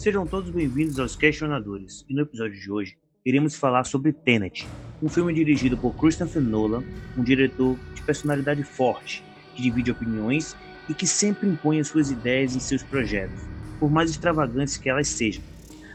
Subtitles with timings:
[0.00, 4.66] Sejam todos bem-vindos aos Questionadores, e no episódio de hoje iremos falar sobre Tenet,
[5.02, 6.82] um filme dirigido por Christopher Nolan,
[7.18, 9.22] um diretor de personalidade forte,
[9.54, 10.56] que divide opiniões
[10.88, 13.42] e que sempre impõe as suas ideias em seus projetos,
[13.78, 15.44] por mais extravagantes que elas sejam.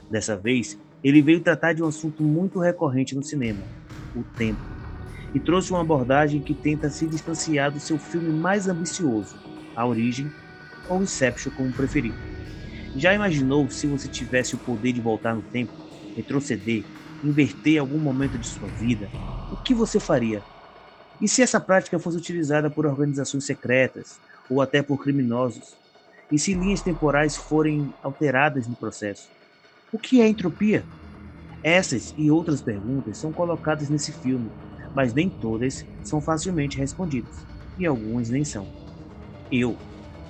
[0.08, 3.64] Dessa vez, ele veio tratar de um assunto muito recorrente no cinema,
[4.16, 4.62] o tempo,
[5.34, 9.36] e trouxe uma abordagem que tenta se distanciar do seu filme mais ambicioso,
[9.76, 10.32] A Origem,
[10.88, 12.35] ou Inception como preferido.
[12.96, 15.74] Já imaginou se você tivesse o poder de voltar no tempo,
[16.16, 16.86] retroceder,
[17.22, 19.12] inverter algum momento de sua vida?
[19.52, 20.46] O que você faria?
[21.20, 24.20] E se essa prática fosse utilizada por organizações secretas
[24.50, 25.78] ou até por criminosos?
[26.32, 29.30] E se linhas temporais forem alteradas no processo?
[29.92, 30.88] O que é entropia?
[31.64, 34.52] Essas e outras perguntas são colocadas nesse filme,
[34.94, 37.46] mas nem todas são facilmente respondidas,
[37.78, 38.72] e algumas nem são.
[39.52, 39.78] Eu,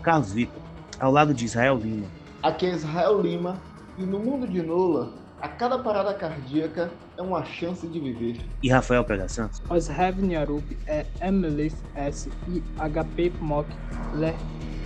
[0.02, 0.64] Carlos Vitor,
[1.00, 2.25] ao lado de Israel Lima.
[2.46, 3.60] Aqui é Israel Lima,
[3.98, 8.40] e no mundo de Nola, a cada parada cardíaca é uma chance de viver.
[8.62, 9.64] E Rafael Pega Santos.
[9.68, 13.68] Osrev Nyarup é Emily S e HP Mok
[14.14, 14.36] Le,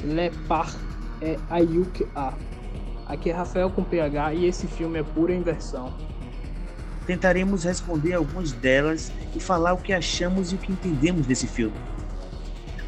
[0.05, 0.73] Lepar
[1.21, 2.33] é Ayuk A.
[3.05, 5.93] Aqui é Rafael com PH e esse filme é pura inversão.
[7.05, 11.75] Tentaremos responder algumas delas e falar o que achamos e o que entendemos desse filme.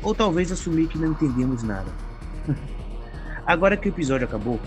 [0.01, 1.91] Ou talvez assumir que não entendemos nada.
[3.51, 4.57] Agora que o episódio acabou,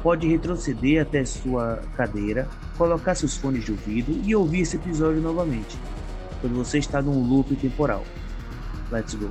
[0.00, 5.76] pode retroceder até sua cadeira, colocar seus fones de ouvido e ouvir esse episódio novamente,
[6.40, 8.04] quando você está num loop temporal.
[8.92, 9.28] Let's go.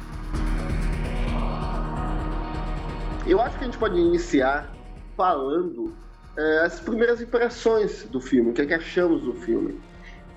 [3.26, 4.76] Eu acho que a gente pode iniciar
[5.16, 5.96] falando
[6.38, 9.80] é, as primeiras impressões do filme, o que, é que achamos do filme.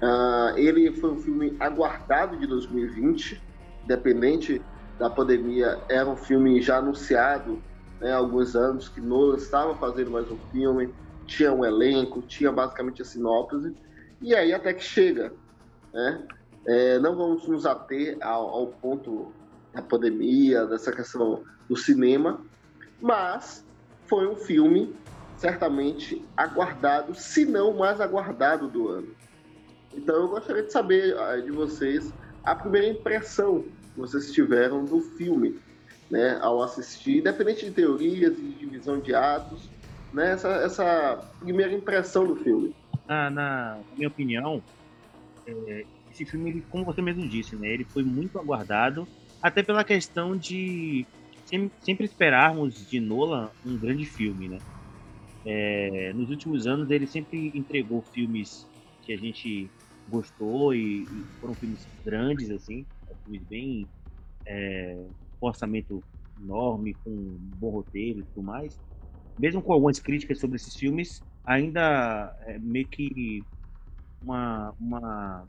[0.01, 3.43] Uh, ele foi um filme aguardado de 2020,
[3.83, 4.63] independente
[4.97, 7.61] da pandemia, era um filme já anunciado
[8.01, 10.93] né, alguns anos que Nolan estava fazendo mais um filme,
[11.27, 13.75] tinha um elenco, tinha basicamente a sinopse,
[14.21, 15.33] e aí até que chega.
[15.93, 16.27] Né?
[16.67, 19.33] É, não vamos nos ater ao, ao ponto
[19.73, 22.41] da pandemia, dessa questão do cinema,
[23.01, 23.65] mas
[24.07, 24.95] foi um filme
[25.37, 29.09] certamente aguardado, se não mais aguardado do ano.
[29.95, 32.13] Então eu gostaria de saber ah, de vocês
[32.45, 35.59] a primeira impressão que vocês tiveram do filme,
[36.11, 39.71] né, ao assistir, independente de teorias e divisão de atos,
[40.13, 42.75] né, essa, essa primeira impressão do filme.
[43.07, 44.63] Na, na minha opinião,
[45.47, 49.09] é, esse filme, ele, como você mesmo disse, né, ele foi muito aguardado,
[49.41, 51.07] até pela questão de
[51.85, 54.59] sempre, esperarmos de Nolan um grande filme, né?
[55.45, 58.69] É, nos últimos anos ele sempre entregou filmes
[59.03, 59.73] que a gente
[60.07, 62.87] gostou e, e foram filmes grandes, assim,
[63.25, 63.89] filmes bem
[64.47, 65.09] é,
[65.41, 66.05] com orçamento
[66.39, 68.81] enorme, com um bom roteiro e tudo mais.
[69.39, 73.47] Mesmo com algumas críticas sobre esses filmes, ainda é meio que
[74.23, 75.49] uma, uma,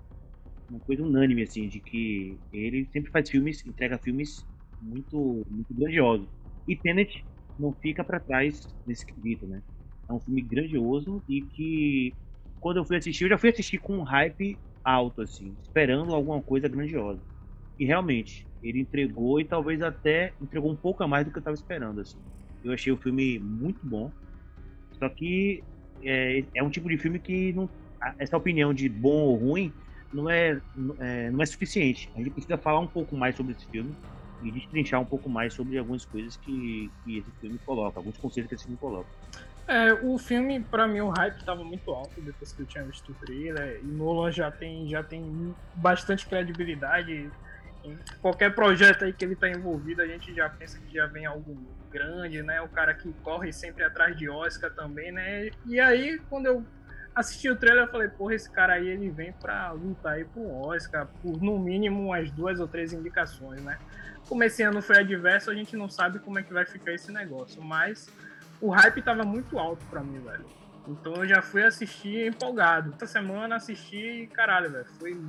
[0.69, 4.45] uma coisa unânime, assim, de que ele sempre faz filmes, entrega filmes
[4.79, 6.29] muito, muito grandiosos.
[6.67, 7.25] E Tenet
[7.57, 9.63] não fica para trás nesse quesito, né?
[10.09, 12.17] É um filme grandioso e que
[12.59, 16.41] quando eu fui assistir, eu já fui assistir com um hype alto, assim, esperando alguma
[16.43, 17.23] coisa grandiosa.
[17.79, 21.41] E realmente, ele entregou e talvez até entregou um pouco a mais do que eu
[21.41, 22.19] estava esperando, assim.
[22.63, 24.11] Eu achei o filme muito bom.
[24.91, 25.63] Só que
[26.03, 27.69] é, é um tipo de filme que não,
[28.19, 29.73] essa opinião de bom ou ruim
[30.13, 30.61] não é,
[30.99, 32.11] é, não é suficiente.
[32.15, 33.95] A gente precisa falar um pouco mais sobre esse filme
[34.41, 38.49] e destrinchar um pouco mais sobre algumas coisas que, que esse filme coloca, alguns conceitos
[38.49, 39.09] que esse filme coloca.
[39.67, 43.11] É, o filme, para mim, o hype estava muito alto depois que eu tinha visto
[43.11, 43.79] o trailer.
[43.81, 47.31] E Nolan já tem, já tem bastante credibilidade.
[48.21, 51.57] Qualquer projeto aí que ele está envolvido, a gente já pensa que já vem algo
[51.91, 52.61] grande, né?
[52.61, 55.49] O cara que corre sempre atrás de Oscar também, né?
[55.65, 56.65] E aí, quando eu
[57.15, 60.45] assisti o trailer, eu falei, porra, esse cara aí ele vem para lutar aí por
[60.69, 63.77] Oscar, por no mínimo umas duas ou três indicações, né?
[64.27, 67.11] Como esse ano foi adverso, a gente não sabe como é que vai ficar esse
[67.11, 68.09] negócio, mas
[68.61, 70.45] o hype tava muito alto pra mim, velho.
[70.87, 72.93] Então eu já fui assistir empolgado.
[72.95, 74.85] Essa semana assisti e caralho, velho.
[74.99, 75.19] Foi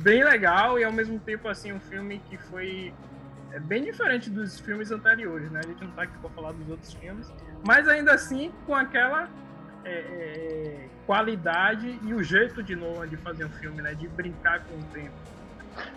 [0.00, 2.92] bem legal e ao mesmo tempo, assim, um filme que foi
[3.52, 5.60] é bem diferente dos filmes anteriores, né?
[5.62, 7.32] A gente não tá aqui pra falar dos outros filmes.
[7.64, 9.28] Mas ainda assim, com aquela
[9.84, 13.94] é, é, qualidade e o jeito de Nolan de fazer um filme, né?
[13.94, 15.14] De brincar com o tempo.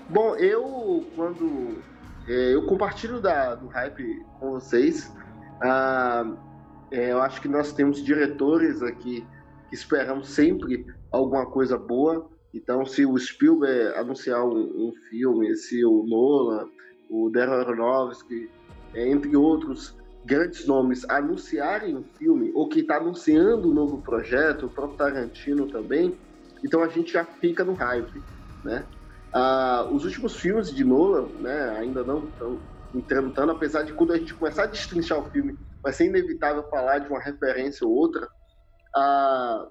[0.08, 1.82] Bom, eu quando
[2.28, 5.12] é, eu compartilho da, do hype com vocês.
[5.62, 6.26] Ah,
[6.92, 9.26] é, eu acho que nós temos diretores aqui
[9.70, 12.30] que esperamos sempre alguma coisa boa.
[12.54, 16.68] Então, se o Spielberg anunciar um, um filme, se o Nolan,
[17.10, 18.50] o Darren Aronofsky,
[18.96, 19.96] entre outros,
[20.26, 25.68] grandes nomes anunciarem um filme, ou que está anunciando um novo projeto, o próprio Tarantino
[25.68, 26.18] também,
[26.66, 28.24] então a gente já fica no hype,
[28.64, 28.86] né?
[29.34, 32.62] Ah, os últimos filmes de Nolan, né, ainda não estão
[32.94, 36.64] entrando tanto, apesar de quando a gente começar a destrinchar o filme, vai ser inevitável
[36.70, 38.28] falar de uma referência ou outra,
[38.96, 39.68] ah,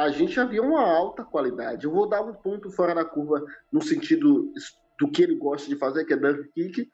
[0.00, 1.84] a gente já uma alta qualidade.
[1.84, 4.50] Eu vou dar um ponto fora da curva no sentido
[4.98, 6.88] do que ele gosta de fazer, que é Dunkirk,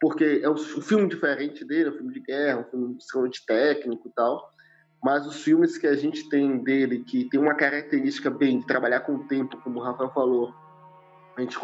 [0.00, 4.08] porque é um filme diferente dele, é um filme de guerra, um filme extremamente técnico
[4.08, 4.48] e tal,
[5.02, 9.00] mas os filmes que a gente tem dele, que tem uma característica bem de trabalhar
[9.00, 10.54] com o tempo, como o Rafael falou,
[11.36, 11.58] a gente,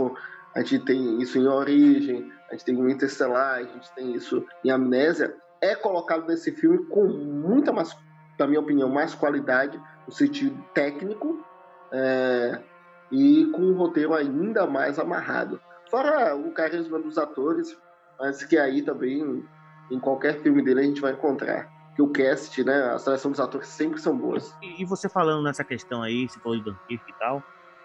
[0.55, 4.44] a gente tem isso em Origem, a gente tem em Interstellar, a gente tem isso
[4.64, 7.96] em Amnésia, é colocado nesse filme com muita mais,
[8.38, 11.45] na minha opinião, mais qualidade no sentido técnico
[11.93, 12.61] é,
[13.11, 15.61] e com um roteiro ainda mais amarrado.
[15.91, 17.77] Fora o carisma dos atores,
[18.19, 19.45] mas que aí também
[19.91, 21.73] em qualquer filme dele a gente vai encontrar.
[21.95, 24.53] Que o cast, né, a seleção dos atores sempre são boas.
[24.61, 27.43] E, e você falando nessa questão aí, você falou de Dunkirk e tal,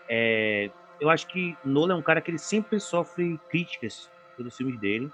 [0.10, 4.80] é, eu acho que Nolan é um cara que ele sempre sofre críticas pelos filmes
[4.80, 5.12] dele.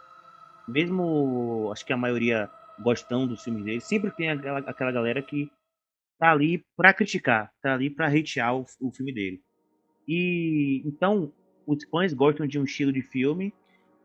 [0.68, 2.50] Mesmo, acho que a maioria
[2.80, 5.52] gostando dos filmes dele, sempre tem aquela, aquela galera que
[6.20, 9.42] tá ali para criticar, tá ali para hatear o, o filme dele.
[10.08, 11.32] E então
[11.66, 13.54] os fãs gostam de um estilo de filme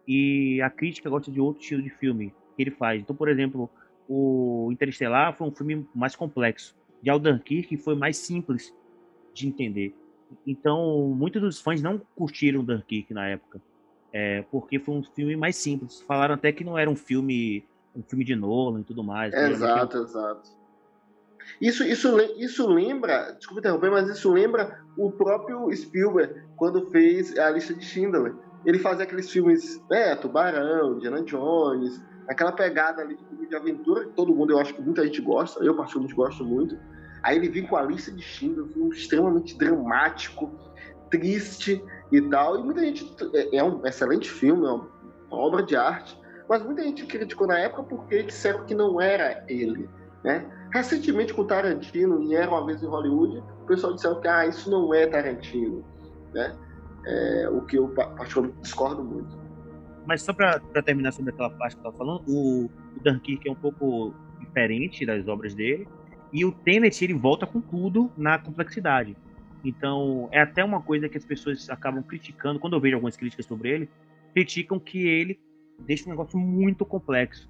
[0.06, 3.00] e a crítica gosta de outro estilo de filme que ele faz.
[3.00, 3.70] Então, por exemplo,
[4.08, 6.76] o Interestelar foi um filme mais complexo.
[7.02, 8.74] Já o Dunkirk foi mais simples
[9.32, 9.94] de entender.
[10.46, 13.60] Então, muitos dos fãs não curtiram Dunkirk na época,
[14.12, 16.00] é, porque foi um filme mais simples.
[16.02, 17.64] Falaram até que não era um filme,
[17.94, 19.32] um filme de Nolan e tudo mais.
[19.32, 20.59] Exato, exato.
[21.60, 27.50] Isso, isso, isso lembra, desculpa interromper, mas isso lembra o próprio Spielberg quando fez a
[27.50, 28.34] lista de Schindler.
[28.64, 34.12] Ele fazia aqueles filmes, né, Tubarão, Diana Jones, aquela pegada ali de de aventura que
[34.12, 36.78] todo mundo, eu acho que muita gente gosta, eu particularmente gosto muito.
[37.22, 40.50] Aí ele vem com a lista de Schindler, um filme extremamente dramático,
[41.10, 42.58] triste e tal.
[42.58, 43.14] E muita gente.
[43.34, 44.88] É, é um excelente filme, é uma
[45.30, 46.18] obra de arte,
[46.48, 49.90] mas muita gente criticou na época porque disseram que não era ele.
[50.24, 50.46] Né?
[50.72, 54.70] Recentemente, com Tarantino, em Era Uma Vez em Hollywood, o pessoal disseram que ah, isso
[54.70, 55.84] não é Tarantino.
[56.32, 56.56] Né?
[57.04, 59.38] É, o que eu particularmente discordo muito.
[60.06, 63.52] Mas só para terminar sobre aquela parte que eu estava falando, o, o Dunkirk é
[63.52, 65.88] um pouco diferente das obras dele,
[66.32, 69.16] e o Tenet ele volta com tudo na complexidade.
[69.64, 73.44] Então, é até uma coisa que as pessoas acabam criticando, quando eu vejo algumas críticas
[73.44, 73.90] sobre ele,
[74.32, 75.38] criticam que ele
[75.80, 77.49] deixa um negócio muito complexo.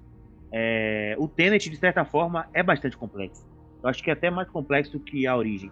[0.51, 3.45] É, o Tenet, de certa forma, é bastante complexo.
[3.81, 5.71] Eu acho que é até mais complexo que a origem.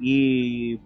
[0.00, 0.78] E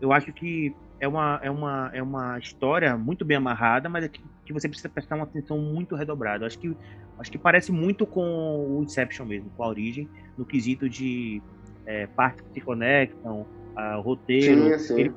[0.00, 4.08] eu acho que é uma, é uma, é uma história muito bem amarrada, mas é
[4.08, 6.44] que, que você precisa prestar uma atenção muito redobrada.
[6.44, 6.76] Eu acho que,
[7.18, 11.42] acho que parece muito com o Inception mesmo, com a origem, no quesito de
[11.86, 14.78] é, partes que se conectam, a, roteiro.
[14.78, 15.00] Sim, sim.
[15.00, 15.14] Ele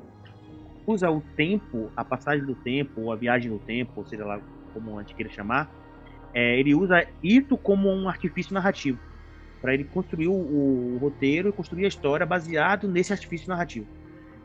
[0.87, 4.39] usa o tempo, a passagem do tempo, ou a viagem no tempo, ou seja lá
[4.73, 5.71] como a gente queira chamar,
[6.35, 8.99] é, ele usa isso como um artifício narrativo
[9.61, 13.87] para ele construir o, o, roteiro e construir a história baseado nesse artifício narrativo.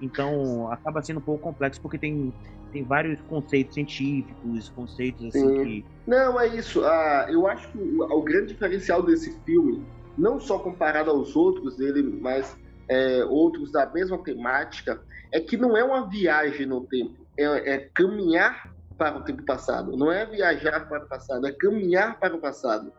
[0.00, 2.32] Então acaba sendo um pouco complexo porque tem,
[2.72, 5.64] tem vários conceitos científicos, conceitos assim Sim.
[5.64, 5.84] que.
[6.06, 6.82] Não, é isso.
[6.84, 9.84] Ah, eu acho que o, o, grande diferencial desse filme,
[10.16, 12.56] não só comparado aos outros dele, mas
[12.88, 17.78] é, outros da mesma temática, é que não é uma viagem no tempo, é, é
[17.92, 19.96] caminhar para o tempo passado.
[19.96, 22.92] Não é viajar para o passado, é caminhar para o passado.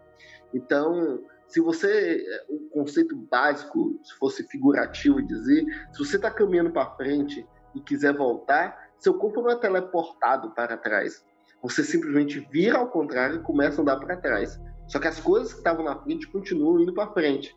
[0.51, 6.89] Então, se você, o conceito básico, se fosse figurativo dizer, se você está caminhando para
[6.96, 11.24] frente e quiser voltar, seu corpo não é teleportado para trás.
[11.62, 14.60] Você simplesmente vira ao contrário e começa a andar para trás.
[14.88, 17.55] Só que as coisas que estavam na frente continuam indo para frente.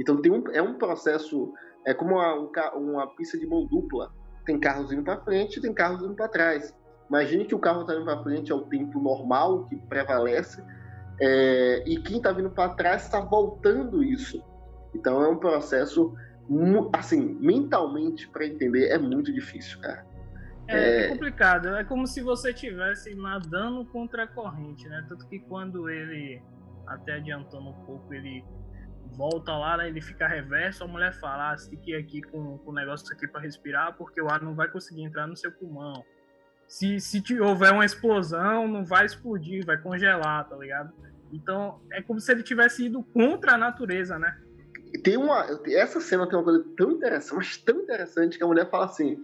[0.00, 1.52] Então tem um, é um processo,
[1.86, 4.10] é como uma, uma pista de mão dupla.
[4.46, 6.74] Tem carros indo para frente, tem carros indo para trás.
[7.12, 10.64] Imagine que o carro está indo para frente é o tempo normal que prevalece
[11.20, 14.42] é, e quem está vindo para trás está voltando isso.
[14.94, 16.16] Então é um processo
[16.94, 20.06] assim mentalmente para entender é muito difícil, cara.
[20.66, 21.68] É, é, é, complicado.
[21.76, 25.04] É como se você estivesse nadando contra a corrente, né?
[25.06, 26.42] Tanto que quando ele
[26.86, 28.42] até adiantando um pouco ele
[29.18, 32.22] volta lá, né, ele fica reverso, a mulher fala, ah, você tem que ir aqui
[32.22, 35.36] com, com o negócio aqui para respirar, porque o ar não vai conseguir entrar no
[35.36, 36.02] seu pulmão
[36.72, 40.90] se, se houver uma explosão, não vai explodir, vai congelar, tá ligado?
[41.30, 44.34] Então, é como se ele tivesse ido contra a natureza, né?
[45.04, 48.70] Tem uma, essa cena tem uma coisa tão interessante, mas tão interessante, que a mulher
[48.70, 49.18] fala assim: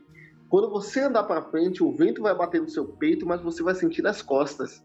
[0.51, 3.75] quando você andar para frente, o vento vai bater no seu peito, mas você vai
[3.75, 4.85] sentir nas costas.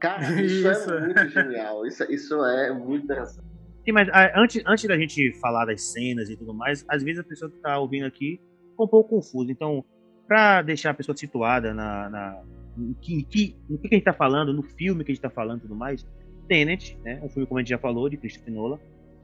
[0.00, 0.90] Cara, isso, é isso.
[0.92, 1.86] é muito genial.
[1.86, 3.46] Isso, isso é muito interessante.
[3.84, 7.20] Sim, mas ah, antes, antes da gente falar das cenas e tudo mais, às vezes
[7.20, 8.40] a pessoa que está ouvindo aqui
[8.70, 9.52] fica um pouco confusa.
[9.52, 9.84] Então,
[10.30, 12.42] para deixar a pessoa situada na, na
[12.76, 15.28] no, que, que, no que a gente está falando, no filme que a gente está
[15.28, 16.06] falando e tudo mais,
[16.46, 18.78] Tenet, né, um filme como a gente já falou, de Christopher Nolan,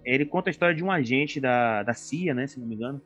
[0.04, 3.00] ele conta a história de um agente da, da CIA, né, se não me engano,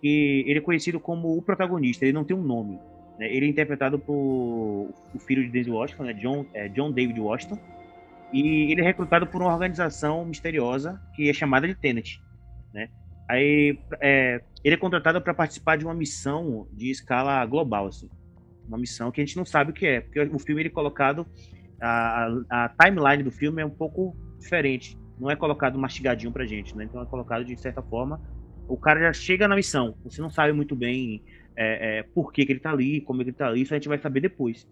[0.00, 2.76] que ele é conhecido como o protagonista, ele não tem um nome.
[3.20, 4.14] Né, ele é interpretado por
[5.14, 7.58] o filho de Denzel Washington, né, John, é, John David Washington,
[8.32, 12.20] e ele é recrutado por uma organização misteriosa que é chamada de Tenet.
[12.72, 12.88] Né?
[13.28, 18.08] Aí é, ele é contratado para participar de uma missão de escala global, assim.
[18.66, 20.72] Uma missão que a gente não sabe o que é, porque o filme ele é
[20.72, 21.26] colocado
[21.80, 24.98] a, a, timeline do filme é um pouco diferente.
[25.18, 26.84] Não é colocado mastigadinho pra gente, né?
[26.84, 28.20] Então é colocado de certa forma.
[28.66, 29.94] O cara já chega na missão.
[30.02, 31.22] Você não sabe muito bem
[31.54, 33.88] é, é, por que, que ele tá ali, como ele tá ali, isso a gente
[33.88, 34.66] vai saber depois.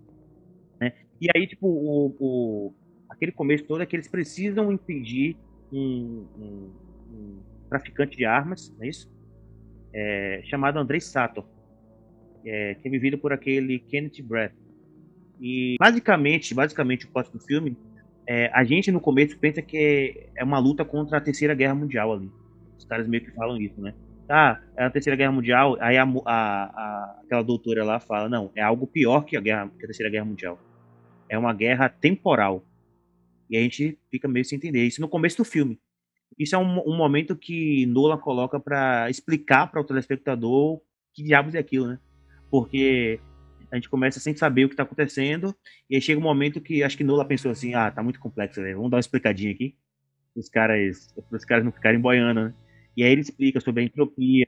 [0.80, 0.92] Né?
[1.20, 2.74] E aí, tipo, o, o,
[3.08, 5.36] aquele começo todo é que eles precisam impedir
[5.70, 6.72] um, um,
[7.12, 9.10] um traficante de armas, não é isso?
[9.94, 11.44] É, chamado Andrei Sator,
[12.44, 14.54] é, que é vivido por aquele Kenneth Brett.
[15.40, 17.76] E basicamente, basicamente o plot do filme,
[18.26, 22.12] é, a gente no começo pensa que é uma luta contra a Terceira Guerra Mundial
[22.12, 22.30] ali.
[22.78, 23.94] Os caras meio que falam isso, né?
[24.26, 28.50] Tá, é a Terceira Guerra Mundial, aí a, a, a, aquela doutora lá fala, não,
[28.54, 30.58] é algo pior que a, guerra, que a Terceira Guerra Mundial.
[31.28, 32.64] É uma guerra temporal.
[33.50, 34.86] E a gente fica meio sem entender.
[34.86, 35.78] Isso no começo do filme.
[36.38, 40.80] Isso é um, um momento que Nola coloca para explicar para o telespectador
[41.12, 41.98] que diabos é aquilo, né?
[42.50, 43.20] Porque
[43.70, 45.54] a gente começa sem saber o que está acontecendo,
[45.88, 48.60] e aí chega um momento que acho que Nola pensou assim: ah, tá muito complexo,
[48.60, 49.74] vamos dar uma explicadinha aqui,
[50.36, 52.54] os caras, os caras não ficarem boiando, né?
[52.96, 54.46] E aí ele explica sobre a entropia.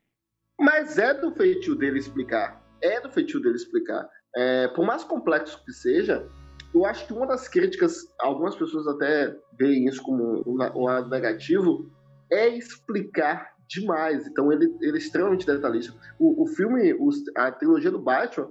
[0.58, 2.62] Mas é do feitio dele explicar.
[2.82, 4.08] É do feitio dele explicar.
[4.36, 6.28] É, por mais complexo que seja,
[6.74, 11.88] eu acho que uma das críticas, algumas pessoas até veem isso como um, lado negativo,
[12.30, 14.26] é explicar demais.
[14.26, 15.94] Então ele, ele é extremamente detalhista.
[16.18, 16.94] O, o filme,
[17.36, 18.50] a trilogia do Batman,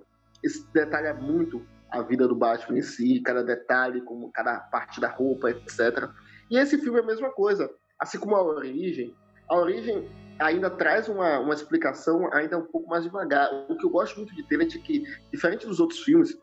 [0.73, 5.51] detalha muito a vida do Batman em si, cada detalhe, como cada parte da roupa,
[5.51, 6.09] etc.
[6.49, 7.69] E esse filme é a mesma coisa.
[7.99, 9.15] Assim como a origem,
[9.49, 13.49] a origem ainda traz uma, uma explicação ainda um pouco mais devagar.
[13.69, 16.37] O que eu gosto muito de Tenet é que, diferente dos outros filmes,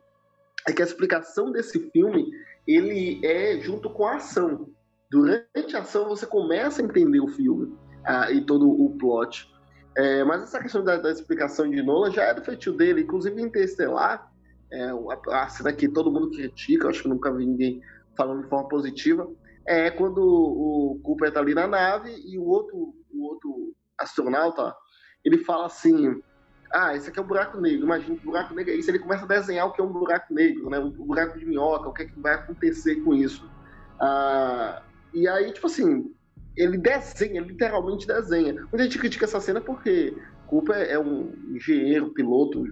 [0.67, 2.31] é que a explicação desse filme
[2.67, 4.69] ele é junto com a ação.
[5.11, 9.50] Durante a ação você começa a entender o filme ah, e todo o plot.
[9.97, 13.40] É, mas essa questão da, da, explicação de Nolan já é do feitio dele, inclusive
[13.40, 14.31] em Interstellar,
[14.73, 17.81] é, a, a cena que todo mundo critica, acho que nunca vi ninguém
[18.17, 19.29] falando de forma positiva,
[19.67, 24.75] é quando o Cooper está ali na nave e o outro, o outro astronauta,
[25.25, 26.21] ele fala assim,
[26.73, 29.25] ah, esse aqui é um buraco negro, imagina que buraco negro é isso, ele começa
[29.25, 32.03] a desenhar o que é um buraco negro, né, um buraco de minhoca, o que,
[32.03, 33.50] é que vai acontecer com isso.
[34.00, 36.15] Ah, e aí, tipo assim,
[36.57, 38.55] ele desenha, literalmente desenha.
[38.55, 42.65] Muita gente critica essa cena porque Cooper é um engenheiro, piloto,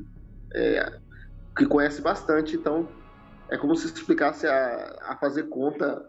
[0.55, 1.01] é,
[1.57, 2.89] que conhece bastante, então
[3.51, 6.09] é como se explicasse a, a fazer conta,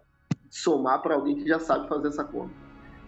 [0.49, 2.53] somar para alguém que já sabe fazer essa conta.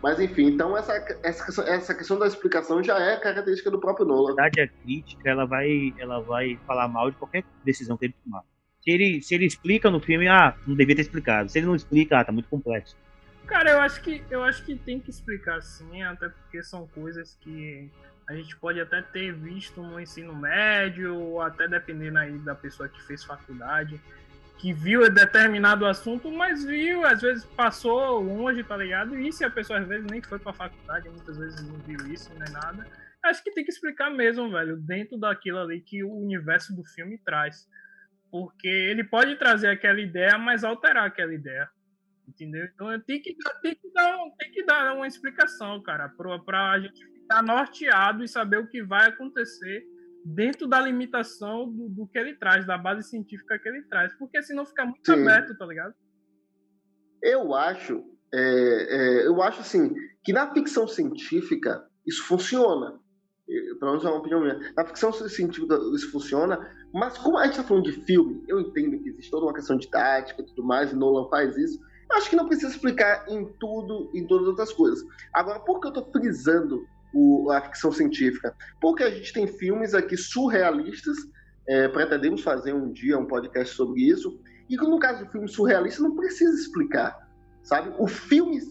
[0.01, 4.35] Mas enfim, então essa, essa, essa questão da explicação já é característica do próprio Nolan.
[4.35, 8.15] Na verdade, a crítica ela vai, ela vai falar mal de qualquer decisão que ele
[8.23, 8.43] tomar.
[8.81, 11.49] Se ele, se ele explica no filme, ah, não devia ter explicado.
[11.49, 12.97] Se ele não explica, ah, tá muito complexo.
[13.45, 17.37] Cara, eu acho que eu acho que tem que explicar sim, até porque são coisas
[17.41, 17.91] que
[18.27, 22.89] a gente pode até ter visto no ensino médio, ou até dependendo aí da pessoa
[22.89, 23.99] que fez faculdade
[24.61, 29.17] que viu determinado assunto, mas viu, às vezes passou longe, tá ligado?
[29.17, 32.31] E se a pessoa às vezes nem foi pra faculdade, muitas vezes não viu isso
[32.37, 32.85] nem nada.
[33.23, 37.17] Acho que tem que explicar mesmo, velho, dentro daquilo ali que o universo do filme
[37.17, 37.67] traz.
[38.29, 41.67] Porque ele pode trazer aquela ideia, mas alterar aquela ideia.
[42.27, 42.65] Entendeu?
[42.65, 44.17] Então tem que, tem que, dar,
[44.53, 49.09] que dar uma explicação, cara, pra, pra gente ficar norteado e saber o que vai
[49.09, 49.83] acontecer
[50.25, 54.41] dentro da limitação do, do, que ele traz, da base científica que ele traz, porque
[54.41, 55.21] senão fica muito Sim.
[55.21, 55.93] aberto, tá ligado?
[57.21, 62.99] Eu acho, é, é, eu acho assim, que na ficção científica isso funciona.
[63.79, 64.59] Pelo menos é uma opinião minha.
[64.75, 66.57] Na ficção científica isso funciona,
[66.93, 69.77] mas como a gente está falando de filme, eu entendo que existe toda uma questão
[69.77, 71.79] de tática e tudo mais, e Nolan faz isso.
[72.09, 75.03] Eu acho que não precisa explicar em tudo, em todas as outras coisas.
[75.33, 78.55] Agora, por que eu estou frisando o, a ficção científica?
[78.79, 81.17] Porque a gente tem filmes aqui surrealistas,
[81.67, 84.39] é, pretendemos fazer um dia um podcast sobre isso,
[84.69, 87.29] e no caso do filme surrealista não precisa explicar,
[87.63, 87.93] sabe?
[87.97, 88.61] O filme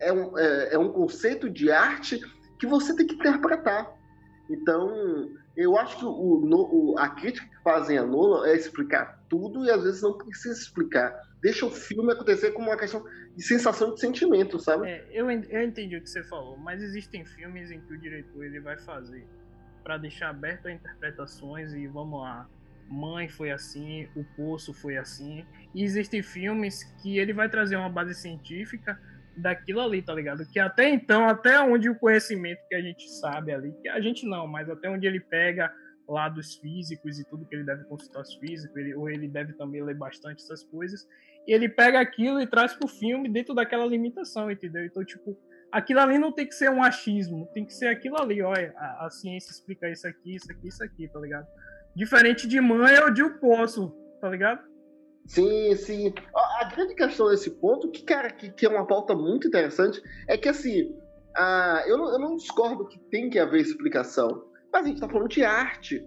[0.00, 2.20] é um, é, é um conceito de arte
[2.58, 3.94] que você tem que interpretar.
[4.48, 9.64] Então, eu acho que o, o, a crítica que fazem a Nolan é explicar tudo
[9.64, 11.18] e às vezes não precisa explicar.
[11.40, 14.88] Deixa o filme acontecer como uma questão de sensação de sentimento, sabe?
[14.88, 18.44] É, eu, eu entendi o que você falou, mas existem filmes em que o diretor
[18.44, 19.26] ele vai fazer
[19.82, 22.48] para deixar aberto a interpretações e vamos lá,
[22.88, 25.44] Mãe foi assim, O Poço foi assim.
[25.74, 29.00] E existem filmes que ele vai trazer uma base científica
[29.36, 30.46] daquilo ali, tá ligado?
[30.50, 34.26] Que até então, até onde o conhecimento que a gente sabe ali, que a gente
[34.26, 35.72] não, mas até onde ele pega
[36.08, 39.52] lá dos físicos e tudo que ele deve consultar os físicos, ele, ou ele deve
[39.54, 41.06] também ler bastante essas coisas,
[41.46, 44.84] e ele pega aquilo e traz pro filme dentro daquela limitação, entendeu?
[44.84, 45.36] Então, tipo,
[45.70, 49.06] aquilo ali não tem que ser um achismo, tem que ser aquilo ali, olha, a,
[49.06, 51.46] a ciência explica isso aqui, isso aqui, isso aqui, tá ligado?
[51.94, 54.75] Diferente de mãe ou de um poço, tá ligado?
[55.26, 56.14] Sim, sim.
[56.34, 60.36] A, grande questão desse ponto, que, cara, que, que, é uma pauta muito interessante, é
[60.36, 60.94] que assim,
[61.34, 65.08] a, eu, não, eu não discordo que tem que haver explicação, mas a gente tá
[65.08, 66.06] falando de arte.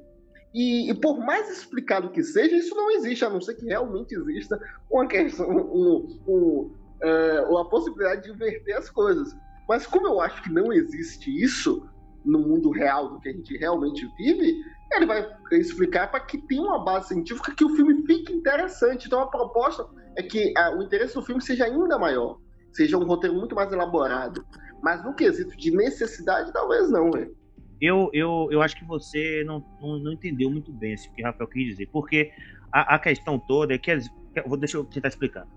[0.54, 4.16] E, e, por mais explicado que seja, isso não existe, a não ser que realmente
[4.16, 4.60] exista
[4.90, 9.36] uma questão, um, um, é, uma possibilidade de inverter as coisas.
[9.68, 11.88] Mas como eu acho que não existe isso
[12.26, 14.56] no mundo real do que a gente realmente vive,
[14.92, 19.08] ele vai explicar para que tenha uma base científica que o filme fique interessante.
[19.08, 22.40] Então a proposta é que a, o interesse do filme seja ainda maior,
[22.74, 24.46] seja um roteiro muito mais elaborado.
[24.82, 27.36] Mas no quesito de necessidade, talvez não, velho.
[27.82, 31.26] Eu, eu, eu acho que você não, não, não, entendeu muito bem o que o
[31.26, 31.88] Rafael quis dizer.
[31.92, 32.32] Porque
[32.72, 33.98] a, a questão toda é que.
[34.46, 35.48] Vou, deixa eu tentar explicar.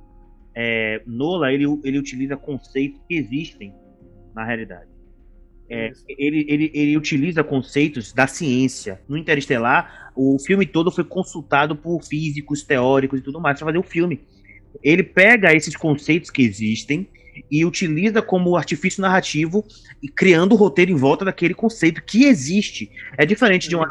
[0.55, 3.75] É, Nola ele, ele utiliza conceitos que existem
[4.35, 4.92] na realidade.
[5.75, 9.01] É, ele, ele, ele utiliza conceitos da ciência.
[9.09, 13.79] No Interestelar, o filme todo foi consultado por físicos, teóricos e tudo mais para fazer
[13.79, 14.21] o filme.
[14.83, 17.09] Ele pega esses conceitos que existem
[17.51, 19.65] e utiliza como artifício narrativo
[20.03, 22.91] e criando o roteiro em volta daquele conceito que existe.
[23.17, 23.89] É diferente de uma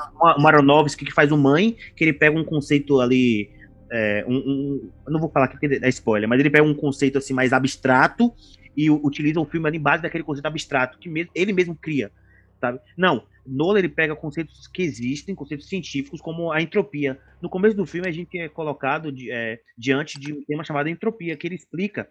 [0.48, 3.50] Aronofsky que faz o Mãe, que ele pega um conceito ali
[3.92, 7.18] é, um, um, não vou falar aqui porque é spoiler, mas ele pega um conceito
[7.18, 8.32] assim mais abstrato
[8.76, 12.12] e utiliza o filme ali em base daquele conceito abstrato que mesmo, ele mesmo cria,
[12.60, 12.80] sabe?
[12.98, 17.20] Não, Nolan ele pega conceitos que existem, conceitos científicos como a entropia.
[17.42, 20.90] No começo do filme a gente é colocado de, é, diante de um tema chamado
[20.90, 22.08] entropia que ele explica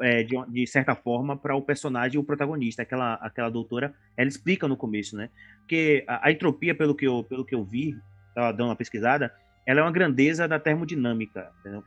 [0.00, 4.66] é, de, de, certa forma para o personagem, o protagonista, aquela aquela doutora, ela explica
[4.66, 5.28] no começo, né?
[5.68, 7.94] Que a, a entropia, pelo que eu pelo que eu vi,
[8.34, 9.32] tava dando uma pesquisada,
[9.66, 11.84] ela é uma grandeza da termodinâmica, entendeu?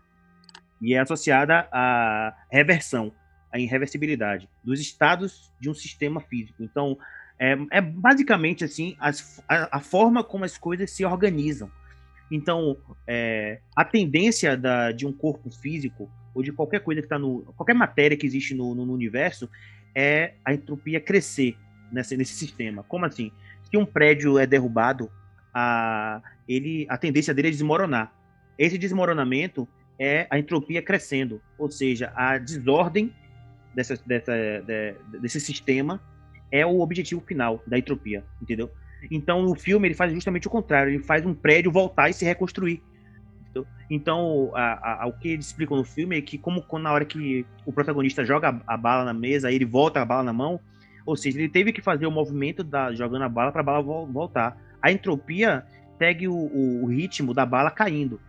[0.82, 3.12] E é associada à reversão
[3.56, 6.62] a irreversibilidade dos estados de um sistema físico.
[6.62, 6.98] Então,
[7.40, 11.72] é, é basicamente assim as, a, a, forma como as coisas se organizam.
[12.30, 12.76] Então,
[13.08, 17.44] é, a tendência da, de um corpo físico ou de qualquer coisa que está no
[17.56, 19.50] qualquer matéria que existe no, no, universo
[19.96, 21.58] é a entropia crescer
[21.90, 22.84] nessa, nesse sistema.
[22.84, 23.32] Como assim?
[23.72, 25.10] Se um prédio é derrubado,
[25.54, 28.14] a, ele, a tendência dele é desmoronar.
[28.58, 29.66] Esse desmoronamento
[29.98, 33.14] é a entropia crescendo, ou seja, a desordem
[33.76, 36.02] dessa, dessa, de, desse sistema
[36.52, 38.72] é o objetivo final da entropia, entendeu?
[39.12, 42.24] Então o filme ele faz justamente o contrário, ele faz um prédio voltar e se
[42.24, 42.82] reconstruir.
[43.42, 43.68] Entendeu?
[43.90, 47.46] Então a, a, o que eles explicam no filme é que como na hora que
[47.66, 50.60] o protagonista joga a, a bala na mesa, ele volta a bala na mão,
[51.06, 54.06] ou seja, ele teve que fazer o movimento da jogando a bala para a bala
[54.06, 54.58] voltar.
[54.82, 55.66] A entropia
[55.98, 58.20] segue o, o ritmo da bala caindo.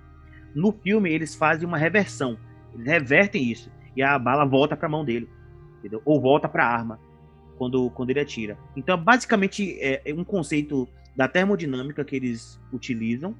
[0.54, 2.38] No filme eles fazem uma reversão,
[2.74, 5.28] eles revertem isso e a bala volta para a mão dele
[5.87, 6.03] entendeu?
[6.05, 6.99] Ou volta para a arma
[7.57, 8.59] quando, quando ele atira.
[8.77, 13.35] Então, basicamente, é, é um conceito da termodinâmica que eles utilizam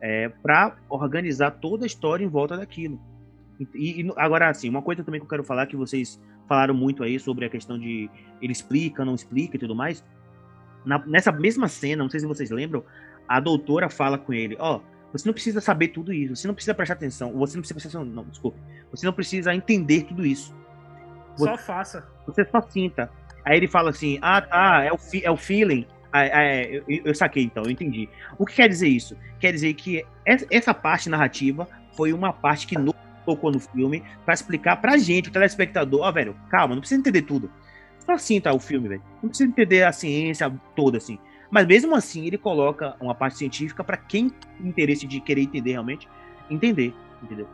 [0.00, 2.98] é, para organizar toda a história em volta daquilo.
[3.74, 7.02] E, e, agora, assim, uma coisa também que eu quero falar que vocês falaram muito
[7.02, 8.10] aí sobre a questão de
[8.40, 10.04] ele explica, não explica e tudo mais.
[10.84, 12.84] Na, nessa mesma cena, não sei se vocês lembram,
[13.26, 14.80] a doutora fala com ele, ó, oh,
[15.12, 17.98] você não precisa saber tudo isso, você não precisa prestar atenção, você não precisa prestar
[17.98, 18.58] atenção, não, desculpa,
[18.90, 20.54] você não precisa entender tudo isso.
[21.36, 22.08] Você, só faça.
[22.26, 23.10] Você só sinta.
[23.44, 25.86] Aí ele fala assim: ah, tá, é o, é o feeling.
[26.12, 28.08] Ah, é, eu, eu, saquei então, eu entendi.
[28.38, 29.16] O que quer dizer isso?
[29.40, 31.66] Quer dizer que essa parte narrativa
[31.96, 32.94] foi uma parte que não
[33.26, 37.00] tocou no filme para explicar pra gente, o telespectador, ó, oh, velho, calma, não precisa
[37.00, 37.50] entender tudo.
[37.98, 39.02] Só sinta o filme, velho.
[39.22, 41.18] Não precisa entender a ciência toda, assim.
[41.50, 45.72] Mas mesmo assim, ele coloca uma parte científica para quem tem interesse de querer entender
[45.72, 46.08] realmente,
[46.50, 47.48] entender, entendeu?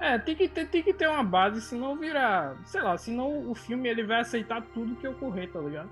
[0.00, 2.56] É, tem que, ter, tem que ter uma base, senão virar.
[2.64, 5.90] Sei lá, senão o filme ele vai aceitar tudo que ocorrer, tá ligado?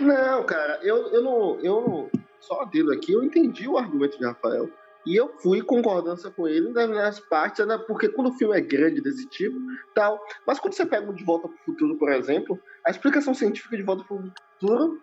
[0.00, 1.60] Não, cara, eu, eu não.
[1.60, 4.68] Eu só dedo aqui, eu entendi o argumento de Rafael.
[5.04, 7.76] E eu fui em concordância com ele em determinadas partes, né?
[7.86, 9.58] porque quando o filme é grande desse tipo,
[9.94, 10.20] tal.
[10.46, 13.76] Mas quando você pega um De Volta para o Futuro, por exemplo, a explicação científica
[13.76, 15.02] de Volta para o Futuro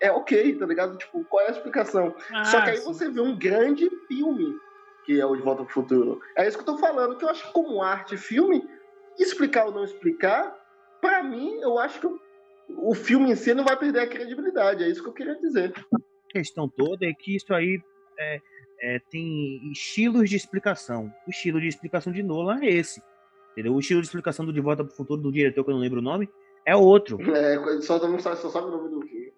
[0.00, 0.96] é ok, tá ligado?
[0.96, 2.14] Tipo, qual é a explicação?
[2.32, 2.84] Ah, Só que aí sim.
[2.84, 4.56] você vê um grande filme,
[5.04, 6.20] que é o De Volta pro Futuro.
[6.36, 8.66] É isso que eu tô falando, que eu acho que como arte, filme,
[9.18, 10.56] explicar ou não explicar,
[11.00, 12.08] pra mim, eu acho que
[12.70, 14.82] o filme em si não vai perder a credibilidade.
[14.82, 15.72] É isso que eu queria dizer.
[15.92, 17.80] A questão toda é que isso aí
[18.18, 18.40] é,
[18.80, 21.12] é, tem estilos de explicação.
[21.26, 23.02] O estilo de explicação de Nolan é esse.
[23.52, 23.74] Entendeu?
[23.74, 26.00] O estilo de explicação do De Volta pro Futuro do diretor, que eu não lembro
[26.00, 26.28] o nome,
[26.66, 27.18] é outro.
[27.36, 29.32] É, só não sabe, só sabe o nome do filme.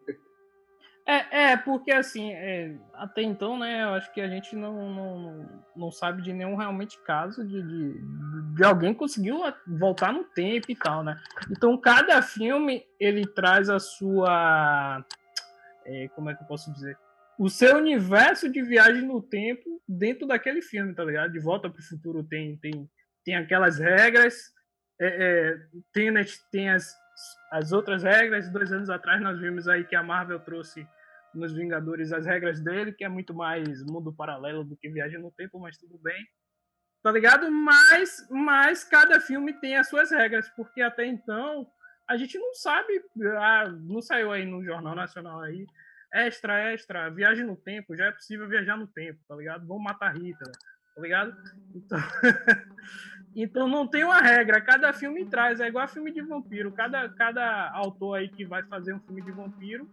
[1.08, 5.62] É, é, porque assim, é, até então, né, eu acho que a gente não, não,
[5.76, 9.38] não sabe de nenhum realmente caso de, de, de alguém conseguiu
[9.68, 11.16] voltar no tempo e tal, né?
[11.48, 15.04] Então, cada filme, ele traz a sua.
[15.84, 16.98] é, como é que eu posso dizer?
[17.38, 21.30] O seu universo de viagem no tempo dentro daquele filme, tá ligado?
[21.30, 22.90] De Volta pro Futuro tem, tem,
[23.24, 24.34] tem aquelas regras,
[25.00, 25.56] é, é,
[25.92, 26.96] Tenet tem as,
[27.52, 28.50] as outras regras.
[28.50, 30.84] Dois anos atrás nós vimos aí que a Marvel trouxe
[31.36, 35.30] nos Vingadores as regras dele, que é muito mais mundo paralelo do que viagem no
[35.30, 36.26] tempo, mas tudo bem.
[37.02, 37.50] Tá ligado?
[37.50, 41.66] Mas, mas cada filme tem as suas regras, porque até então
[42.08, 43.02] a gente não sabe,
[43.38, 45.66] ah, não saiu aí no Jornal Nacional aí,
[46.12, 49.66] extra, extra, viagem no tempo, já é possível viajar no tempo, tá ligado?
[49.66, 50.52] Vamos matar Hitler,
[50.94, 51.36] tá ligado?
[51.74, 51.98] Então,
[53.34, 57.70] então não tem uma regra, cada filme traz, é igual filme de vampiro, cada, cada
[57.72, 59.90] autor aí que vai fazer um filme de vampiro,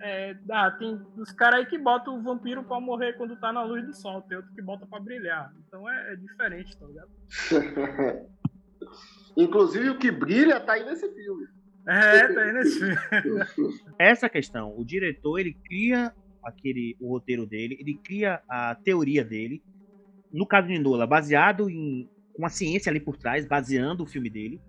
[0.00, 3.62] é, ah, tem os caras aí que botam o vampiro pra morrer quando tá na
[3.62, 7.10] luz do sol, tem outro que bota pra brilhar, então é, é diferente, tá ligado?
[9.36, 11.46] Inclusive, o que brilha tá aí nesse filme.
[11.86, 12.96] É, tá aí nesse filme.
[13.98, 19.62] Essa questão, o diretor ele cria aquele o roteiro dele, ele cria a teoria dele.
[20.32, 22.08] No caso de Nola, baseado em
[22.38, 24.60] com a ciência ali por trás, baseando o filme dele,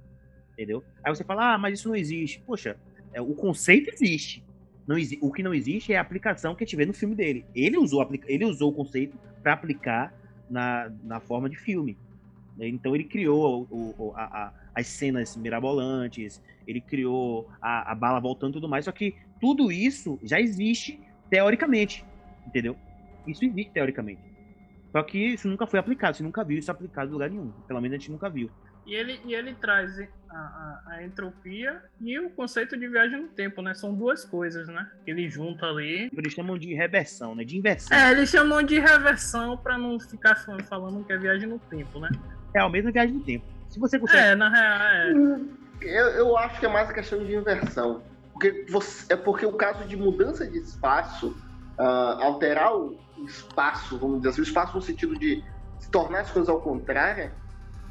[0.54, 0.84] entendeu?
[1.04, 2.42] Aí você fala, ah, mas isso não existe.
[2.42, 2.76] Poxa,
[3.14, 4.44] é, o conceito existe.
[4.90, 7.48] Não o que não existe é a aplicação que a gente vê no filme dele.
[7.56, 10.14] Ele usou, ele usou o conceito para aplicar
[10.50, 12.00] na, na forma de filme.
[12.60, 18.20] Então ele criou o- o- a- a- as cenas mirabolantes, ele criou a, a bala
[18.20, 21.00] voltando e tudo mais, só que tudo isso já existe
[21.30, 22.08] teoricamente,
[22.46, 22.78] entendeu?
[23.26, 24.22] Isso existe teoricamente.
[24.92, 27.54] Só que isso nunca foi aplicado, você nunca viu isso aplicado em lugar nenhum.
[27.68, 28.52] Pelo menos a gente nunca viu.
[28.90, 33.28] E ele, e ele traz a, a, a entropia e o conceito de viagem no
[33.30, 33.76] tempo, né?
[33.76, 34.84] São duas coisas, né?
[35.06, 36.10] Ele junta ali.
[36.12, 37.44] Eles chamam de reversão, né?
[37.44, 37.96] De inversão.
[37.96, 42.00] É, eles chamam de reversão pra não ficar fal- falando que é viagem no tempo,
[42.00, 42.10] né?
[42.56, 43.46] É a mesma viagem do tempo.
[43.70, 44.24] Se você consegue.
[44.24, 45.40] É, na real, é.
[45.84, 48.04] Eu, eu acho que é mais a questão de inversão.
[48.34, 51.32] Porque você- é porque o caso de mudança de espaço,
[51.80, 55.44] ah, alterar o o espaço, vamos dizer assim, o espaço no sentido de
[55.78, 57.34] se tornar as coisas ao contrário,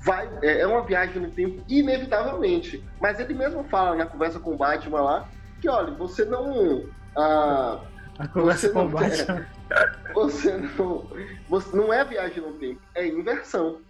[0.05, 2.83] vai, é, é uma viagem no tempo, inevitavelmente.
[3.01, 5.29] Mas ele mesmo fala na conversa com o Batman lá,
[5.61, 6.85] que olha, você não.
[7.17, 7.81] ah,
[8.19, 9.47] A conversa Você com o não- Batman.
[10.15, 11.07] você não.
[11.49, 13.81] Você não é viagem no tempo, é inversão.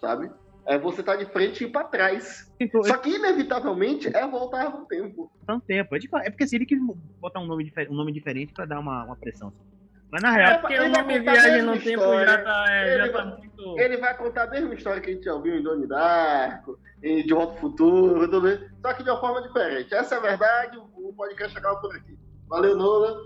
[0.00, 0.30] Sabe?
[0.66, 2.50] É você tá de frente e ir pra trás.
[2.60, 5.30] Então, Só que, inevitavelmente, é voltar no tempo.
[5.46, 5.94] tanto tempo.
[5.96, 6.78] É, é porque se ele quis
[7.20, 9.52] botar um nome, um nome diferente pra dar uma, uma pressão.
[10.12, 13.12] Mas na real, porque ele o nome viagem no tempo já tá, é, Ele já
[13.12, 13.78] tá vai- muito.
[13.78, 17.24] Ele vai contar a mesma história que a gente já ouviu em Doni Darko, em
[17.24, 19.94] De Volta ao Futuro, tudo isso, só que de uma forma diferente.
[19.94, 22.18] Essa é a verdade, o podcast acaba por aqui.
[22.48, 23.16] Valeu, Nola.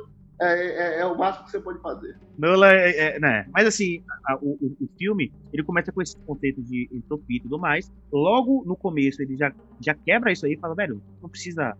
[0.40, 2.18] É, é- é o máximo que você pode fazer.
[2.36, 3.46] Nola é, é- né?
[3.52, 7.40] Mas assim, a- o, o- o filme, ele começa com esse conceito de entropia e
[7.40, 7.90] tudo mais.
[8.12, 11.76] Logo no começo, ele já, já quebra isso aí e fala, velho, não precisa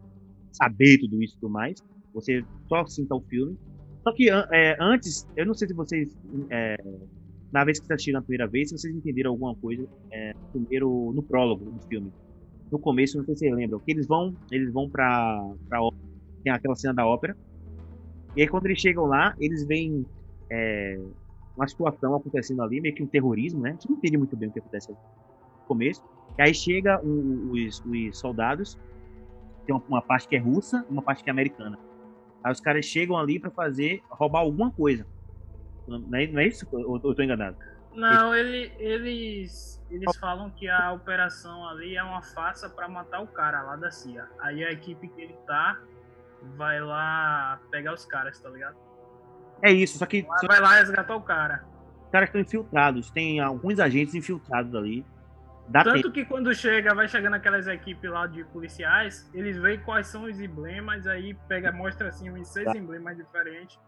[0.52, 1.82] saber tudo isso e tudo mais.
[2.14, 3.58] Você só sinta o filme.
[4.06, 6.08] Só que é, antes, eu não sei se vocês,
[6.50, 6.76] é,
[7.52, 11.12] na vez que vocês assistiram a primeira vez, se vocês entenderam alguma coisa, é, primeiro
[11.14, 12.12] no prólogo do filme.
[12.72, 15.38] No começo, não sei se vocês lembram, que eles vão, eles vão pra,
[15.68, 16.00] pra ópera,
[16.44, 17.36] tem aquela cena da ópera,
[18.36, 20.06] e aí quando eles chegam lá, eles veem
[20.50, 20.96] é,
[21.56, 23.70] uma situação acontecendo ali, meio que um terrorismo, né?
[23.70, 24.98] A gente não entende muito bem o que acontece no
[25.66, 26.02] começo.
[26.38, 28.76] E aí chega um- os, os soldados,
[29.66, 31.78] tem uma parte que é russa uma parte que é americana.
[32.44, 35.06] Aí os caras chegam ali pra fazer, roubar alguma coisa.
[35.88, 36.66] Não é, não é isso?
[36.70, 37.56] Ou eu tô enganado?
[37.94, 43.26] Não, ele, eles, eles falam que a operação ali é uma farsa pra matar o
[43.26, 44.28] cara lá da CIA.
[44.40, 45.80] Aí a equipe que ele tá
[46.56, 48.76] vai lá pegar os caras, tá ligado?
[49.62, 51.64] É isso, só que só Vai lá resgatar o cara.
[52.04, 55.04] os caras estão infiltrados, tem alguns agentes infiltrados ali.
[55.68, 56.12] Dá Tanto tempo.
[56.12, 60.38] que quando chega, vai chegando aquelas equipes lá de policiais, eles veem quais são os
[60.38, 62.76] emblemas, aí pega, mostra assim uns seis Tá.
[62.76, 63.78] emblemas diferentes.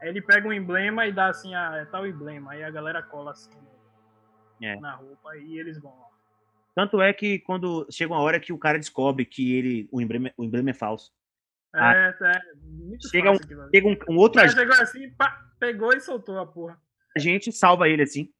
[0.00, 2.52] Aí ele pega um emblema e dá assim, ah, é tal emblema.
[2.52, 3.50] Aí a galera cola assim
[4.62, 4.76] É.
[4.80, 6.06] na roupa e eles vão lá.
[6.74, 10.30] Tanto é que quando chega uma hora que o cara descobre que ele o emblema,
[10.36, 11.12] o emblema é falso.
[11.74, 12.40] Ah, é, é.
[12.64, 13.36] Muito chega um,
[13.74, 14.58] chega um, um outro agente.
[14.58, 16.78] Chegou assim, pá, pegou e soltou a porra.
[17.14, 18.30] A gente salva ele assim.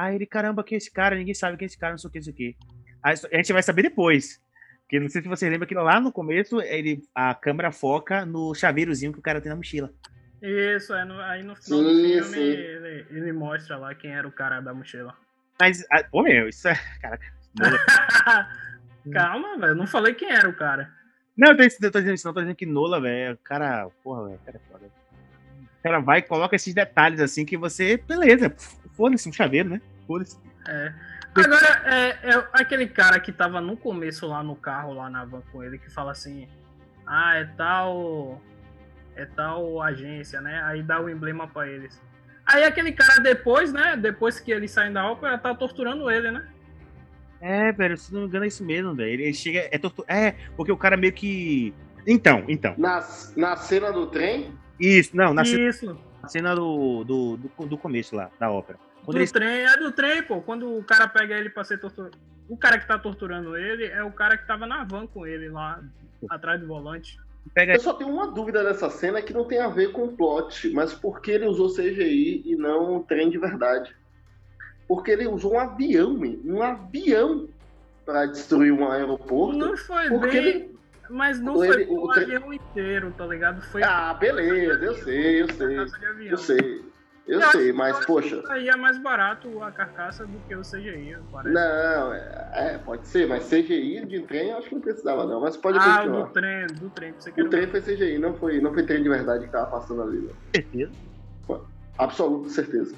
[0.00, 1.14] Aí ele, caramba, quem é esse cara?
[1.14, 2.56] Ninguém sabe quem é esse cara, não sei o que, não sei o que.
[3.02, 4.40] Aí a gente vai saber depois.
[4.80, 8.54] Porque não sei se você lembra que lá no começo ele, a câmera foca no
[8.54, 9.92] chaveirozinho que o cara tem na mochila.
[10.40, 14.26] Isso, é no, aí no final sim, do filme ele, ele, mostra lá quem era
[14.26, 15.14] o cara da mochila.
[15.60, 16.74] Mas, pô, meu, isso é.
[17.02, 17.26] Caraca.
[19.12, 19.74] Calma, velho.
[19.74, 20.90] Não falei quem era o cara.
[21.36, 23.34] Não, eu tô, eu tô dizendo isso, não, tô dizendo que Nola, velho.
[23.34, 23.88] O cara.
[24.02, 24.86] Porra, velho, o cara é foda.
[24.86, 27.98] O cara vai e coloca esses detalhes assim que você.
[27.98, 28.50] Beleza,
[28.96, 29.80] foda-se, um chaveiro, né?
[30.10, 30.36] Foda-se.
[30.66, 30.92] É.
[31.36, 35.40] Agora, é, é, aquele cara que tava no começo lá no carro, lá na van
[35.52, 36.48] com ele, que fala assim:
[37.06, 38.42] Ah, é tal.
[39.14, 40.60] É tal agência, né?
[40.64, 42.00] Aí dá o emblema pra eles.
[42.44, 43.96] Aí aquele cara depois, né?
[43.96, 46.48] Depois que eles saem da ópera, tá torturando ele, né?
[47.40, 49.10] É, velho, se não me engano é isso mesmo, velho.
[49.10, 49.60] Ele chega.
[49.60, 51.72] É, é, porque o cara meio que.
[52.04, 52.74] Então, então.
[52.76, 54.52] Na, na cena do trem?
[54.80, 55.78] Isso, não, na isso.
[55.78, 58.89] cena, na cena do, do, do, do começo lá, da ópera.
[59.04, 60.40] Quando do trem, é do trem, pô.
[60.40, 62.16] Quando o cara pega ele pra ser torturado.
[62.48, 65.48] O cara que tá torturando ele é o cara que tava na van com ele
[65.48, 65.80] lá,
[66.28, 67.18] atrás do volante.
[67.54, 67.74] Pega...
[67.74, 70.70] Eu só tenho uma dúvida nessa cena que não tem a ver com o plot,
[70.72, 73.94] mas por que ele usou CGI e não um trem de verdade?
[74.86, 77.48] Porque ele usou um avião, um avião
[78.04, 79.56] para destruir um aeroporto.
[79.56, 80.78] Não foi bem, ele...
[81.08, 83.62] mas não ele, foi o, o avião inteiro, tá ligado?
[83.62, 86.32] Foi ah, beleza, eu sei, eu sei.
[86.32, 86.84] Eu sei.
[87.30, 88.42] Eu, eu sei, mas poxa.
[88.48, 91.54] Aí é mais barato a carcaça do que o CGI, parece.
[91.54, 95.40] Não, é, é, pode ser, mas CGI de trem eu acho que não precisava, não.
[95.40, 96.24] Mas pode ah, continuar.
[96.24, 97.14] do trem, do trem.
[97.16, 100.02] Você o trem foi CGI, não foi, não foi trem de verdade que tava passando
[100.02, 100.18] ali.
[100.18, 100.34] Não.
[100.52, 100.90] Certeza?
[101.96, 102.96] Absoluta certeza.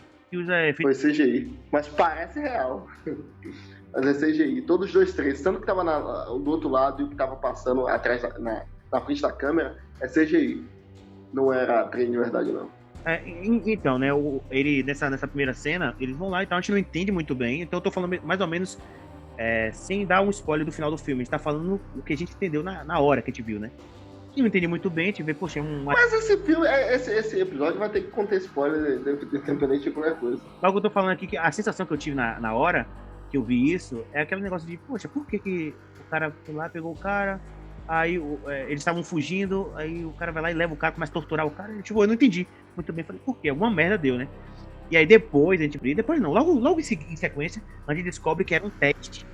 [0.81, 1.59] Foi CGI.
[1.71, 2.89] Mas parece real.
[3.93, 4.63] mas é CGI.
[4.63, 7.37] Todos os dois trens, tanto que tava na, do outro lado e o que tava
[7.37, 10.67] passando atrás, na, na frente da câmera, é CGI.
[11.35, 12.71] Não era trem de verdade, não.
[13.05, 16.71] É, então, né, o, ele, nessa, nessa primeira cena, eles vão lá, então a gente
[16.71, 18.79] não entende muito bem, então eu tô falando mais ou menos
[19.37, 22.13] é, sem dar um spoiler do final do filme, a gente tá falando o que
[22.13, 23.71] a gente entendeu na, na hora que a gente viu, né?
[24.29, 25.85] Gente não entendi muito bem, a gente vê, poxa, é um...
[25.85, 30.17] Mas esse filme, é, esse, esse episódio vai ter que conter spoiler, independente de qualquer
[30.19, 30.41] coisa.
[30.61, 32.55] Mas o que eu tô falando aqui, que a sensação que eu tive na, na
[32.55, 32.87] hora
[33.31, 36.55] que eu vi isso, é aquele negócio de, poxa, por que que o cara foi
[36.55, 37.41] lá, pegou o cara,
[37.89, 41.11] Aí é, eles estavam fugindo, aí o cara vai lá e leva o cara, começa
[41.11, 41.75] a torturar o cara.
[41.75, 43.05] E, tipo, eu não entendi muito bem.
[43.05, 43.49] Falei, por quê?
[43.49, 44.29] Alguma merda deu, né?
[44.91, 45.79] E aí depois a gente.
[45.79, 49.27] Depois não, logo, logo em sequência, a gente descobre que era um teste.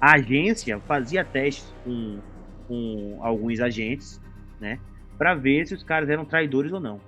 [0.00, 2.20] A agência fazia testes com,
[2.66, 4.20] com alguns agentes,
[4.60, 4.78] né?
[5.18, 7.00] Pra ver se os caras eram traidores ou não.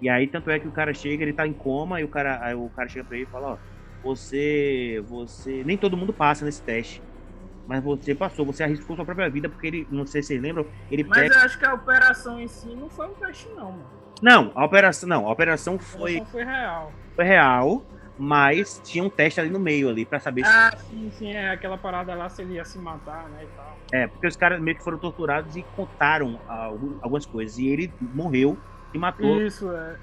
[0.00, 2.38] E aí, tanto é que o cara chega, ele tá em coma, e o cara,
[2.42, 3.58] aí o cara chega pra ele e fala, ó,
[4.02, 5.02] você.
[5.08, 5.62] Você.
[5.64, 7.02] Nem todo mundo passa nesse teste
[7.66, 10.66] mas você passou, você arriscou sua própria vida, porque ele, não sei se vocês lembram,
[10.90, 11.34] ele Mas pega...
[11.34, 14.05] eu acho que a operação em si não foi um teste, não, mano.
[14.22, 16.18] Não, a operação, não, a operação foi.
[16.18, 16.92] A operação foi real.
[17.14, 17.82] Foi real,
[18.18, 20.52] mas tinha um teste ali no meio ali para saber ah, se.
[20.52, 23.44] Ah, sim, sim, é aquela parada lá se ele ia se matar, né?
[23.44, 23.76] E tal.
[23.92, 26.40] É, porque os caras meio que foram torturados e contaram
[27.00, 27.58] algumas coisas.
[27.58, 28.58] E ele morreu
[28.92, 29.40] e matou.
[29.40, 29.96] Isso, é.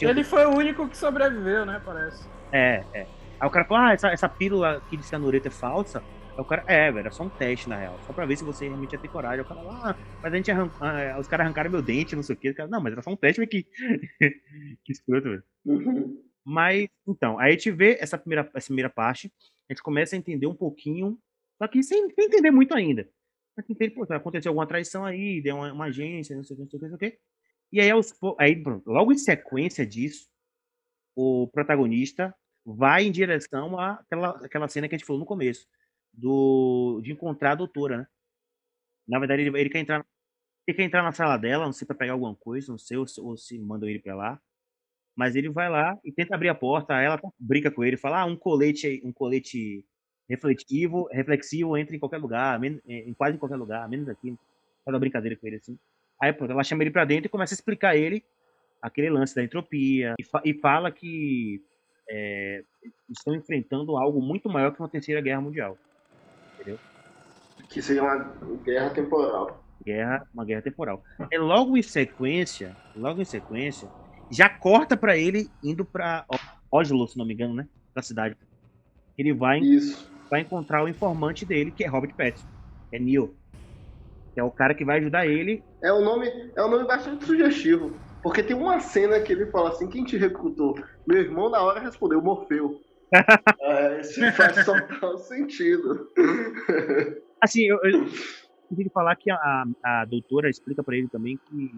[0.00, 1.80] Ele foi o único que sobreviveu, né?
[1.84, 2.26] Parece.
[2.50, 3.06] É, é.
[3.38, 6.02] Aí o cara falou: ah, essa, essa pílula que de cianureto é falsa
[6.42, 7.98] o cara, é, velho, era só um teste, na real.
[8.06, 9.40] Só pra ver se você realmente ia ter coragem.
[9.40, 10.70] O cara, ah, mas a gente arran...
[10.80, 12.54] Ah, os caras arrancaram meu dente, não sei o quê.
[12.54, 13.64] Cara, não, mas era só um teste, que.
[14.84, 15.42] que escroto, velho.
[15.64, 16.22] Uhum.
[16.44, 19.32] Mas, então, aí a gente vê essa primeira, essa primeira parte,
[19.68, 21.18] a gente começa a entender um pouquinho,
[21.60, 23.08] só que sem, sem entender muito ainda.
[23.56, 26.58] A gente entende, pô, aconteceu alguma traição aí, deu uma, uma agência, não sei o
[26.58, 27.18] que, não sei o que, não sei o que.
[27.72, 30.28] E aí, aos, aí, logo em sequência disso,
[31.16, 32.32] o protagonista
[32.64, 35.66] vai em direção àquela, àquela cena que a gente falou no começo
[36.18, 38.06] do de encontrar a doutora, né?
[39.06, 40.04] Na verdade, ele, ele quer entrar
[40.66, 43.06] ele quer entrar na sala dela, não sei para pegar alguma coisa, não sei ou,
[43.20, 44.40] ou se mandam ele para lá.
[45.16, 48.26] Mas ele vai lá e tenta abrir a porta, ela brinca com ele, fala: "Ah,
[48.26, 49.84] um colete, um colete
[50.28, 54.30] refletivo, reflexivo entra em qualquer lugar, em quase em qualquer lugar, menos aqui".
[54.84, 55.78] Faz uma brincadeira com ele assim.
[56.22, 58.24] Aí pronto, ela chama ele para dentro e começa a explicar ele
[58.82, 61.62] aquele lance da entropia e, fa e fala que
[62.10, 62.64] é,
[63.10, 65.78] estão enfrentando algo muito maior que uma terceira guerra mundial?
[67.68, 68.32] Que seria uma
[68.64, 69.62] guerra temporal.
[69.84, 71.02] Guerra, uma guerra temporal.
[71.30, 73.88] É logo em sequência, logo em sequência,
[74.30, 76.24] já corta para ele indo para
[76.70, 77.66] Oslo, se não me engano, né?
[77.94, 78.36] Da cidade.
[79.16, 80.10] Ele vai, Isso.
[80.30, 82.46] vai encontrar o informante dele, que é Robert Pattinson,
[82.92, 83.34] é Neil.
[84.34, 85.62] Que é o cara que vai ajudar ele.
[85.82, 87.92] É um nome, é um nome bastante sugestivo.
[88.22, 90.78] Porque tem uma cena que ele fala assim: quem te recrutou?
[91.06, 92.80] Meu irmão, na hora, respondeu: Morfeu
[93.60, 96.08] é, isso faz total sentido.
[97.40, 101.74] Assim, eu, eu, esqueci de falar que a, a doutora explica para ele também que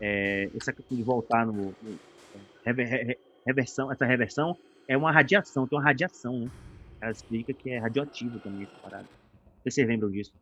[0.00, 1.98] é, essa questão de voltar no, no
[2.64, 4.56] rever, reversão, essa reversão
[4.88, 6.50] é uma radiação, tem uma radiação, né?
[7.00, 9.08] Ela explica que é radioativo também essa parada.
[9.64, 10.32] Vocês lembram disso.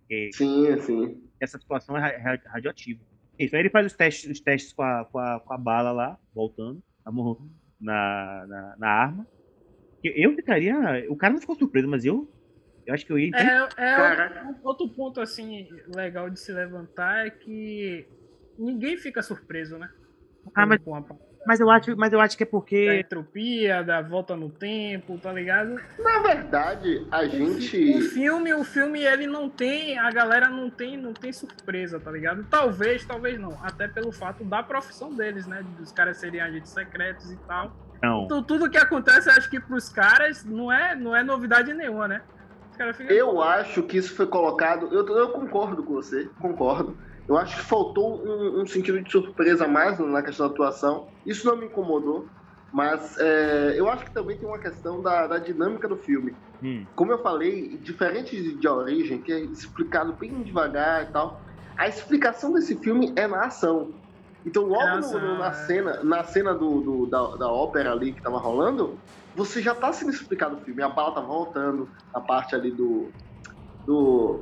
[0.00, 1.22] Porque sim, sim.
[1.40, 3.00] Essa situação é radioativa.
[3.38, 6.18] Aí ele faz os testes, os testes com, a, com, a, com a bala lá,
[6.34, 6.82] voltando,
[7.80, 9.26] na, na, na arma.
[10.02, 10.74] Eu ficaria.
[11.08, 12.28] O cara não ficou surpreso, mas eu
[12.90, 13.30] eu acho que eu ia.
[13.36, 18.04] É, é outro, outro ponto assim legal de se levantar é que
[18.58, 19.88] ninguém fica surpreso, né?
[20.54, 20.80] Ah, mas,
[21.46, 22.86] mas, eu acho, mas eu acho que é porque.
[22.86, 25.80] Da entropia, da volta no tempo, tá ligado?
[26.00, 27.96] Na verdade, a gente.
[27.96, 29.96] O filme, o filme, ele não tem.
[29.96, 32.44] A galera não tem, não tem surpresa, tá ligado?
[32.50, 33.56] Talvez, talvez não.
[33.62, 35.64] Até pelo fato da profissão deles, né?
[35.78, 37.72] Dos caras serem agentes secretos e tal.
[38.02, 38.24] Não.
[38.24, 42.22] Então tudo que acontece, acho que pros caras não é, não é novidade nenhuma, né?
[43.08, 44.88] Eu acho que isso foi colocado.
[44.92, 46.96] Eu, eu concordo com você, concordo.
[47.28, 51.08] Eu acho que faltou um, um, sentido de surpresa mais na questão da atuação.
[51.24, 52.26] Isso não me incomodou,
[52.72, 56.34] mas é, eu acho que também tem uma questão da, da dinâmica do filme.
[56.62, 56.84] Hum.
[56.96, 61.40] Como eu falei, diferente de, de Origem, que é explicado bem devagar e tal,
[61.76, 63.92] a explicação desse filme é na ação.
[64.44, 65.52] Então, logo no, no, na é.
[65.52, 68.98] cena, na cena do, do da, da ópera ali que tava rolando,
[69.34, 70.82] você já tá sendo explicado o filme.
[70.82, 73.10] A bala tá voltando, a parte ali do.
[73.86, 74.40] do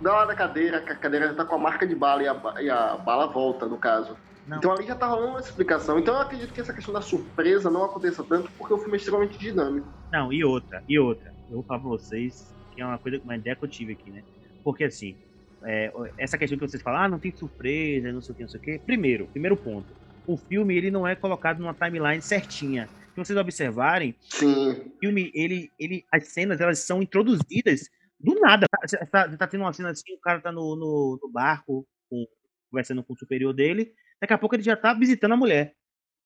[0.00, 2.28] da lá da cadeira, que a cadeira já tá com a marca de bala e
[2.28, 4.16] a, e a bala volta, no caso.
[4.46, 4.56] Não.
[4.56, 5.98] Então ali já tá rolando uma explicação.
[5.98, 8.96] Então eu acredito que essa questão da surpresa não aconteça tanto, porque o filme é
[8.96, 9.86] extremamente dinâmico.
[10.10, 11.32] Não, e outra, e outra.
[11.48, 14.10] Eu vou falar pra vocês que é uma coisa, uma ideia que eu tive aqui,
[14.10, 14.22] né?
[14.64, 15.16] Porque assim,
[15.62, 18.48] é, essa questão que vocês falam, ah, não tem surpresa, não sei o que, não
[18.48, 18.78] sei o que.
[18.78, 19.88] Primeiro, primeiro ponto.
[20.26, 24.70] O filme ele não é colocado numa timeline certinha se vocês observarem, Sim.
[24.70, 28.66] o filme, ele, ele, as cenas, elas são introduzidas do nada.
[28.82, 31.86] Você tá, tá, tá, tendo uma cena assim, o cara tá no, no, no barco,
[32.08, 32.26] com,
[32.70, 35.74] conversando com o superior dele, daqui a pouco ele já tá visitando a mulher.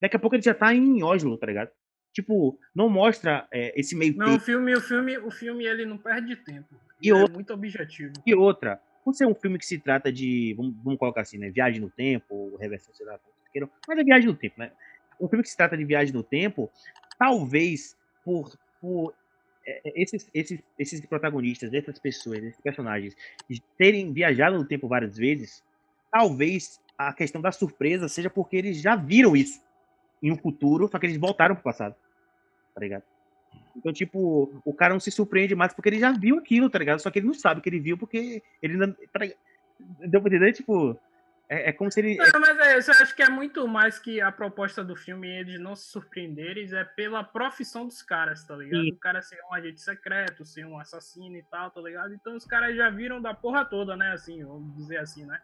[0.01, 1.71] Daqui a pouco ele já tá em Oslo, tá ligado?
[2.13, 4.39] Tipo, não mostra é, esse meio Não, tempo.
[4.39, 6.75] o filme, o filme, o filme ele não perde tempo.
[7.03, 8.13] E é outra, muito objetivo.
[8.25, 11.51] E outra, por ser um filme que se trata de, vamos, vamos colocar assim, né,
[11.51, 13.19] viagem no tempo, reversão, sei lá,
[13.89, 14.73] mas é viagem no tempo, né?
[15.21, 16.71] Um filme que se trata de viagem no tempo,
[17.19, 19.15] talvez por, por
[19.67, 23.17] é, é, esses, esses, esses protagonistas, essas pessoas, esses personagens,
[23.79, 25.63] terem viajado no tempo várias vezes,
[26.11, 29.61] talvez a questão da surpresa seja porque eles já viram isso
[30.23, 31.95] em um futuro, só que eles voltaram pro passado.
[32.75, 33.03] Tá ligado?
[33.77, 37.01] Então, tipo, o cara não se surpreende mais porque ele já viu aquilo, tá ligado?
[37.01, 38.93] Só que ele não sabe que ele viu porque ele não.
[39.13, 39.21] Tá
[40.07, 40.53] Deu pra entender?
[40.53, 40.99] Tipo,
[41.49, 42.17] é, é, como se ele.
[42.17, 45.61] Não, mas é, eu acho que é muito mais que a proposta do filme eles
[45.61, 48.83] não se surpreenderem, é pela profissão dos caras, tá ligado?
[48.83, 48.93] Sim.
[48.93, 52.15] O cara ser um agente secreto, ser um assassino e tal, tá ligado?
[52.15, 54.13] Então os caras já viram da porra toda, né?
[54.13, 55.39] Assim, vamos dizer assim, né?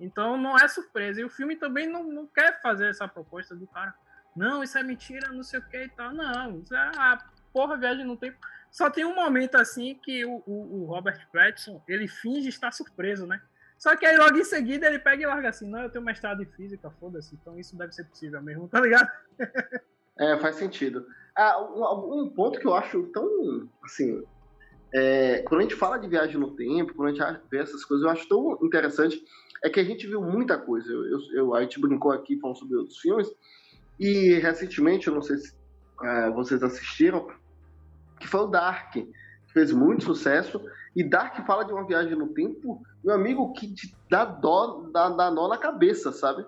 [0.00, 1.20] Então não é surpresa.
[1.20, 3.94] E o filme também não, não quer fazer essa proposta do cara.
[4.34, 6.14] Não, isso é mentira, não sei o que e tal.
[6.14, 7.18] Não, isso é a
[7.52, 8.34] porra viagem não tem.
[8.70, 13.26] Só tem um momento assim que o, o, o Robert Pattinson ele finge estar surpreso,
[13.26, 13.42] né?
[13.82, 16.40] Só que aí logo em seguida ele pega e larga assim, não, eu tenho mestrado
[16.40, 19.10] em física, foda-se, então isso deve ser possível mesmo, tá ligado?
[20.20, 21.04] é, faz sentido.
[21.36, 24.22] Ah, um, ponto que eu acho tão, assim,
[24.94, 28.06] é, quando a gente fala de viagem no tempo, quando a gente vê essas coisas,
[28.06, 29.20] eu acho tão interessante,
[29.64, 30.88] é que a gente viu muita coisa.
[30.88, 33.28] Eu, eu a gente brincou aqui falando sobre outros filmes,
[33.98, 35.56] e recentemente, eu não sei se
[36.04, 37.26] é, vocês assistiram,
[38.20, 39.12] que foi o Dark, que
[39.52, 40.62] fez muito sucesso,
[40.94, 45.08] e Dark fala de uma viagem no tempo, meu amigo, que te dá dó, dá,
[45.08, 46.44] dá nó na cabeça, sabe?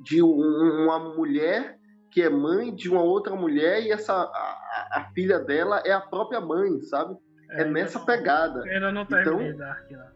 [0.00, 1.78] De um, uma mulher
[2.10, 6.00] que é mãe de uma outra mulher e essa a, a filha dela é a
[6.00, 7.16] própria mãe, sabe?
[7.50, 8.62] É, é nessa pegada.
[8.64, 10.14] Ainda não tá então, Dark, não.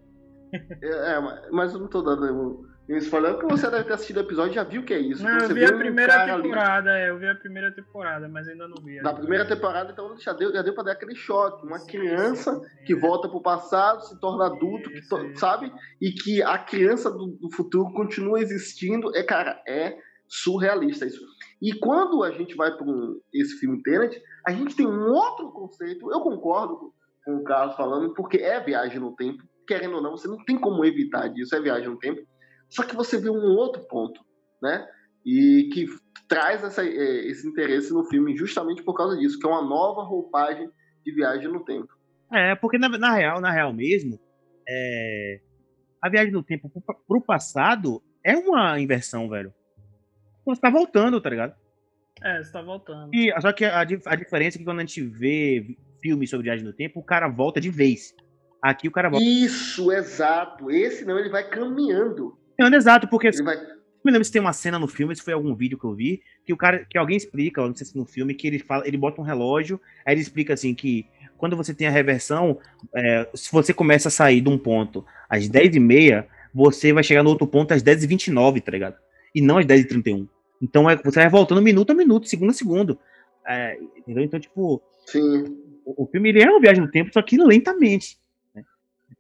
[0.83, 4.21] é, é, mas eu não tô dando isso falando que você deve ter assistido o
[4.21, 5.23] episódio e já viu o que é isso.
[5.23, 7.03] Não, então, eu vi a primeira temporada, ali...
[7.03, 8.99] é, eu vi a primeira temporada, mas ainda não vi.
[9.03, 11.67] Na primeira temporada, então já deu, já deu pra dar aquele choque.
[11.67, 15.71] Uma sim, criança sim, sim, que volta pro passado, se torna adulto, que to, sabe?
[16.01, 19.15] E que a criança do, do, futuro continua existindo.
[19.15, 21.21] É, cara, é surrealista isso.
[21.61, 22.87] E quando a gente vai para
[23.35, 26.11] esse filme Tenet, a gente tem um outro conceito.
[26.11, 29.43] Eu concordo com o Carlos falando, porque é viagem no tempo.
[29.67, 32.27] Querendo ou não, você não tem como evitar disso, é viagem no tempo
[32.69, 34.21] só que você vê um outro ponto,
[34.63, 34.87] né?
[35.25, 35.87] E que
[36.29, 40.03] traz essa, é, esse interesse no filme justamente por causa disso, que é uma nova
[40.03, 40.71] roupagem
[41.05, 41.89] de viagem no tempo.
[42.33, 44.21] É, porque na, na real, na real mesmo,
[44.69, 45.41] é,
[46.03, 49.53] a viagem no tempo pro, pro passado é uma inversão, velho.
[50.45, 51.55] Você tá voltando, tá ligado?
[52.23, 53.15] É, você tá voltando.
[53.15, 56.65] E, só que a, a diferença é que quando a gente vê filmes sobre viagem
[56.65, 58.15] no tempo, o cara volta de vez.
[58.63, 59.25] Aqui o cara volta.
[59.25, 60.71] Isso, exato.
[60.71, 62.37] Esse não, ele vai caminhando.
[62.59, 63.31] Não, exato, porque.
[63.43, 63.57] Vai...
[64.05, 66.23] me lembro se tem uma cena no filme, se foi algum vídeo que eu vi,
[66.45, 68.97] que o cara, que alguém explica, não sei se no filme, que ele fala, ele
[68.97, 71.07] bota um relógio, aí ele explica assim que
[71.37, 72.59] quando você tem a reversão,
[72.95, 77.31] é, se você começa a sair de um ponto às 10h30, você vai chegar no
[77.31, 78.97] outro ponto às 10h29, tá ligado?
[79.35, 80.29] E não às 10h31.
[80.61, 82.99] Então é, você vai voltando minuto a minuto, segundo a segundo.
[83.47, 84.25] É, entendeu?
[84.25, 84.83] Então, tipo.
[85.07, 85.45] Sim.
[85.85, 88.19] O, o, filme ele é uma viagem no tempo, só que lentamente.
[88.55, 88.63] Né?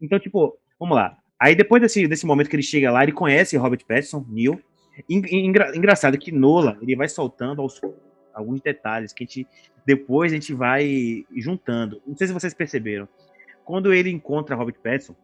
[0.02, 1.16] Então, tipo, vamos lá.
[1.40, 4.60] Aí depois desse, desse momento que ele chega lá, ele conhece Robert Pattinson, Neil.
[5.08, 7.80] Engra, engraçado que Nola, ele vai soltando aos,
[8.34, 9.46] alguns detalhes que a gente
[9.86, 12.02] depois a gente vai juntando.
[12.06, 13.08] Não sei se vocês perceberam.
[13.64, 15.16] Quando ele encontra Robert Pattinson,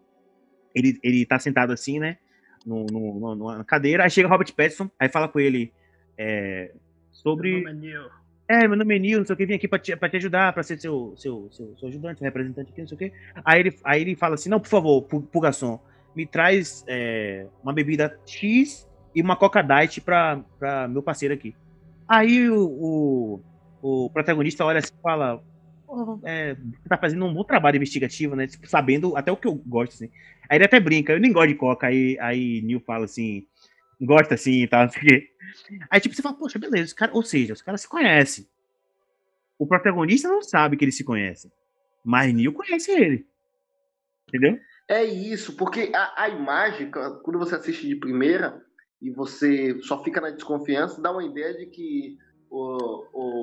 [0.75, 2.17] ele, ele tá sentado assim, né?
[2.65, 5.71] No, no, no, numa cadeira, aí chega Robert Pattinson, aí fala com ele
[6.17, 6.73] é,
[7.13, 7.63] sobre.
[7.63, 8.11] Meu nome é Neil.
[8.49, 10.17] É, meu nome é Neil, não sei o que, vim aqui pra te, pra te
[10.17, 13.13] ajudar, pra ser seu, seu, seu, seu ajudante, seu representante aqui, não sei o que.
[13.45, 15.79] Aí ele, aí ele fala assim: não, por favor, pro, pro garçom,
[16.15, 20.43] me traz é, uma bebida X e uma Coca Diet pra
[20.89, 21.55] meu parceiro aqui.
[22.09, 23.41] Aí o,
[23.83, 25.43] o, o protagonista olha assim e fala:
[26.25, 26.57] é,
[26.89, 28.47] tá fazendo um bom trabalho investigativo, né?
[28.47, 30.11] Tipo, sabendo até o que eu gosto, assim.
[30.49, 31.87] Aí ele até brinca, eu nem gosto de coca.
[31.87, 33.47] Aí, aí Neil fala assim,
[34.01, 35.29] gosta assim e tal, o quê.
[35.91, 38.47] Aí tipo, você fala, poxa, beleza, os cara, ou seja, os caras se conhecem.
[39.59, 41.51] O protagonista não sabe que eles se conhecem.
[42.05, 43.27] Mas Neil conhece ele.
[44.29, 44.59] Entendeu?
[44.89, 48.63] É isso, porque a, a imagem, quando você assiste de primeira
[49.01, 52.19] e você só fica na desconfiança, dá uma ideia de que
[52.51, 53.43] o, o,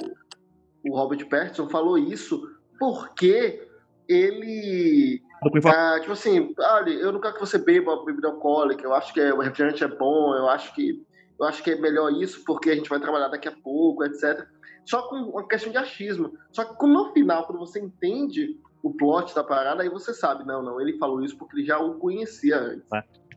[0.85, 2.47] o Robert Pattinson falou isso
[2.79, 3.67] porque
[4.07, 5.21] ele.
[5.65, 9.19] Ah, tipo assim, olha, eu não quero que você beba bebida alcoólica, eu acho que
[9.19, 11.03] o refrigerante é bom, eu acho que
[11.39, 14.45] eu acho que é melhor isso porque a gente vai trabalhar daqui a pouco, etc.
[14.85, 16.33] Só com uma questão de achismo.
[16.51, 20.63] Só que no final, quando você entende o plot da parada, aí você sabe, não,
[20.63, 22.87] não, ele falou isso porque ele já o conhecia antes.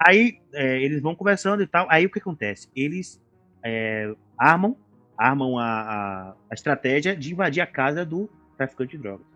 [0.00, 2.68] Aí é, eles vão conversando e tal, aí o que acontece?
[2.74, 3.20] Eles
[3.62, 4.76] é, armam
[5.16, 9.26] armam a, a, a, estratégia de invadir a casa do traficante de drogas.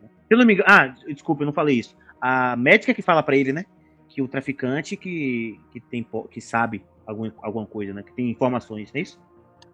[0.00, 1.96] Se eu não me engano, ah, desculpa, eu não falei isso.
[2.20, 3.64] A médica que fala para ele, né,
[4.08, 8.92] que o traficante que, que tem que sabe alguma, alguma coisa, né, que tem informações,
[8.92, 9.20] não é isso?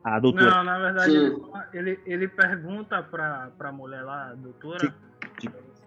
[0.02, 0.50] A doutora.
[0.50, 4.92] Não, na verdade ele, ele, ele, pergunta pra, pra mulher lá, a doutora, Sim.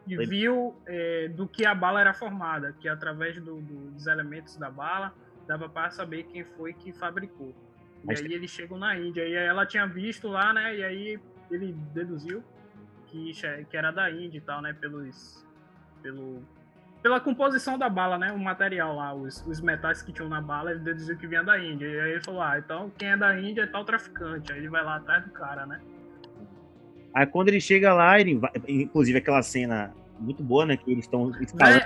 [0.08, 4.56] E viu é, do que a bala era formada, que através do, do, dos elementos
[4.58, 5.14] da bala
[5.48, 7.56] dava para saber quem foi que fabricou.
[8.04, 8.20] Mas...
[8.20, 9.28] E aí eles chegam na Índia.
[9.28, 10.76] E aí ela tinha visto lá, né?
[10.76, 12.44] E aí ele deduziu
[13.08, 13.32] que,
[13.70, 14.74] que era da Índia e tal, né?
[14.74, 15.46] Pelos.
[16.02, 16.44] Pelo,
[17.02, 18.32] pela composição da bala, né?
[18.32, 21.60] O material lá, os, os metais que tinham na bala, ele deduziu que vinha da
[21.60, 21.88] Índia.
[21.88, 24.52] E aí ele falou, ah, então quem é da Índia é tal traficante.
[24.52, 25.82] Aí ele vai lá atrás do cara, né?
[27.18, 30.78] Aí quando ele chega lá, ele, inclusive aquela cena muito boa, né?
[30.78, 31.32] Que eles estão.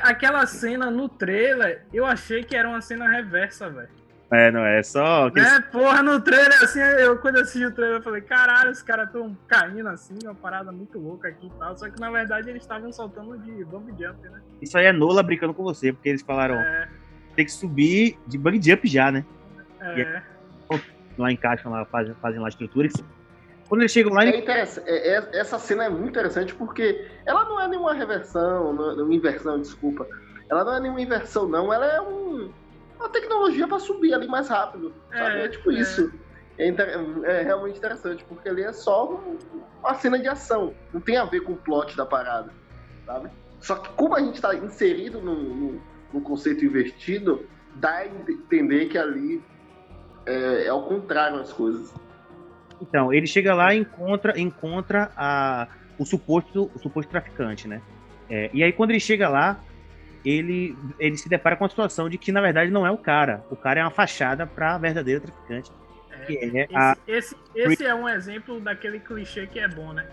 [0.03, 3.87] Aquela cena no trailer, eu achei que era uma cena reversa, velho.
[4.29, 5.29] É, não é só.
[5.29, 8.83] Que é, porra, no trailer, assim, eu quando assisti o trailer, eu falei, caralho, os
[8.83, 11.77] caras tão caindo assim, uma parada muito louca aqui e tal.
[11.77, 14.41] Só que na verdade eles estavam soltando de bump jump, né?
[14.61, 16.89] Isso aí é Nola brincando com você, porque eles falaram, é...
[17.37, 19.23] tem que subir de bump jump já, né?
[19.79, 20.01] É.
[20.01, 20.81] E,
[21.17, 23.20] lá encaixam lá, fazem, fazem lá a estrutura e
[23.71, 24.25] quando eles chegam lá.
[24.25, 29.09] É é, é, essa cena é muito interessante porque ela não é nenhuma reversão, não
[29.09, 30.05] é inversão, desculpa.
[30.49, 31.71] Ela não é nenhuma inversão, não.
[31.71, 32.51] Ela é um,
[32.99, 34.93] a tecnologia para subir ali mais rápido.
[35.09, 35.39] Sabe?
[35.39, 35.75] É, é tipo é.
[35.75, 36.11] isso.
[36.57, 39.17] É, é, realmente interessante, porque ali é só
[39.79, 40.73] uma cena de ação.
[40.93, 42.51] Não tem a ver com o plot da parada.
[43.05, 43.29] Sabe?
[43.61, 48.87] Só que como a gente está inserido no, no, no, conceito invertido, dá a entender
[48.87, 49.41] que ali
[50.25, 51.93] é, é ao contrário as coisas.
[52.81, 55.67] Então, ele chega lá e encontra, encontra a,
[55.97, 57.81] o, suposto, o suposto traficante, né?
[58.29, 59.59] É, e aí, quando ele chega lá,
[60.25, 63.43] ele, ele se depara com a situação de que, na verdade, não é o cara.
[63.49, 65.71] O cara é uma fachada para a verdadeira traficante.
[66.27, 66.97] É, é esse, a...
[67.07, 70.07] esse, esse, é um exemplo daquele clichê que é bom, né?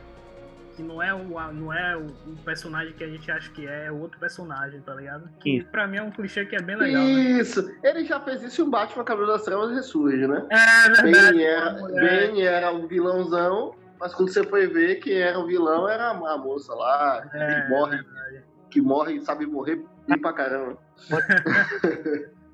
[0.78, 3.86] Que não é, o, não é o, o personagem que a gente acha que é,
[3.86, 5.28] é outro personagem, tá ligado?
[5.40, 5.68] Que isso.
[5.70, 7.02] pra mim é um clichê que é bem legal.
[7.02, 7.10] Né?
[7.10, 7.66] Isso!
[7.66, 7.80] Né?
[7.82, 10.46] Ele já fez isso em um Batman Cabelo das Trevas Ressurge, né?
[10.48, 11.36] É, verdade.
[11.36, 15.88] Ben era, ben era um vilãozão, mas quando você foi ver quem era o vilão
[15.88, 18.04] era a moça lá, é, que morre.
[18.70, 20.78] Que morre e sabe morrer Ri pra caramba.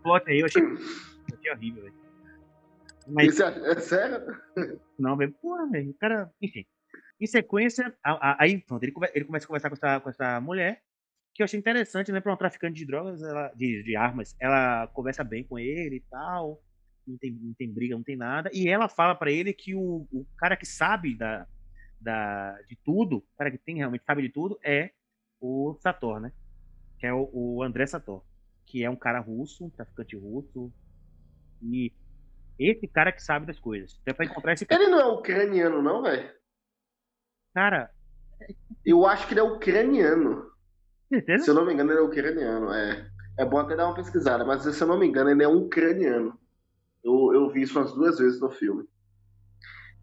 [0.02, 1.94] Plot aí, eu achei, achei horrível, velho.
[3.06, 3.34] Mas...
[3.34, 4.34] Isso é, é sério?
[4.98, 5.34] Não, velho.
[5.42, 5.90] Porra, velho.
[5.90, 6.64] O cara, enfim.
[7.20, 10.82] Em sequência, aí pronto, ele, ele começa a conversar com essa, com essa mulher,
[11.32, 12.20] que eu achei interessante, né?
[12.20, 16.00] Pra um traficante de drogas, ela, de, de armas, ela conversa bem com ele e
[16.10, 16.62] tal.
[17.06, 18.50] Não tem, não tem briga, não tem nada.
[18.52, 21.46] E ela fala para ele que o, o cara que sabe da,
[22.00, 24.90] da, de tudo, o cara que tem realmente sabe de tudo, é
[25.40, 26.32] o Sator, né?
[27.04, 28.22] que é o, o André Sator,
[28.64, 30.72] que é um cara russo, um traficante russo.
[31.62, 31.92] E
[32.58, 33.98] esse cara que sabe das coisas.
[34.00, 34.82] Então, pra encontrar esse cara.
[34.82, 36.30] Ele não é ucraniano, não, velho?
[37.54, 37.90] Cara.
[38.84, 40.50] Eu acho que ele é ucraniano.
[41.08, 41.44] Certeza?
[41.44, 42.72] Se eu não me engano, ele é ucraniano.
[42.72, 45.48] É, é bom até dar uma pesquisada, mas se eu não me engano, ele é
[45.48, 46.38] ucraniano.
[47.02, 48.84] Eu, eu vi isso umas duas vezes no filme.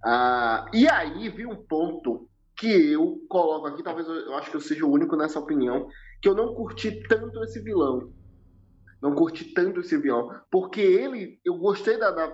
[0.04, 4.58] Ah, e aí vi um ponto que eu coloco aqui, talvez eu, eu acho que
[4.58, 5.88] eu seja o único nessa opinião,
[6.22, 8.12] que eu não curti tanto esse vilão.
[9.02, 10.30] Não curti tanto esse vilão.
[10.52, 12.32] Porque ele, eu gostei da, da,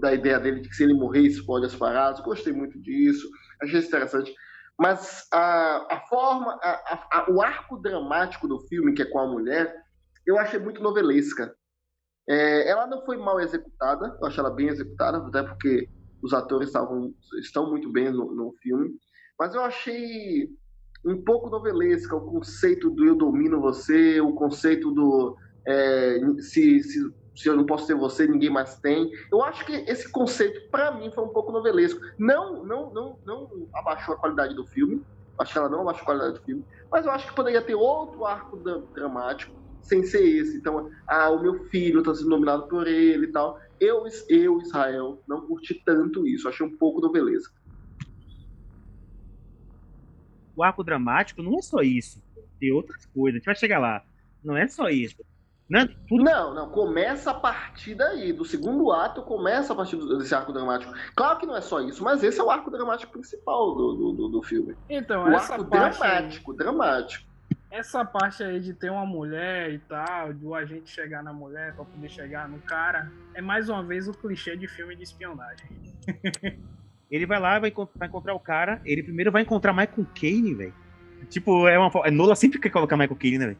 [0.00, 2.20] da ideia dele de que se ele morrer, explode as paradas.
[2.20, 3.28] Gostei muito disso.
[3.60, 4.34] Achei interessante.
[4.78, 9.26] Mas a, a forma, a, a, o arco dramático do filme, que é com a
[9.26, 9.74] mulher,
[10.26, 11.54] eu achei muito novelesca.
[12.28, 15.88] É, ela não foi mal executada, eu achei ela bem executada, até porque
[16.22, 18.90] os atores estavam, estão muito bem no, no filme.
[19.38, 20.48] Mas eu achei
[21.04, 27.10] um pouco novelesca o conceito do eu domino você, o conceito do é, se, se,
[27.36, 29.10] se, eu não posso ter você, ninguém mais tem.
[29.30, 32.00] Eu acho que esse conceito, para mim, foi um pouco novelesco.
[32.18, 35.02] Não, não, não, não abaixou a qualidade do filme.
[35.38, 36.64] Acho que ela não abaixou a qualidade do filme.
[36.90, 38.56] Mas eu acho que poderia ter outro arco
[38.94, 40.56] dramático sem ser esse.
[40.56, 43.60] Então, ah, o meu filho está sendo nominado por ele e tal.
[43.78, 46.48] Eu, eu, Israel, não curti tanto isso.
[46.48, 47.54] Achei um pouco novelesco
[50.56, 52.20] o arco dramático não é só isso.
[52.58, 53.36] Tem outras coisas.
[53.36, 54.02] A gente vai chegar lá.
[54.42, 55.16] Não é só isso.
[55.68, 56.22] Não, é tudo...
[56.22, 58.32] não, não, começa a partir daí.
[58.32, 60.92] Do segundo ato começa a partir desse arco dramático.
[61.14, 64.28] Claro que não é só isso, mas esse é o arco dramático principal do, do,
[64.28, 64.76] do filme.
[64.88, 67.26] Então, o essa arco parte dramático, aí, dramático.
[67.70, 71.84] Essa parte aí de ter uma mulher e tal, do agente chegar na mulher para
[71.84, 75.68] poder chegar no cara, é mais uma vez o clichê de filme de espionagem.
[77.10, 78.80] Ele vai lá, vai encontrar o cara.
[78.84, 80.74] Ele primeiro vai encontrar Michael Caine, velho.
[81.28, 81.90] Tipo, é uma.
[82.10, 83.58] Nola sempre quer colocar Michael Caine, né, velho?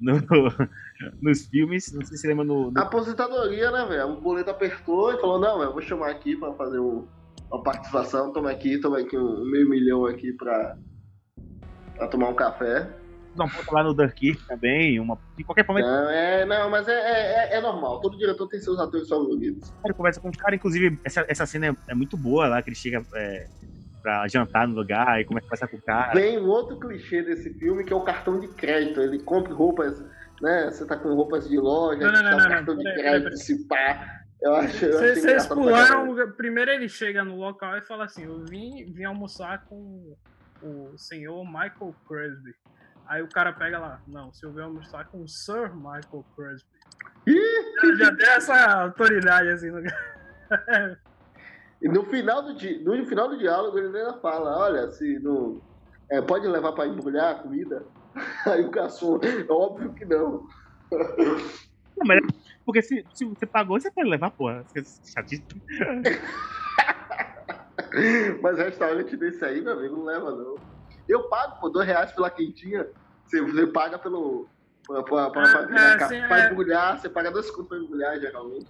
[0.00, 0.14] No,
[1.22, 2.70] nos filmes, não sei se lembra no.
[2.70, 2.80] no...
[2.80, 4.12] Aposentadoria, né, velho?
[4.12, 7.06] O boleto apertou e falou: não, eu vou chamar aqui pra fazer um,
[7.50, 8.32] uma participação.
[8.32, 10.76] Toma aqui, toma aqui um, meio milhão aqui pra,
[11.96, 12.88] pra tomar um café
[13.38, 15.80] dar um ponto lá no Dunkirk também, uma, de qualquer forma.
[15.80, 19.72] Não, é, não mas é, é, é, normal, todo diretor tem seus atores favoritos.
[19.84, 22.68] Ele conversa com os caras, inclusive, essa, essa cena é, é, muito boa lá, que
[22.68, 23.46] ele chega é,
[24.08, 26.12] pra jantar no lugar e começa a conversar com o cara.
[26.12, 29.02] Tem um outro clichê desse filme que é o cartão de crédito.
[29.02, 30.02] Ele compra roupas,
[30.40, 30.70] né?
[30.70, 33.68] Você tá com roupas de loja, não, não, não, não, cartão não, de crédito, se
[33.68, 34.22] pá.
[34.40, 34.86] Eu acho.
[34.86, 36.32] Vocês pularam.
[36.32, 40.16] Primeiro ele chega no local e fala assim: Eu vim, vim almoçar com
[40.62, 42.54] o senhor Michael Cresby.
[43.06, 46.68] Aí o cara pega lá, não, se eu ver almoçar com o Sir Michael Crosby.
[47.26, 49.80] já, já tem essa autoridade assim no
[51.80, 52.78] E no final do, di...
[52.78, 55.60] no final do diálogo ele ainda fala, olha, se não.
[56.10, 57.84] É, pode levar para embrulhar a comida?
[58.46, 60.46] Aí o garçom, é óbvio que não.
[60.90, 62.20] não mas,
[62.64, 64.64] porque se, se você pagou, você pode levar, porra.
[65.04, 65.56] Chatista.
[68.42, 70.56] mas restaurante desse aí, meu amigo, não leva não.
[71.08, 72.86] Eu pago, pô, dois reais pela quentinha.
[73.24, 74.46] Você, você paga pelo.
[74.86, 76.50] Pra, pra, pra, ah, pra, é, pra é.
[76.50, 78.66] embrulhar, você paga dois contos pra embrulhar, geralmente.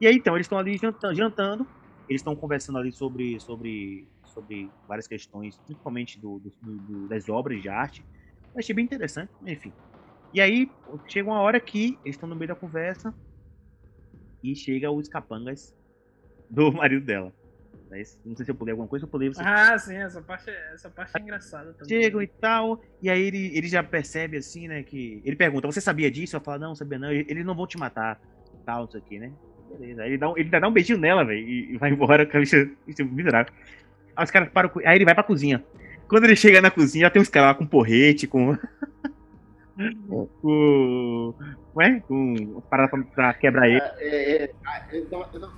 [0.00, 1.66] E aí, então, eles estão ali jantando,
[2.08, 7.60] eles estão conversando ali sobre, sobre, sobre várias questões, principalmente do, do, do, das obras
[7.60, 8.04] de arte.
[8.54, 9.72] Eu achei bem interessante, enfim.
[10.32, 10.70] E aí,
[11.06, 13.14] chega uma hora que eles estão no meio da conversa
[14.42, 15.74] e chega os capangas
[16.48, 17.32] do marido dela.
[18.24, 19.40] Não sei se eu pulei alguma coisa, eu pulei você.
[19.42, 21.88] Ah, sim, essa parte, é, essa parte é engraçada também.
[21.88, 25.22] Chegam e tal, e aí ele, ele já percebe assim, né, que...
[25.24, 26.36] Ele pergunta, você sabia disso?
[26.36, 28.20] Eu falo, não, sabia não, eles não vão te matar,
[28.64, 29.32] tal, isso aqui, né?
[29.70, 32.40] Beleza, ele dá um, ele dá um beijinho nela, velho, e, vai embora com a
[32.40, 33.52] bicha, bicha miserável.
[34.14, 35.64] Aí os caras param, aí ele vai pra cozinha.
[36.08, 38.56] Quando ele chega na cozinha, já tem uns caras lá com porrete, com...
[40.40, 41.34] com...
[41.74, 42.00] Ué?
[42.06, 43.80] Com parada pra, pra quebrar ele.
[43.98, 44.50] É, é, é,
[44.92, 45.50] eu, eu,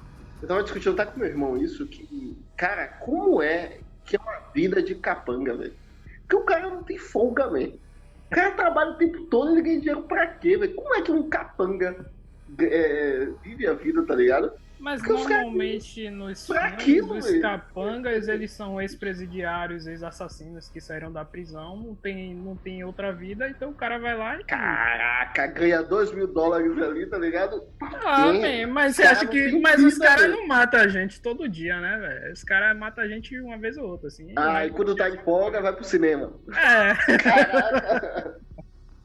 [0.42, 4.40] eu tava discutindo até com meu irmão isso, que, cara, como é que é uma
[4.54, 5.74] vida de capanga, velho?
[6.22, 7.78] Porque o cara não tem folga, velho.
[8.26, 10.74] O cara trabalha o tempo todo e ele ganha dinheiro pra quê, velho?
[10.74, 12.10] Como é que um capanga
[12.60, 14.52] é, vive a vida, tá ligado?
[14.80, 21.76] Mas Porque normalmente nos filmes, os capangas, eles são ex-presidiários, ex-assassinos que saíram da prisão,
[21.76, 24.44] não tem, não tem outra vida, então o cara vai lá e.
[24.44, 27.66] Caraca, ganha 2 mil dólares ali, tá ligado?
[27.80, 29.60] Ah, man, mas você acha que.
[29.60, 32.32] Mas os caras não matam a gente todo dia, né, velho?
[32.32, 34.32] Os caras matam a gente uma vez ou outra, assim.
[34.36, 36.32] Ah, e quando tá em folga, vai pro cinema.
[36.50, 37.18] É.
[37.18, 38.40] Caraca.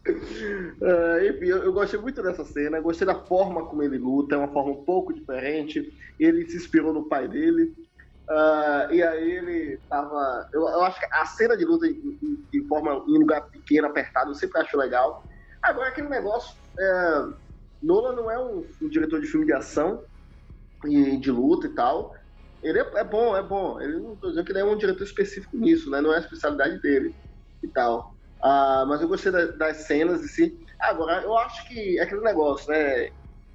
[0.06, 4.38] Uh, enfim, eu, eu, gostei muito dessa cena, gostei da forma como ele luta, é
[4.38, 5.94] uma forma um pouco diferente.
[6.20, 7.74] Ele se inspirou no pai dele.
[8.30, 10.50] Uh, e aí ele tava.
[10.54, 13.88] Eu, eu, acho que a cena de luta em, em, em, forma em lugar pequeno,
[13.88, 15.26] apertado, eu sempre acho legal.
[15.62, 16.56] Agora, aquele negócio.
[16.78, 17.44] É,
[17.84, 20.04] não é um, um, diretor de filme de ação
[20.86, 22.16] e de luta e tal.
[22.62, 23.80] Ele é, é bom, é bom.
[23.82, 26.00] Ele não tô dizendo que ele é um diretor específico nisso, né?
[26.00, 27.14] Não é a especialidade dele
[27.62, 28.13] e tal.
[28.44, 30.58] Ah, mas eu gostei da, das cenas e si.
[30.82, 33.10] Agora, eu acho que é aquele negócio, né?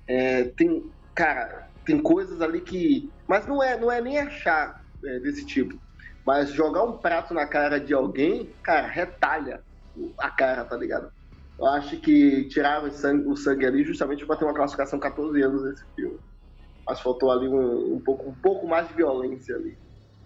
[0.09, 0.83] É, tem,
[1.15, 3.13] cara, tem coisas ali que.
[3.29, 4.75] Mas não é, não é nem achar
[5.05, 5.75] é, desse tipo.
[6.27, 9.63] Mas jogar um prato na cara de alguém, cara, retalha
[10.21, 11.11] a cara, tá ligado?
[11.59, 15.43] Eu acho que tiraram o sangue, o sangue ali justamente para ter uma classificação 14
[15.43, 16.19] anos nesse filme.
[16.89, 19.79] Mas faltou ali um, um, pouco, um pouco mais de violência ali.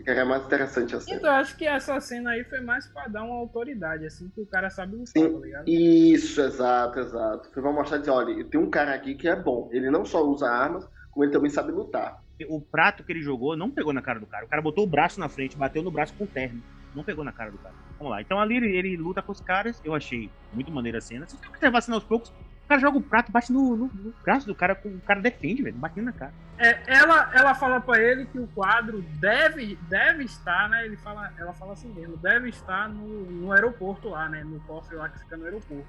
[0.03, 1.14] Que é mais interessante assim.
[1.14, 4.40] Então, eu acho que essa cena aí foi mais pra dar uma autoridade, assim, que
[4.40, 5.68] o cara sabe lutar, Sim, tá ligado?
[5.68, 7.51] Isso, exato, exato.
[7.53, 9.68] Foi pra mostrar dizer, olha, tem um cara aqui que é bom.
[9.72, 13.57] Ele não só usa armas, como ele também sabe lutar o prato que ele jogou
[13.57, 14.45] não pegou na cara do cara.
[14.45, 16.62] O cara botou o braço na frente, bateu no braço com o terno.
[16.95, 17.74] Não pegou na cara do cara.
[17.99, 18.20] Vamos lá.
[18.20, 19.80] Então ali ele, ele luta com os caras.
[19.84, 21.26] Eu achei muito maneira a cena.
[21.26, 24.14] Se você observar assim aos poucos, o cara joga o prato, bate no, no, no
[24.23, 26.33] braço do cara, o cara defende, velho, batendo na cara.
[26.59, 30.85] É, ela, ela fala pra ele que o quadro deve, deve estar, né?
[30.87, 34.43] Ele fala, ela fala assim mesmo, deve estar no, no aeroporto lá, né?
[34.45, 35.87] No cofre lá que fica no aeroporto.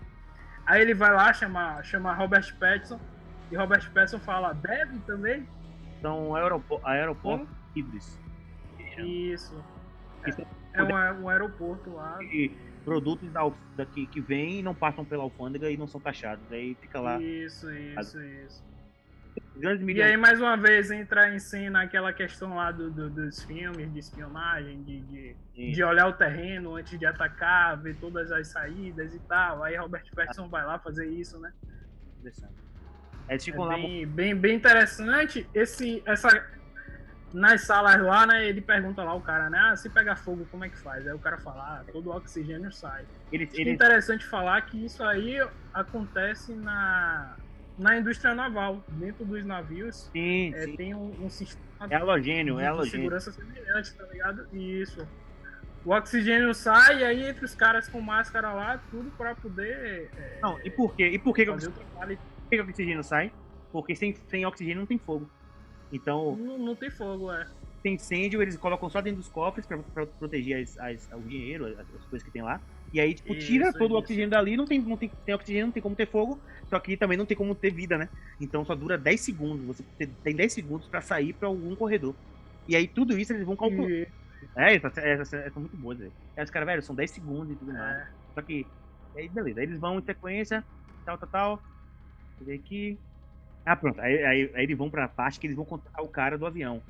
[0.65, 2.99] Aí ele vai lá, chama, chama Robert Pattinson,
[3.51, 5.47] e Robert Pattinson fala, deve também?
[6.01, 7.53] São aeroporto, aeroportos hum?
[7.75, 8.19] híbridos.
[8.97, 9.63] Isso.
[10.25, 12.17] É, é um, um, aeroporto lá.
[12.23, 12.51] E
[12.83, 16.43] produtos da, daqui que vêm e não passam pela alfândega e não são taxados.
[16.51, 17.19] Aí fica lá.
[17.21, 18.63] Isso, isso, isso.
[19.85, 23.91] E aí, mais uma vez, entra em cena aquela questão lá do, do dos filmes
[23.91, 25.35] de espionagem, de, de,
[25.71, 29.63] de, olhar o terreno antes de atacar, ver todas as saídas e tal.
[29.63, 31.51] Aí Robert Pattinson vai lá fazer isso, né?
[32.19, 32.53] Interessante.
[33.29, 34.11] Eles ficam é bem, lá.
[34.11, 35.47] Bem, bem interessante.
[35.53, 36.29] Esse, essa,
[37.33, 38.47] nas salas lá, né?
[38.47, 39.57] Ele pergunta lá o cara, né?
[39.59, 41.05] Ah, se pegar fogo, como é que faz?
[41.07, 43.05] Aí o cara fala, ah, todo o oxigênio sai.
[43.31, 43.71] Ele, ele...
[43.71, 45.37] É interessante falar que isso aí
[45.73, 47.35] acontece na,
[47.77, 48.83] na indústria naval.
[48.87, 50.75] Dentro dos navios sim, é, sim.
[50.75, 52.97] tem um, um sistema é halogênio, de, é halogênio.
[52.97, 54.47] segurança semelhante, tá ligado?
[54.55, 55.07] Isso.
[55.83, 60.09] O oxigênio sai e aí entre os caras com máscara lá, tudo para poder.
[60.15, 61.07] É, não, e por quê?
[61.09, 63.33] E por que, que eu que o oxigênio sai?
[63.71, 65.29] Porque sem, sem oxigênio não tem fogo.
[65.93, 66.35] Então.
[66.35, 67.47] Não, não tem fogo, é.
[67.83, 71.67] Tem incêndio, eles colocam só dentro dos cofres pra, pra proteger as, as, o dinheiro,
[71.67, 72.59] as, as, coisas que tem lá.
[72.91, 73.95] E aí, tipo, tira isso, todo isso.
[73.95, 76.39] o oxigênio dali, não tem, não tem, tem oxigênio, não tem como ter fogo,
[76.69, 78.09] só que também não tem como ter vida, né?
[78.39, 79.65] Então só dura 10 segundos.
[79.97, 82.15] Você tem 10 segundos pra sair pra algum corredor.
[82.67, 83.89] E aí tudo isso eles vão calcular.
[84.55, 86.11] É, essas, são muito boas, velho.
[86.37, 87.73] Aí os caras, velho, são 10 segundos e tudo é.
[87.73, 88.07] mais.
[88.33, 88.65] Só que,
[89.15, 90.63] aí beleza, aí eles vão em sequência,
[91.05, 91.63] tal, tal, tal.
[92.39, 92.97] Eu ver aqui.
[93.65, 93.99] Ah, pronto.
[94.01, 96.81] Aí, aí, aí eles vão pra parte que eles vão contar o cara do avião,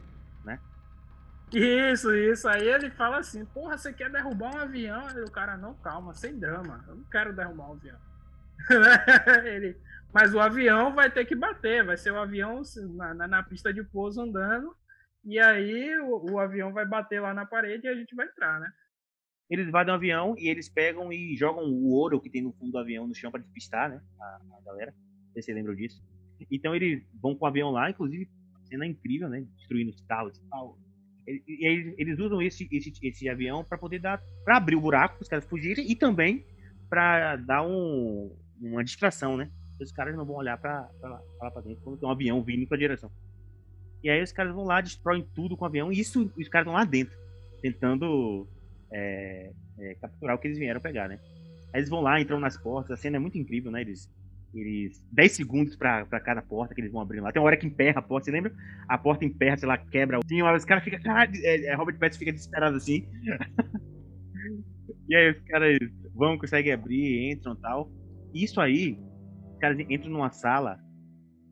[0.44, 0.60] né?
[1.52, 2.48] Isso, isso.
[2.48, 5.06] Aí ele fala assim, porra, você quer derrubar um avião?
[5.08, 6.84] Aí o cara, não, calma, sem drama.
[6.88, 8.00] Eu não quero derrubar um avião.
[9.46, 9.78] ele,
[10.14, 12.62] mas o avião vai ter que bater, vai ser o avião
[12.96, 14.76] na, na, na pista de pouso andando.
[15.24, 18.60] E aí o, o, avião vai bater lá na parede e a gente vai entrar,
[18.60, 18.70] né?
[19.50, 22.72] Eles invadem o avião e eles pegam e jogam o ouro que tem no fundo
[22.72, 24.02] do avião no chão para despistar, né?
[24.20, 24.94] A, a galera
[25.34, 26.02] sei se você lembra disso.
[26.52, 28.30] Então eles vão com o avião lá, inclusive,
[28.66, 29.46] cena incrível, né?
[29.58, 30.78] Destruindo os talos e tal.
[31.26, 34.22] E aí eles usam esse, esse, esse avião para poder dar.
[34.44, 36.46] para abrir o buraco os caras fugirem e também
[36.90, 39.50] para dar um, uma distração, né?
[39.80, 42.78] Os caras não vão olhar para lá para dentro quando tem um avião vindo para
[42.78, 43.12] a direção.
[44.04, 46.68] E aí os caras vão lá, destroem tudo com o avião, e isso os caras
[46.68, 47.18] estão lá dentro,
[47.62, 48.48] tentando
[48.92, 51.20] é, é, capturar o que eles vieram pegar, né?
[51.74, 53.82] Aí eles vão lá, entram nas portas, a cena é muito incrível, né?
[53.82, 54.10] Eles
[54.54, 57.32] eles 10 segundos pra cada porta que eles vão abrindo lá.
[57.32, 58.54] Tem uma hora que emperra a porta, você lembra?
[58.88, 60.20] A porta emperra, sei lá, quebra.
[60.24, 61.02] Assim, os caras ficam.
[61.02, 63.08] Caralho, é, é, Robert Pattinson fica desesperado assim.
[65.10, 65.78] e aí os caras
[66.14, 67.92] vão, conseguem abrir, entram e tal.
[68.34, 69.00] Isso aí,
[69.52, 70.80] os caras entram numa sala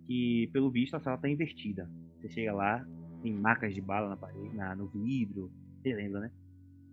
[0.07, 1.89] que, pelo visto, a sala tá invertida.
[2.19, 2.85] Você chega lá,
[3.23, 5.51] tem marcas de bala na parede, na, no vidro.
[5.81, 6.31] Você lembra, né?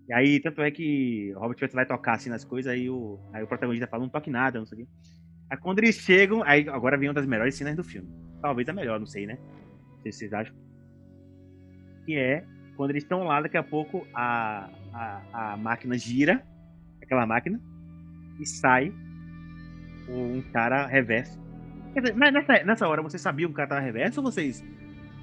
[0.09, 3.21] E aí, tanto é que o Robert Pattinson vai tocar assim nas coisas, aí o,
[3.31, 4.93] aí o protagonista fala, não toque nada, não sei o quê.
[5.51, 8.09] Aí quando eles chegam, aí agora vem uma das melhores cenas do filme.
[8.41, 9.39] Talvez a melhor, não sei, né?
[10.03, 10.55] Se vocês acham.
[12.05, 12.45] Que é
[12.77, 16.45] quando eles estão lá, daqui a pouco a, a, a máquina gira,
[17.03, 17.61] aquela máquina,
[18.39, 18.95] e sai
[20.09, 21.39] um cara reverso.
[22.15, 24.65] Mas nessa, nessa hora vocês sabiam que o cara tava reverso ou vocês,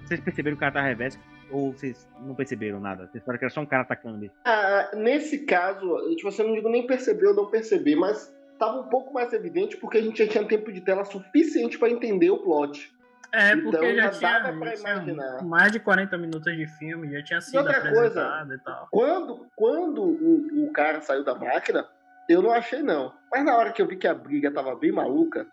[0.03, 1.17] vocês perceberam que o cara tava reverso?
[1.49, 3.07] Ou vocês não perceberam nada?
[3.07, 4.31] Vocês falaram que era só um cara atacando ele?
[4.45, 8.89] Ah, nesse caso, tipo, você não digo nem perceber ou não perceber, mas estava um
[8.89, 12.39] pouco mais evidente porque a gente já tinha tempo de tela suficiente para entender o
[12.39, 12.93] plot.
[13.33, 15.43] É, então, porque já, já dava para imaginar.
[15.43, 18.87] Mais de 40 minutos de filme, já tinha sido outra apresentado coisa, e tal.
[18.89, 21.85] Quando, quando o, o cara saiu da máquina,
[22.27, 23.13] Eu não achei, não.
[23.31, 25.45] Mas na hora que eu vi que a briga tava bem maluca,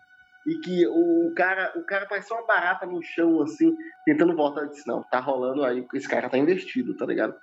[0.45, 3.75] e que o cara, o cara parecia uma barata no chão, assim,
[4.05, 7.35] tentando voltar, eu disse, não, tá rolando aí, esse cara tá investido, tá ligado?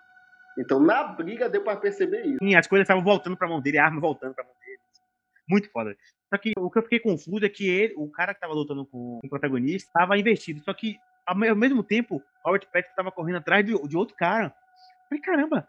[0.59, 2.39] Então, na briga, deu pra perceber isso.
[2.43, 4.53] Sim, as coisas estavam voltando pra mão dele, a arma voltando pra mão.
[5.51, 5.97] Muito foda.
[6.33, 8.87] Só que o que eu fiquei confuso é que ele, o cara que tava lutando
[8.87, 10.63] com o protagonista, tava investido.
[10.63, 10.97] Só que,
[11.27, 14.55] ao mesmo tempo, Robert Pattinson tava correndo atrás de, de outro cara.
[15.09, 15.69] Falei, caramba,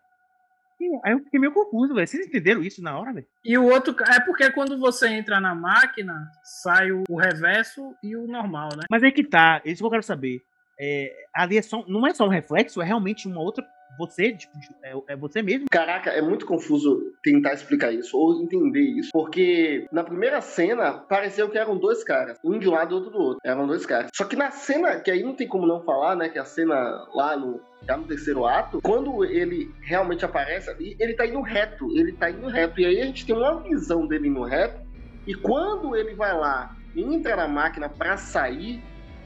[1.04, 2.08] Aí eu fiquei meio confuso, velho.
[2.08, 3.28] Vocês entenderam isso na hora, velho?
[3.46, 3.96] E o outro.
[4.10, 8.84] É porque quando você entra na máquina, sai o, reverso e o normal, né?
[8.90, 10.42] Mas é que tá, isso que eu quero saber.
[10.80, 13.64] É, ali é só, não é só um reflexo, é realmente uma outra
[13.98, 15.68] você, tipo, é, é, você mesmo.
[15.70, 19.10] Caraca, é muito confuso tentar explicar isso ou entender isso.
[19.12, 23.12] Porque na primeira cena pareceu que eram dois caras, um de um lado e outro
[23.12, 23.40] do outro.
[23.44, 24.10] Eram dois caras.
[24.16, 26.30] Só que na cena, que aí não tem como não falar, né?
[26.30, 26.76] Que a cena
[27.14, 31.90] lá no, já no terceiro ato, quando ele realmente aparece ali, ele tá indo reto.
[31.98, 32.80] Ele tá indo reto.
[32.80, 34.82] E aí a gente tem uma visão dele indo reto.
[35.28, 38.84] E quando ele vai lá, entra na máquina para sair,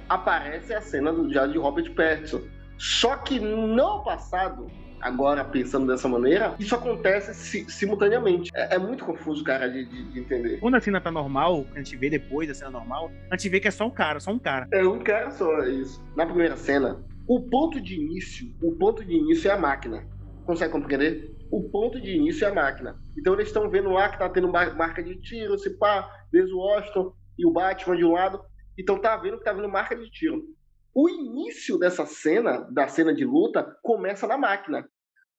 [0.10, 2.42] aparece a cena do já de Robert Pattinson.
[2.78, 4.68] Só que no passado,
[5.02, 8.52] agora pensando dessa maneira, isso acontece si simultaneamente.
[8.56, 10.60] É, é, muito confuso, cara, de, de, de, entender.
[10.60, 13.60] Quando a cena tá normal, a gente vê depois da cena normal, a gente vê
[13.60, 14.68] que é só um cara, só um cara.
[14.74, 16.04] É um cara só, é isso.
[16.16, 20.08] Na primeira cena, o ponto de início, o ponto de início é a máquina.
[20.46, 21.36] Consegue compreender?
[21.52, 23.00] O ponto de início é a máquina.
[23.18, 26.58] Então eles estão vendo lá que tá tendo marca de tiro, se pá, desde o
[26.58, 28.42] Washington e o Batman de um lado.
[28.78, 30.44] Então tá vendo que tá vendo marca de tiro.
[30.96, 34.88] O início dessa cena, da cena de luta, começa na máquina.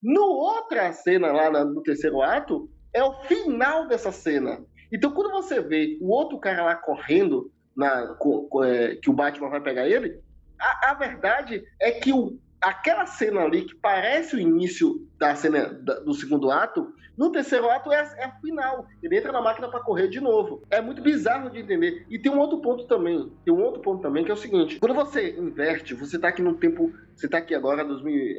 [0.03, 4.63] No outra cena, lá no terceiro ato, é o final dessa cena.
[4.93, 8.17] Então, quando você vê o outro cara lá correndo, na,
[8.65, 10.21] é, que o Batman vai pegar ele,
[10.61, 15.69] a, a verdade é que o, aquela cena ali, que parece o início da cena
[15.69, 18.87] do segundo ato, no terceiro ato é, é o final.
[19.03, 20.63] Ele entra na máquina para correr de novo.
[20.71, 22.05] É muito bizarro de entender.
[22.11, 23.33] E tem um outro ponto também.
[23.45, 26.43] Tem um outro ponto também que é o seguinte: quando você inverte, você tá aqui
[26.43, 26.93] no tempo.
[27.15, 28.37] Você tá aqui agora, 2000,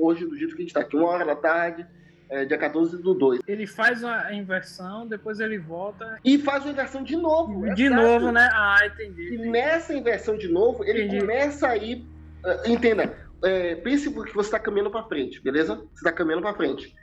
[0.00, 1.86] hoje, do jeito que a gente tá aqui, uma hora da tarde.
[2.28, 3.42] É, dia 14 do 2.
[3.46, 6.18] Ele faz a inversão, depois ele volta.
[6.24, 7.72] E faz uma inversão de novo.
[7.72, 8.50] De novo, né?
[8.52, 9.34] Ah, entendi.
[9.34, 11.20] E nessa inversão de novo, ele entendi.
[11.20, 12.04] começa a ir.
[12.44, 15.74] Uh, entenda, é, pense que você está caminhando para frente, beleza?
[15.74, 16.94] Você está caminhando para frente.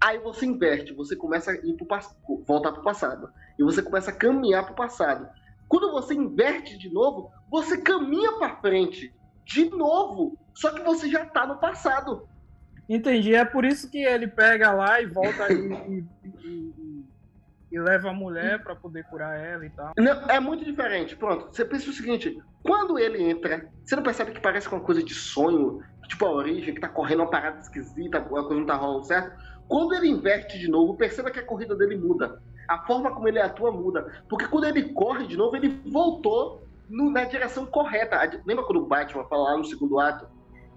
[0.00, 3.28] Aí você inverte, você começa a ir pro, voltar para o passado.
[3.58, 5.28] E você começa a caminhar para o passado.
[5.68, 9.14] Quando você inverte de novo, você caminha para frente
[9.44, 10.38] de novo.
[10.54, 12.28] Só que você já está no passado.
[12.88, 13.34] Entendi.
[13.34, 16.04] É por isso que ele pega lá e volta e, e,
[16.44, 17.04] e,
[17.72, 19.92] e, leva a mulher para poder curar ela e tal.
[19.96, 21.16] Não, é muito diferente.
[21.16, 21.48] Pronto.
[21.50, 25.14] Você pensa o seguinte: quando ele entra, você não percebe que parece uma coisa de
[25.14, 29.04] sonho, tipo a origem, que tá correndo uma parada esquisita, a coisa não tá rolando
[29.04, 29.32] certo?
[29.68, 32.42] Quando ele inverte de novo, perceba que a corrida dele muda.
[32.68, 34.22] A forma como ele atua muda.
[34.28, 38.18] Porque quando ele corre de novo, ele voltou no, na direção correta.
[38.46, 40.26] Lembra quando o Batman fala lá no segundo ato?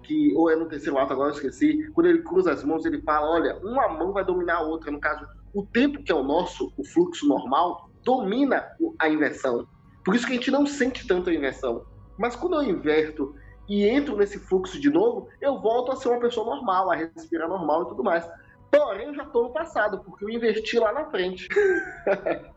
[0.02, 1.90] Que, ou é no terceiro ato, agora eu esqueci.
[1.92, 4.90] Quando ele cruza as mãos, ele fala: olha, uma mão vai dominar a outra.
[4.90, 5.26] No caso,
[5.56, 8.62] o tempo que é o nosso, o fluxo normal, domina
[8.98, 9.66] a inversão.
[10.04, 11.86] Por isso que a gente não sente tanto a inversão.
[12.18, 13.34] Mas quando eu inverto
[13.66, 17.48] e entro nesse fluxo de novo, eu volto a ser uma pessoa normal, a respirar
[17.48, 18.28] normal e tudo mais.
[18.70, 21.48] Porém, eu já estou no passado, porque eu investi lá na frente.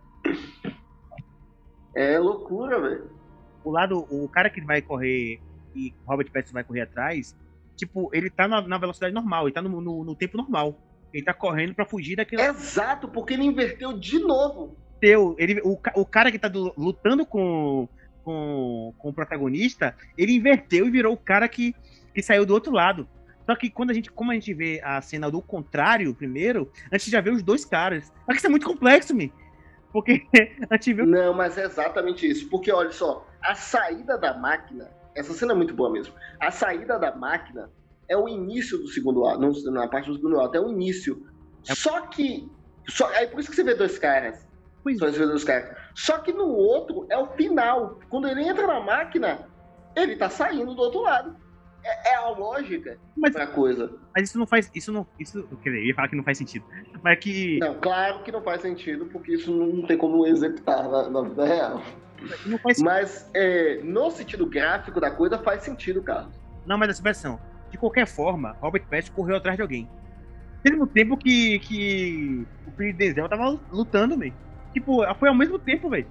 [1.96, 3.10] é loucura, velho.
[3.64, 5.40] O lado, o cara que vai correr
[5.74, 7.34] e Robert Pattinson vai correr atrás,
[7.78, 10.76] tipo, ele tá na, na velocidade normal, ele tá no, no, no, tempo normal.
[11.14, 12.42] Ele tá correndo para fugir daquilo.
[12.42, 17.26] Exato, porque ele inverteu de novo teu, ele, o, o cara que tá do, lutando
[17.26, 17.88] com,
[18.24, 21.74] com, com o protagonista, ele inverteu e virou o cara que,
[22.14, 23.08] que saiu do outro lado.
[23.46, 26.98] Só que quando a gente, como a gente vê a cena do contrário primeiro, a
[26.98, 28.12] gente já vê os dois caras.
[28.26, 29.34] Só que isso é muito complexo, me.
[29.92, 30.24] Porque
[30.70, 31.08] a gente viu.
[31.08, 32.48] Não, mas é exatamente isso.
[32.48, 36.14] Porque olha só, a saída da máquina, essa cena é muito boa mesmo.
[36.40, 37.72] A saída da máquina
[38.10, 41.26] é o início do segundo ato, não na parte do segundo ato, é o início.
[41.68, 41.76] É...
[41.76, 42.50] Só que.
[42.88, 44.48] Só, é por isso que você vê dois caras.
[44.84, 45.76] Pois é.
[45.94, 48.00] Só que no outro é o final.
[48.10, 49.48] Quando ele entra na máquina,
[49.96, 51.36] ele tá saindo do outro lado.
[51.84, 53.94] É, é a lógica mas, pra coisa.
[54.16, 54.72] Mas isso não faz.
[54.74, 55.06] Isso não.
[55.20, 56.66] Isso, quer dizer, eu ia falar que não faz sentido.
[57.04, 57.60] Mas que.
[57.60, 61.46] Não, claro que não faz sentido, porque isso não tem como executar na, na vida
[61.46, 61.82] real.
[62.80, 66.34] Mas é, no sentido gráfico da coisa faz sentido, Carlos.
[66.66, 67.40] Não, mas essa versão.
[67.72, 69.88] De qualquer forma, Robert Pattinson correu atrás de alguém.
[70.66, 74.34] Mesmo tempo que, que o de Denzel tava lutando, meio.
[74.74, 76.08] Tipo, foi ao mesmo tempo, velho.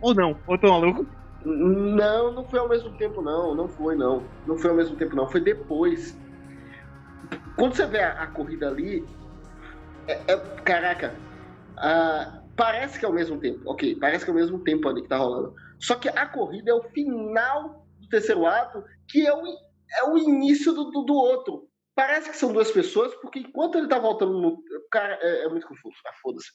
[0.00, 0.38] Ou não?
[0.46, 1.06] Ou tô maluco?
[1.44, 3.54] Não, não foi ao mesmo tempo, não.
[3.54, 4.26] Não foi, não.
[4.46, 5.28] Não foi ao mesmo tempo, não.
[5.28, 6.16] Foi depois.
[7.56, 9.04] Quando você vê a, a corrida ali,
[10.08, 11.14] é, é, caraca,
[12.56, 15.08] parece que é ao mesmo tempo, ok, parece que é ao mesmo tempo ali que
[15.08, 15.54] tá rolando.
[15.78, 19.44] Só que a corrida é o final do terceiro ato, que é o,
[19.92, 21.68] é o início do, do, do outro.
[21.94, 24.62] Parece que são duas pessoas, porque enquanto ele tá voltando no.
[24.90, 25.96] Cara, é, é muito confuso.
[26.06, 26.50] Ah, foda-se.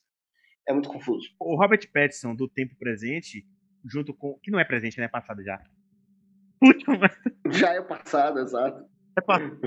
[0.68, 1.28] É muito confuso.
[1.40, 3.46] O Robert Pattinson do tempo presente,
[3.86, 4.38] junto com.
[4.44, 5.06] Que não é presente, né?
[5.06, 5.60] É passado já.
[6.62, 7.58] Puta, mas...
[7.58, 8.86] Já é passado, exato.
[9.18, 9.60] É passado.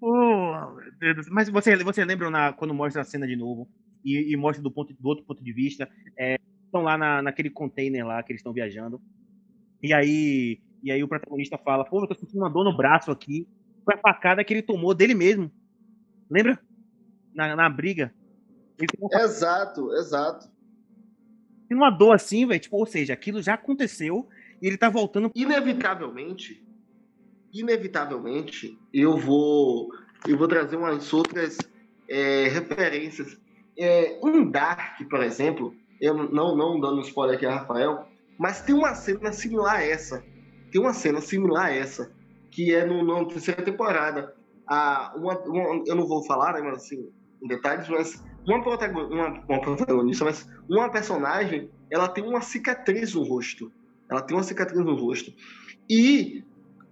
[0.00, 0.52] Oh,
[1.30, 3.70] mas você, você lembra na, quando mostra a cena de novo
[4.04, 5.88] e, e mostra do, ponto, do outro ponto de vista?
[6.18, 9.00] É, estão lá na, naquele container lá que eles estão viajando.
[9.80, 13.10] E aí, e aí o protagonista fala: Pô, eu tô sentindo uma dor no braço
[13.10, 13.46] aqui.
[13.84, 15.50] Foi a facada que ele tomou dele mesmo.
[16.30, 16.58] Lembra?
[17.34, 18.12] Na, na briga.
[19.12, 20.50] Exato, exato.
[21.68, 22.60] Tem uma dor assim, velho.
[22.60, 24.28] Tipo, ou seja, aquilo já aconteceu
[24.60, 25.30] e ele tá voltando.
[25.34, 26.64] Inevitavelmente,
[27.52, 29.88] inevitavelmente, eu vou,
[30.26, 31.58] eu vou trazer umas outras
[32.08, 33.40] é, referências.
[33.78, 38.06] É, um Dark, por exemplo, eu não, não dando spoiler aqui a Rafael,
[38.38, 40.24] mas tem uma cena similar a essa.
[40.72, 42.10] Tem uma cena similar a essa,
[42.50, 44.34] que é no, na terceira temporada.
[44.66, 47.12] Ah, uma, uma, eu não vou falar, né, mas assim,
[47.42, 53.22] em detalhes, mas uma, uma, uma protagonista, mas uma personagem, ela tem uma cicatriz no
[53.22, 53.70] rosto.
[54.10, 55.30] Ela tem uma cicatriz no rosto.
[55.88, 56.42] E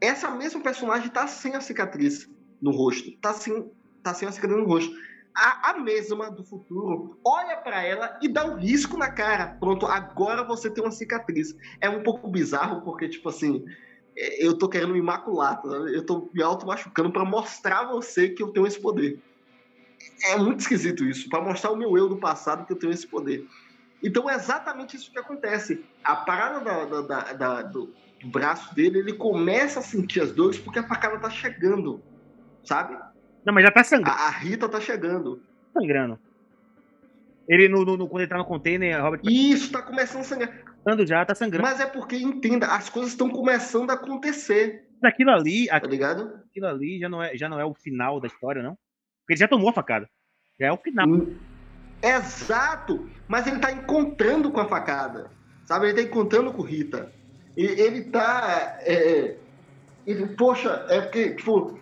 [0.00, 2.28] essa mesma personagem tá sem a cicatriz
[2.60, 3.10] no rosto.
[3.20, 3.70] Tá sem,
[4.02, 4.94] tá sem a cicatriz no rosto.
[5.36, 9.56] A, a mesma do futuro olha para ela e dá um risco na cara.
[9.60, 11.54] Pronto, agora você tem uma cicatriz.
[11.80, 13.64] É um pouco bizarro, porque, tipo assim,
[14.16, 15.68] é, eu tô querendo me macular, tá?
[15.68, 19.22] eu tô me auto-machucando para mostrar a você que eu tenho esse poder.
[20.24, 23.06] É muito esquisito isso, para mostrar o meu eu do passado que eu tenho esse
[23.06, 23.46] poder.
[24.02, 25.84] Então é exatamente isso que acontece.
[26.02, 30.58] A parada da, da, da, do, do, braço dele, ele começa a sentir as dores
[30.58, 32.02] porque a facada tá chegando,
[32.64, 32.96] sabe?
[33.44, 34.18] Não, mas já tá sangrando.
[34.18, 35.42] A, Rita tá chegando.
[35.72, 36.18] Sangrando.
[37.48, 39.20] Ele, no, no, quando ele tá no container, Robert...
[39.24, 40.62] Isso, tá começando a sangrar.
[40.84, 41.68] Sangrando já, tá sangrando.
[41.68, 44.86] Mas é porque, entenda, as coisas estão começando a acontecer.
[45.02, 45.66] Aquilo ali...
[45.66, 46.40] Tá ligado?
[46.48, 48.76] Aquilo ali já não, é, já não é o final da história, não?
[49.22, 50.08] Porque ele já tomou a facada.
[50.60, 51.08] Já é o final.
[51.08, 51.36] Hum.
[52.02, 53.08] Exato!
[53.26, 55.30] Mas ele tá encontrando com a facada.
[55.64, 55.86] Sabe?
[55.86, 57.12] Ele tá encontrando com Rita.
[57.56, 58.78] E ele tá.
[58.80, 59.36] É,
[60.06, 61.78] ele, poxa, é porque, tipo.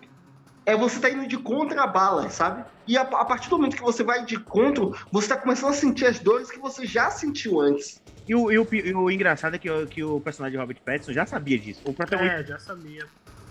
[0.69, 2.63] É você tá indo de contra a bala, sabe?
[2.87, 5.73] E a, a partir do momento que você vai de contra, você tá começando a
[5.73, 7.99] sentir as dores que você já sentiu antes.
[8.27, 11.11] E o, e o, e o engraçado é que, que o personagem de Robert Pattinson
[11.11, 11.81] já sabia disso.
[11.85, 12.41] O protagonista...
[12.41, 13.07] É, já sabia.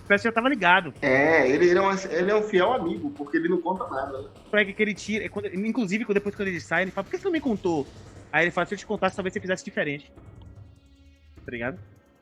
[0.06, 0.94] Parece que já tava ligado.
[1.02, 4.30] É, ele, ele, é um, ele é um fiel amigo, porque ele não conta nada.
[4.52, 4.64] Né?
[4.64, 5.28] que ele tira.
[5.28, 7.86] Quando, inclusive, depois quando ele sai, ele fala, por que você não me contou?
[8.32, 10.12] Aí ele fala, se eu te contasse, talvez você fizesse diferente.
[11.44, 11.78] Tá ligado?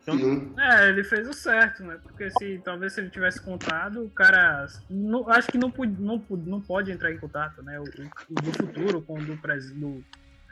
[0.06, 0.54] Então, Sim.
[0.56, 1.98] É, ele fez o certo, né?
[2.00, 4.68] Porque se talvez se ele tivesse contado, o cara.
[4.88, 7.80] Não, acho que não, não, não pode entrar em contato, né?
[7.80, 10.04] O, o do futuro com o do, do,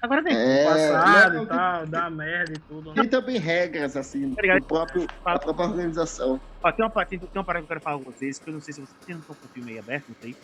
[0.02, 2.92] Agora tem é, passado e tal, dá merda e tudo.
[2.94, 6.40] Tem também regras, assim, tá do próprio, a própria organização.
[6.60, 8.54] Ó, tem, uma, tem, tem uma parada que eu quero falar com vocês, que eu
[8.54, 10.36] não sei se vocês não estão com o filme aí aberto, não sei.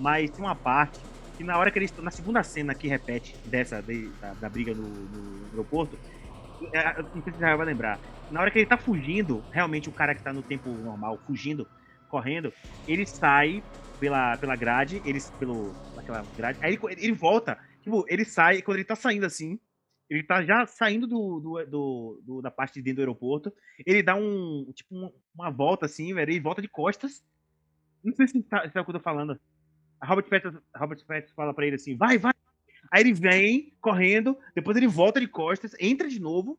[0.00, 0.98] Mas tem uma parte
[1.36, 2.04] que na hora que eles estão.
[2.04, 5.98] Na segunda cena que repete dessa, de, da, da, briga no, no aeroporto,
[6.60, 7.98] não sei se você vai lembrar.
[8.30, 11.66] Na hora que ele tá fugindo, realmente o cara que tá no tempo normal, fugindo,
[12.08, 12.52] correndo,
[12.86, 13.62] ele sai
[14.00, 15.72] pela, pela grade, eles pelo.
[15.96, 19.60] aquela grade, aí ele, ele volta Tipo, ele sai, quando ele tá saindo assim,
[20.10, 23.52] ele tá já saindo do, do, do, do, da parte de dentro do aeroporto.
[23.86, 24.72] Ele dá um.
[24.74, 26.28] Tipo, uma, uma volta assim, velho.
[26.28, 27.24] Ele volta de costas.
[28.02, 29.38] Não sei se, tá, se é o que eu tô falando.
[30.00, 30.98] A Robert Pattinson, Robert
[31.36, 32.32] fala pra ele assim: vai, vai.
[32.92, 36.58] Aí ele vem correndo, depois ele volta de costas, entra de novo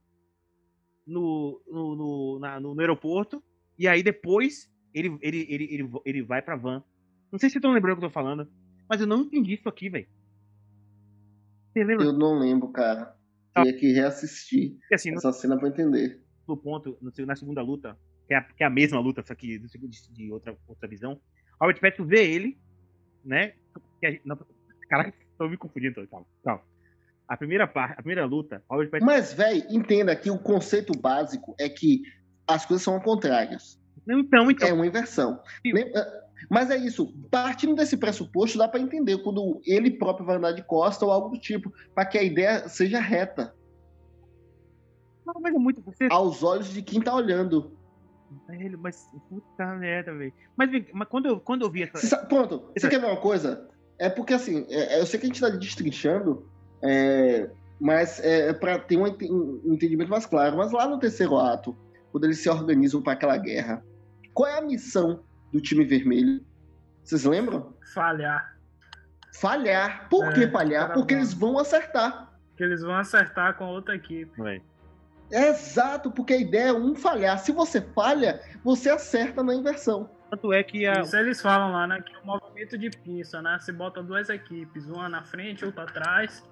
[1.05, 3.41] no, no, no, na, no, no aeroporto.
[3.78, 6.84] E aí depois ele, ele, ele, ele, ele vai pra van.
[7.32, 8.49] Não sei se vocês estão lembrando o que eu tô falando,
[8.89, 10.07] mas eu não entendi isso aqui, velho.
[11.71, 12.05] Você lembra?
[12.05, 13.15] Eu não lembro, cara.
[13.53, 13.61] Ah.
[13.61, 15.34] Tinha que reassistir assim, essa no...
[15.34, 16.21] cena pra entender.
[16.47, 17.97] No ponto, na segunda luta,
[18.28, 21.19] que é a, que é a mesma luta, só que de, de outra, outra visão,
[21.59, 22.57] Robert Pattinson vê ele,
[23.23, 23.53] né?
[24.89, 26.07] Caraca, tô me confundindo.
[26.07, 26.61] Calma, calma.
[27.27, 29.05] A primeira parte, a primeira luta, Robert Pattinson...
[29.05, 32.01] Mas, velho, entenda que o conceito básico é que
[32.47, 33.79] as coisas são contrárias.
[34.07, 34.67] Então, então.
[34.67, 35.41] É uma inversão.
[35.65, 36.05] Lembra,
[36.49, 37.13] mas é isso.
[37.29, 41.29] Partindo desse pressuposto, dá para entender quando ele próprio vai andar de costa ou algo
[41.29, 43.53] do tipo, para que a ideia seja reta.
[45.25, 45.81] Não, mas é muito.
[45.81, 46.07] Você...
[46.09, 47.75] Aos olhos de quem tá olhando.
[48.47, 50.33] Velho, mas puta merda, velho.
[50.55, 52.25] Mas, mas quando, eu, quando eu vi essa.
[52.25, 53.69] Pronto, você quer ver uma coisa?
[53.99, 56.47] É porque assim, é, é, eu sei que a gente tá destrinchando,
[56.83, 60.57] é, mas é, é para ter um, um entendimento mais claro.
[60.57, 61.75] Mas lá no terceiro ato,
[62.11, 63.83] quando eles se organizam para aquela guerra,
[64.33, 66.45] qual é a missão do time vermelho.
[67.03, 67.73] Vocês lembram?
[67.93, 68.57] Falhar.
[69.33, 70.09] falhar.
[70.09, 70.93] Por É, que falhar?
[70.93, 71.19] Porque bom.
[71.21, 72.33] eles vão acertar.
[72.55, 74.31] Que eles vão acertar com a outra equipe.
[75.31, 77.37] Exato, porque a ideia é um falhar.
[77.39, 80.09] Se você falha, você acerta na inversão.
[80.30, 82.01] Tanto é que a, Isso eles falam lá, né?
[82.01, 83.57] Que é um movimento de pinça, né?
[83.59, 86.43] Você bota duas equipes, uma na frente, outra atrás.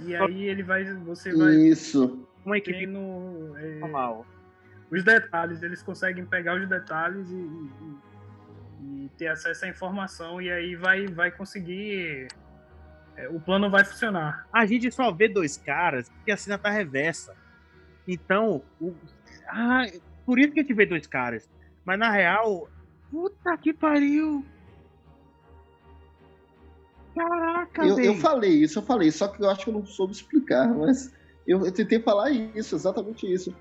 [0.00, 0.84] E aí ele vai.
[0.84, 2.26] Você vai Isso.
[2.44, 4.26] uma equipe tendo é, normal.
[4.90, 8.12] os detalhes, eles conseguem pegar os detalhes e, e-
[9.04, 12.26] e ter acesso à informação e aí vai, vai conseguir.
[13.16, 14.48] é, o plano vai funcionar.
[14.52, 17.36] A gente só vê dois caras porque a cena tá reversa.
[18.08, 18.92] Então, o...
[19.46, 19.84] ah,
[20.26, 21.48] por isso que a gente vê dois caras.
[21.84, 22.68] Mas na real,
[23.12, 24.42] puta que pariu.
[27.14, 30.14] Caraca, Eu, eu falei isso, eu falei, só que eu acho que eu não soube
[30.14, 31.12] explicar, mas
[31.46, 33.54] eu, eu tentei falar isso, exatamente isso.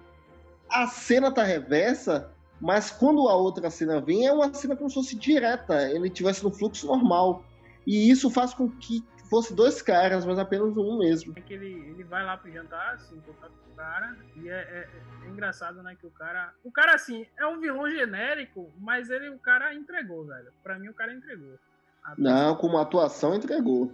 [0.70, 2.32] A cena tá reversa,
[2.62, 6.42] mas quando a outra cena vem, é uma cena como se fosse direta, ele tivesse
[6.46, 7.44] no fluxo normal.
[7.86, 11.34] E isso faz com que fosse dois caras, mas apenas um mesmo.
[11.36, 14.54] É que ele, ele vai lá pro jantar, se encontrar com o cara, e é,
[14.54, 14.90] é-
[15.26, 16.54] é engraçado, né, que o cara...
[16.64, 20.52] O cara, assim, é um vilão genérico, mas ele, o cara entregou, velho.
[20.62, 21.58] Pra mim, o cara entregou.
[22.04, 23.92] A Não, como atuação entregou.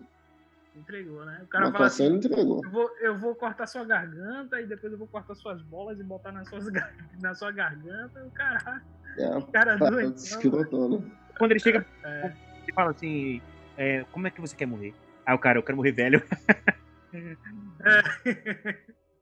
[0.75, 1.37] Entregou, né?
[1.39, 2.61] O Uma cara fala atuação assim, ele entregou.
[2.63, 6.03] eu vou, eu vou cortar sua garganta e depois eu vou cortar suas bolas e
[6.03, 6.65] botar nas suas,
[7.21, 8.23] na sua garganta.
[8.23, 8.81] O cara,
[9.17, 10.15] É, o cara tá doido.
[10.15, 11.03] escrotona.
[11.37, 12.31] Quando ele chega, É.
[12.63, 13.41] ele fala assim:
[13.75, 14.93] é, Como é que você quer morrer?
[15.27, 16.23] Aí o cara, eu quero morrer velho.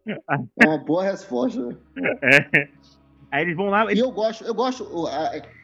[0.08, 1.60] É uma boa resposta.
[1.66, 1.78] né?
[2.22, 2.70] É.
[3.32, 3.92] Aí eles vão lá.
[3.92, 4.86] E eu gosto, eu gosto.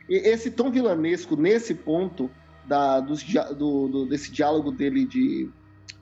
[0.09, 2.29] e- esse tom vilanesco nesse ponto
[2.67, 3.23] da, dos
[3.57, 5.47] do, do- desse diálogo dele de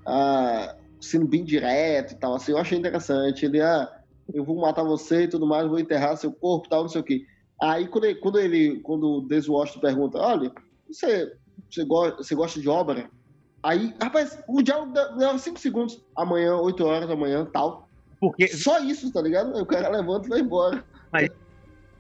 [0.07, 3.45] ah, sendo bem direto e tal, assim, eu achei interessante.
[3.45, 3.89] Ele, ah,
[4.33, 7.01] eu vou matar você e tudo mais, vou enterrar seu corpo e tal, não sei
[7.01, 7.21] o quê.
[7.61, 10.51] Aí quando ele, quando, ele, quando o Washington pergunta, olha,
[10.87, 11.29] você,
[11.69, 13.09] você, go- você gosta de ópera?
[13.61, 16.01] Aí, rapaz, o diálogo leva 5 segundos.
[16.15, 17.89] Amanhã, 8 horas da manhã, tal.
[18.19, 18.47] Porque.
[18.47, 19.55] Só isso, tá ligado?
[19.55, 20.83] Aí o cara levanta e vai embora.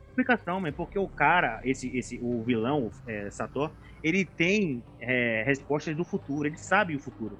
[0.09, 3.71] explicação, mas porque o cara, esse, esse, o vilão, é, Sator,
[4.03, 7.37] ele tem é, respostas do futuro, ele sabe o futuro.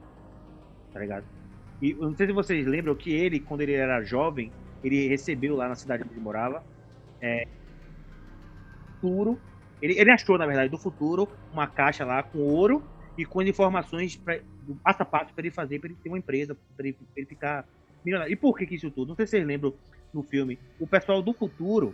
[0.93, 1.25] Tá ligado?
[1.81, 4.51] E eu não sei se vocês lembram que ele, quando ele era jovem,
[4.83, 6.63] ele recebeu lá na cidade onde ele morava,
[7.21, 7.47] é,
[8.95, 9.39] futuro.
[9.81, 12.83] Ele, ele achou, na verdade, do futuro, uma caixa lá com ouro
[13.19, 16.09] e com as informações pra, do passo a passo para ele fazer, para ele ter
[16.09, 17.65] uma empresa, para ele, ele ficar
[18.03, 18.31] milionário.
[18.31, 19.09] E por que, que isso tudo?
[19.09, 19.73] Não sei se vocês lembram
[20.13, 20.57] no filme.
[20.79, 21.93] O pessoal do futuro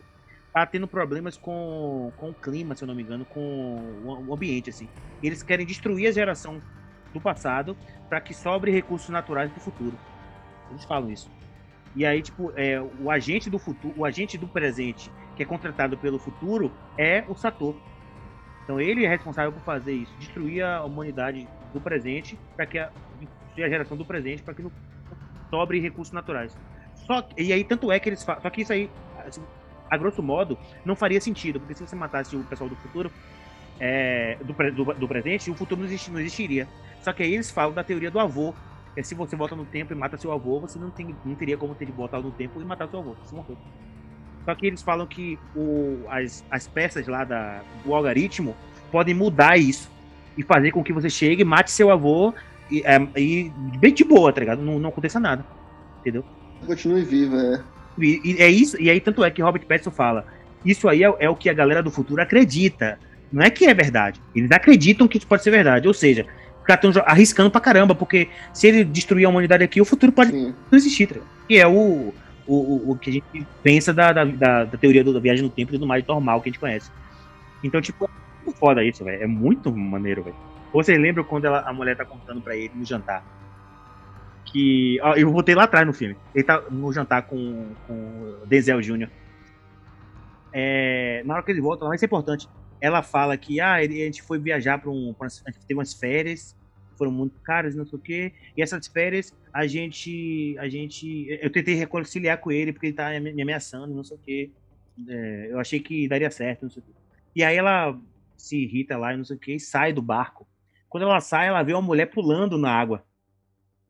[0.54, 4.70] tá tendo problemas com, com o clima, se eu não me engano, com o ambiente,
[4.70, 4.88] assim.
[5.22, 6.62] Eles querem destruir a geração
[7.14, 7.76] do passado
[8.08, 9.98] para que sobre recursos naturais pro futuro.
[10.70, 11.30] Eles falam isso.
[11.96, 15.98] E aí, tipo, é, o agente do futuro, o agente do presente, que é contratado
[15.98, 17.76] pelo futuro, é o Sator.
[18.66, 22.92] Então ele é responsável por fazer isso, destruir a humanidade do presente para que a,
[23.58, 24.72] a geração do presente para que não
[25.50, 26.58] sobre recursos naturais.
[27.06, 28.90] Só que- e aí tanto é que eles só que isso aí
[29.26, 29.42] assim,
[29.90, 33.12] a grosso modo não faria sentido, porque se você matasse o pessoal do futuro
[33.80, 36.68] é, do, do, do presente, o futuro não, não existiria.
[37.02, 38.54] Só que aí eles falam da teoria do avô.
[38.96, 41.58] É se você volta no tempo e mata seu avô, você não, tem, não teria
[41.58, 43.14] como ter de voltar no tempo e matar seu avô.
[43.16, 43.58] Você morreu.
[44.46, 48.56] Só que eles falam que o, as, as peças lá da, do algoritmo
[48.92, 49.92] podem mudar isso.
[50.38, 52.34] E fazer com que você chegue, mate seu avô
[52.70, 54.62] e, é, e bem de boa, tá ligado?
[54.62, 55.46] Não, não aconteça nada.
[56.02, 56.24] Entendeu?
[56.66, 57.62] Continue vivo, é.
[57.98, 60.26] E, e é isso, e aí tanto é que Robert Pattinson fala,
[60.66, 63.00] isso aí é, é o que a galera do futuro acredita.
[63.32, 64.20] Não é que é verdade.
[64.36, 65.88] Eles acreditam que isso pode ser verdade.
[65.88, 66.26] Ou seja,
[66.60, 70.12] os caras estão arriscando pra caramba, porque se ele destruir a humanidade aqui, o futuro
[70.12, 70.54] pode Sim.
[70.72, 71.20] não existir, tá?
[71.48, 72.14] Que é o,
[72.48, 74.24] o, o, o que a gente pensa da, da,
[74.66, 76.92] da, teoria do- da viagem no tempo e tudo mais normal que a gente conhece.
[77.64, 78.10] Então, tipo, é
[78.46, 79.24] muito foda isso, velho.
[79.24, 80.36] É muito maneiro, velho.
[80.74, 83.24] Vocês lembram quando ela- a mulher tá contando pra ele no jantar?
[84.46, 85.00] Que.
[85.02, 86.16] Ó, eu voltei lá atrás no filme.
[86.34, 89.10] Ele tá no jantar com, com Denzel Jr.
[90.54, 92.48] É, na hora que ele volta, lá, isso é importante.
[92.80, 95.14] Ela fala que ah, ele- a gente foi viajar para um.
[95.18, 95.28] Pra,
[95.68, 96.56] teve umas férias,
[96.98, 98.34] foram muito caras, não sei o quê.
[98.56, 100.56] E essas férias, a gente.
[100.60, 101.28] A gente.
[101.42, 104.52] Eu tentei reconciliar com ele, porque ele tá me me ameaçando, não sei o quê.
[105.08, 106.92] É, eu achei que daria certo, não sei o quê.
[107.36, 108.00] E aí ela
[108.38, 110.48] se irrita lá e não sei o quê, e sai do barco.
[110.90, 113.04] Quando ela sai, ela vê uma mulher pulando na água.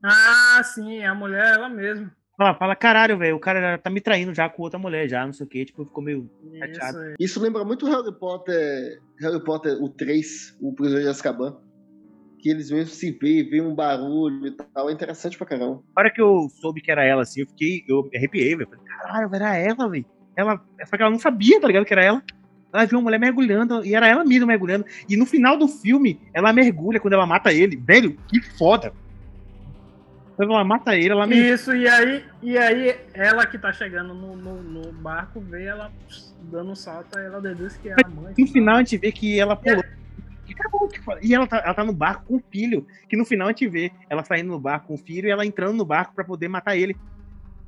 [0.04, 2.12] Ah, sim, a mulher, ela mesma.
[2.38, 5.26] Ela fala, caralho, velho, o cara já tá me traindo já com outra mulher, já,
[5.26, 5.64] não sei o quê.
[5.64, 6.30] Tipo, ficou meio.
[6.44, 6.98] Isso Chateado.
[7.00, 7.16] aí.
[7.20, 11.58] Isso lembra muito Harry Potter, Harry Potter, o 3, o Prisioneiro de Azkaban.
[12.46, 14.88] Que eles mesmos se veem, veem um barulho e tal.
[14.88, 15.82] É interessante pra caramba.
[15.96, 17.84] Na hora que eu soube que era ela, assim, eu fiquei.
[17.88, 18.70] Eu me arrepiei, velho.
[18.70, 20.06] Falei, Caralho, era ela, velho.
[20.36, 20.62] Ela.
[20.86, 21.86] Só que ela não sabia, tá ligado?
[21.86, 22.24] Que era ela.
[22.72, 24.86] ela viu uma mulher mergulhando, e era ela mesma mergulhando.
[25.10, 27.78] E no final do filme, ela mergulha quando ela mata ele.
[27.78, 28.94] Velho, que foda.
[30.36, 31.52] Quando ela mata ele, ela mergulha.
[31.52, 35.92] Isso, e aí, e aí ela que tá chegando no, no, no barco vê ela
[36.44, 38.36] dando um salto, aí ela deduz que é a mãe.
[38.38, 39.84] No final a gente vê que ela pulou.
[41.22, 42.86] E ela tá, ela tá no barco com o filho.
[43.10, 45.46] Que no final a gente vê ela saindo no barco com o filho e ela
[45.46, 46.96] entrando no barco pra poder matar ele.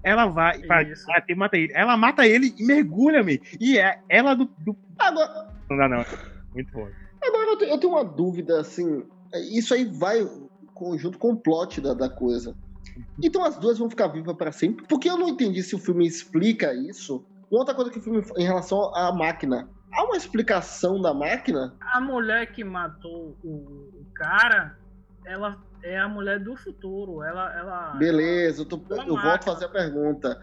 [0.04, 1.06] Ela vai pra Isso.
[1.06, 1.74] bater, mata ele.
[1.74, 3.42] Ela mata ele e mergulha, me.
[3.60, 4.46] E é ela do.
[4.60, 4.76] do...
[4.98, 6.06] Agora, Não dá, não.
[6.54, 6.88] Muito bom.
[7.22, 9.04] agora eu, tenho, uma dúvida, assim.
[9.52, 10.26] Isso aí vai
[10.74, 12.56] conjunto com o plot da, da coisa.
[13.22, 14.86] Então as duas vão ficar vivas pra sempre?
[14.88, 17.24] Porque eu não entendi se o filme explica isso.
[17.52, 19.68] Uma outra coisa que o filme, em relação à máquina.
[19.92, 21.76] Há uma explicação da máquina?
[21.82, 24.78] A mulher que matou o, cara,
[25.26, 27.24] ela é a mulher do futuro.
[27.24, 27.54] Ela.
[27.58, 30.42] ela Beleza, eu, tô- Uma eu volto a fazer a pergunta.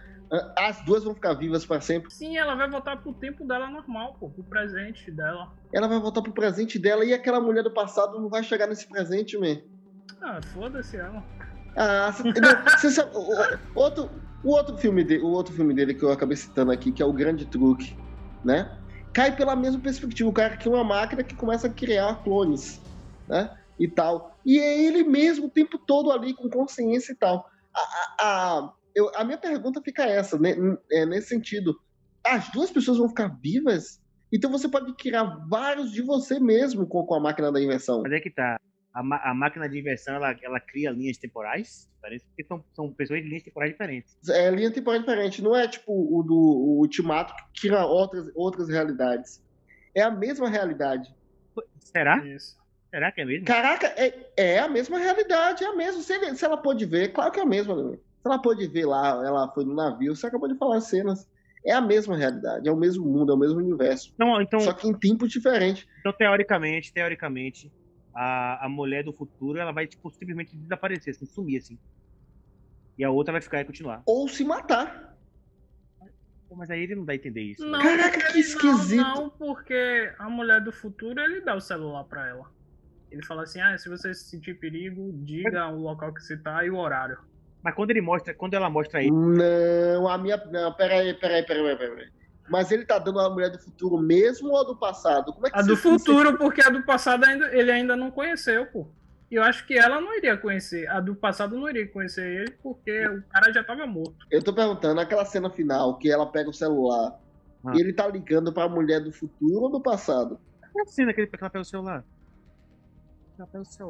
[0.59, 2.11] As duas vão ficar vivas pra sempre?
[2.13, 5.53] Sim, ela vai voltar pro tempo dela normal, pô, pro presente dela.
[5.73, 8.89] Ela vai voltar pro presente dela e aquela mulher do passado não vai chegar nesse
[8.89, 9.59] presente, man.
[10.21, 11.23] Ah, foda-se ela.
[11.77, 13.11] Ah, cê- não, cê sabe,
[13.75, 14.11] outro,
[14.43, 17.07] o, outro filme de, o outro filme dele que eu acabei citando aqui, que é
[17.07, 17.97] o Grande Truque,
[18.45, 18.77] né?
[19.15, 20.29] Cai pela mesma perspectiva.
[20.29, 22.81] O cara cria uma máquina que começa a criar clones,
[23.29, 23.49] né?
[23.79, 24.37] E tal.
[24.45, 27.45] E é ele mesmo o tempo todo ali, com consciência e tal.
[27.75, 30.55] A, a, a- eu- a minha pergunta fica essa, né,
[30.93, 31.75] é, nesse sentido.
[32.27, 33.99] As duas pessoas vão ficar vivas?
[34.33, 38.03] Então você pode criar vários de você mesmo com, com a máquina da invenção.
[38.03, 38.57] Mas é que tá.
[38.95, 43.21] A, a máquina de inversão, ela, ela cria linhas temporais diferentes, porque são, são pessoas
[43.23, 44.17] de linhas temporais diferentes.
[44.31, 48.69] É linha temporal diferente, não é tipo o do o Ultimato que tira outras, outras
[48.69, 49.43] realidades.
[49.95, 51.13] É a mesma realidade.
[51.81, 52.19] Será?
[52.25, 52.57] Isso.
[52.91, 53.45] Será que é mesmo?
[53.47, 56.01] Caraca, é, é a mesma realidade, é a mesma.
[56.01, 57.75] Se, se ela pôde ver, claro que é a mesma.
[57.75, 57.97] né?
[57.97, 61.29] Se ela pôde ver lá, ela foi no navio, você acabou de falar as cenas.
[61.67, 64.13] É a mesma realidade, é o mesmo mundo, é o mesmo universo.
[64.15, 65.87] Então, então, Só que em tempos diferentes.
[66.01, 67.73] então teoricamente, teoricamente,
[68.15, 71.79] a, a mulher do futuro, ela vai, tipo, simplesmente desaparecer, assim, sumir, assim.
[72.97, 74.03] E a outra vai ficar e continuar.
[74.07, 75.13] Ou se matar.
[76.57, 77.67] Mas aí ele não dá a entender isso.
[77.67, 79.01] Não, Caraca, porque que ele- esquisito.
[79.03, 82.49] Não, não, porque a mulher do futuro ele dá o celular pra ela.
[83.11, 86.71] Ele fala assim: ah, se você sentir perigo, diga o local que você tá e
[86.71, 87.19] o horário.
[87.61, 90.37] Mas quando ele mostra, quando ela mostra ele, Não, a minha.
[90.37, 91.77] Não, peraí, peraí, peraí, peraí.
[91.97, 92.09] peraí.
[92.49, 95.33] Mas ele tá dando a mulher do futuro mesmo ou a do passado?
[95.33, 98.67] Como é que A do futuro, porque a do passado ainda, ele ainda não conheceu,
[98.67, 98.87] pô.
[99.31, 100.89] E eu acho que ela não iria conhecer.
[100.89, 104.27] A do passado não iria conhecer ele, porque o cara já tava morto.
[104.31, 107.19] Eu tô perguntando, aquela cena final que ela pega o celular
[107.65, 107.73] Ah.
[107.75, 110.39] e ele tá ligando pra mulher do futuro ou do passado?
[110.73, 112.05] qual a cena que ele que ela pega o celular?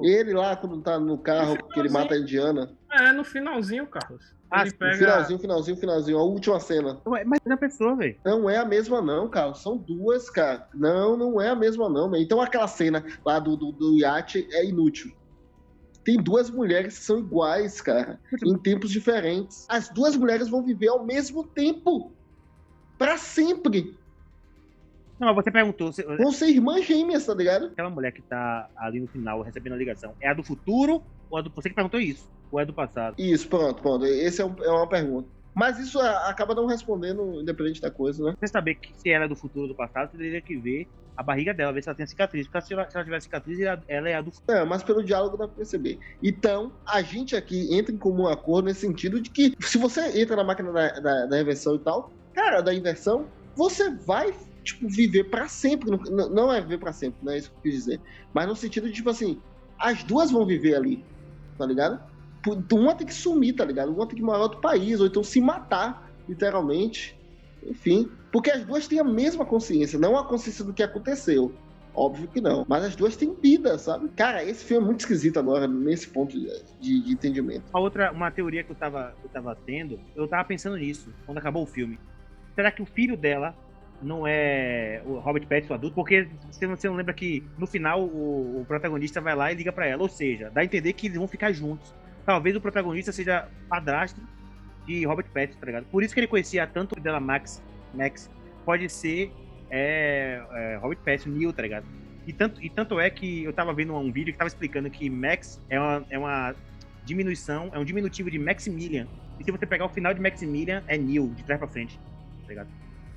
[0.02, 2.70] Ele lá, quando tá no carro, que ele mata a indiana.
[2.90, 4.34] É, no finalzinho, Carlos.
[4.50, 4.96] Ah, ele pega.
[4.96, 6.18] finalzinho, finalzinho, finalzinho.
[6.18, 7.00] A última cena.
[7.06, 8.16] Ué, Mas é a pessoa, velho.
[8.24, 9.52] Não é a mesma, não, cara.
[9.54, 10.68] São duas, cara.
[10.72, 12.08] Não, não é a mesma, não.
[12.08, 12.18] man.
[12.20, 15.12] Então aquela cena lá do, do, do iate é inútil.
[16.04, 18.20] Tem duas mulheres que são iguais, cara.
[18.44, 19.66] Em tempos diferentes.
[19.68, 22.12] As duas mulheres vão viver ao mesmo tempo.
[22.98, 23.98] Pra sempre.
[25.24, 27.66] Não, mas você perguntou, se- Vão ser irmãs gêmeas, tá ligado?
[27.66, 31.38] aquela mulher que tá ali no final recebendo a ligação, é a do futuro ou
[31.38, 31.50] a do.
[31.54, 32.24] Você que perguntou isso?
[32.50, 33.14] Ou é do passado?
[33.18, 34.04] Isso, pronto, pronto.
[34.04, 35.28] Essa é, um- é uma pergunta.
[35.56, 38.32] Mas isso a- acaba não respondendo, independente da coisa, né?
[38.38, 40.88] Você saber que se ela é do futuro ou do passado, você teria que ver
[41.16, 42.46] a barriga dela, ver se ela tem cicatriz.
[42.48, 44.58] Porque se ela, se ela tiver cicatriz, ela, ela é a do futuro.
[44.58, 45.98] É, mas pelo diálogo dá pra perceber.
[46.22, 50.34] Então, a gente aqui entra em comum acordo nesse sentido de que se você entra
[50.36, 54.34] na máquina da, da, da inversão e tal, cara, da inversão, você vai,
[54.64, 55.90] tipo, viver pra sempre.
[55.90, 58.00] Não- Não, é viver pra sempre, não é isso que eu quis dizer.
[58.34, 59.40] Mas no sentido de, tipo assim,
[59.78, 61.04] as duas vão viver ali,
[61.58, 62.00] tá ligado?
[62.46, 63.92] Então, uma tem que sumir, tá ligado?
[63.94, 67.14] Uma tem que morar em outro país, ou então se matar, literalmente.
[67.66, 68.06] Enfim.
[68.32, 71.54] Porque as duas têm a mesma consciência, não a consciência do que aconteceu.
[71.96, 72.64] Óbvio que não.
[72.68, 74.08] Mas as duas têm vida, sabe?
[74.16, 76.44] Cara, esse filme é muito esquisito agora, nesse ponto de,
[76.80, 77.64] de- de entendimento.
[77.72, 81.38] Uma outra, uma teoria que eu tava, eu tava tendo, eu tava pensando nisso, quando
[81.38, 81.98] acabou o filme.
[82.54, 83.54] Será que o filho dela
[84.02, 85.94] não é o Robert Pattinson adulto?
[85.94, 89.54] Porque você não, você não lembra que no final o, o protagonista vai lá e
[89.54, 90.02] liga pra ela.
[90.02, 91.94] Ou seja, dá a entender que eles vão ficar juntos.
[92.24, 94.20] Talvez o protagonista seja padrasto
[94.86, 95.84] de Robert Pattinson, tá ligado?
[95.86, 97.62] Por isso que ele conhecia tanto dela Max,
[97.92, 98.30] Max
[98.64, 99.32] pode ser
[99.70, 101.86] é, é, Robert Pattinson, Neil, tá ligado?
[102.26, 105.10] E tanto, e tanto é que eu tava vendo um vídeo que tava explicando que
[105.10, 106.54] Max é uma, é uma
[107.04, 109.06] diminuição, é um diminutivo de Maximilian.
[109.38, 111.98] E se você pegar o final de Maximilian, é Neil, de trás pra frente.
[112.42, 112.68] Tá ligado?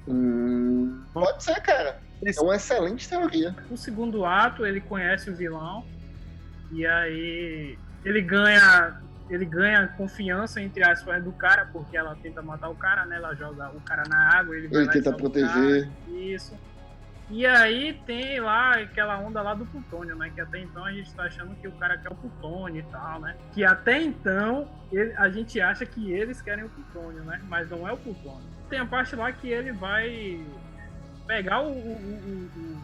[0.07, 1.99] Hum, pode ser, cara.
[2.25, 3.55] É uma excelente teoria.
[3.69, 5.85] No segundo ato, ele conhece o vilão.
[6.71, 9.01] E aí ele ganha.
[9.29, 13.17] Ele ganha confiança, entre aspas, do cara, porque ela tenta matar o cara, né?
[13.17, 15.49] Ela joga o cara na água, ele Ele tenta proteger.
[15.83, 16.17] cara.
[16.17, 16.57] Isso.
[17.29, 20.31] E aí tem lá aquela onda lá do plutônio, né?
[20.33, 23.19] Que até então a gente tá achando que o cara quer o plutônio e tal,
[23.19, 23.35] né?
[23.51, 27.41] Que até então ele, a gente acha que eles querem o plutônio, né?
[27.49, 28.56] Mas não é o plutônio.
[28.69, 30.45] Tem a parte lá que ele vai
[31.25, 32.77] pegar o, o, o, o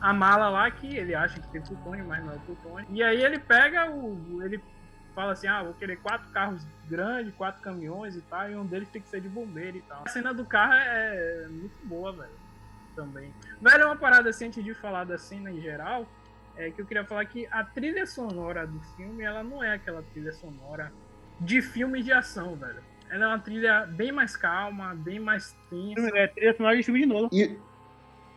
[0.00, 2.86] a mala lá que ele acha que tem plutônio, mas não é plutônio.
[2.90, 4.42] E aí ele pega o.
[4.42, 4.62] ele
[5.14, 8.88] fala assim, ah, vou querer quatro carros grandes, quatro caminhões e tal, e um deles
[8.88, 10.02] tem que ser de bombeiro e tal.
[10.04, 12.44] A cena do carro é muito boa, velho
[12.94, 13.34] também.
[13.60, 16.06] Velho, é uma parada assim, antes de falar da cena em geral,
[16.56, 20.02] é que eu queria falar que a trilha sonora do filme, ela não é aquela
[20.02, 20.92] trilha sonora
[21.40, 22.82] de filme de ação, velho.
[23.14, 26.10] Ela é uma trilha bem mais calma, bem mais tensa.
[26.16, 27.28] É trilha sonora de filme de novo.
[27.32, 27.56] E,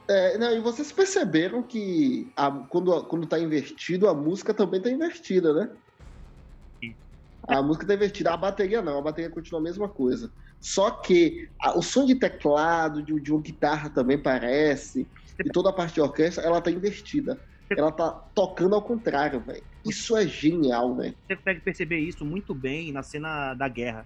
[0.08, 4.92] é, não, e vocês perceberam que a, quando, quando tá invertido, a música também tá
[4.92, 5.72] invertida, né?
[6.80, 6.96] Sim.
[7.48, 10.32] A música tá invertida, a bateria não, a bateria continua a mesma coisa.
[10.60, 15.08] Só que a, o som de teclado, de, de uma guitarra também parece,
[15.44, 17.42] e toda a parte de orquestra, ela tá invertida.
[17.72, 19.64] Ela tá tocando ao contrário, velho.
[19.84, 21.16] Isso é genial, velho.
[21.26, 24.06] Você consegue perceber isso muito bem na cena da guerra.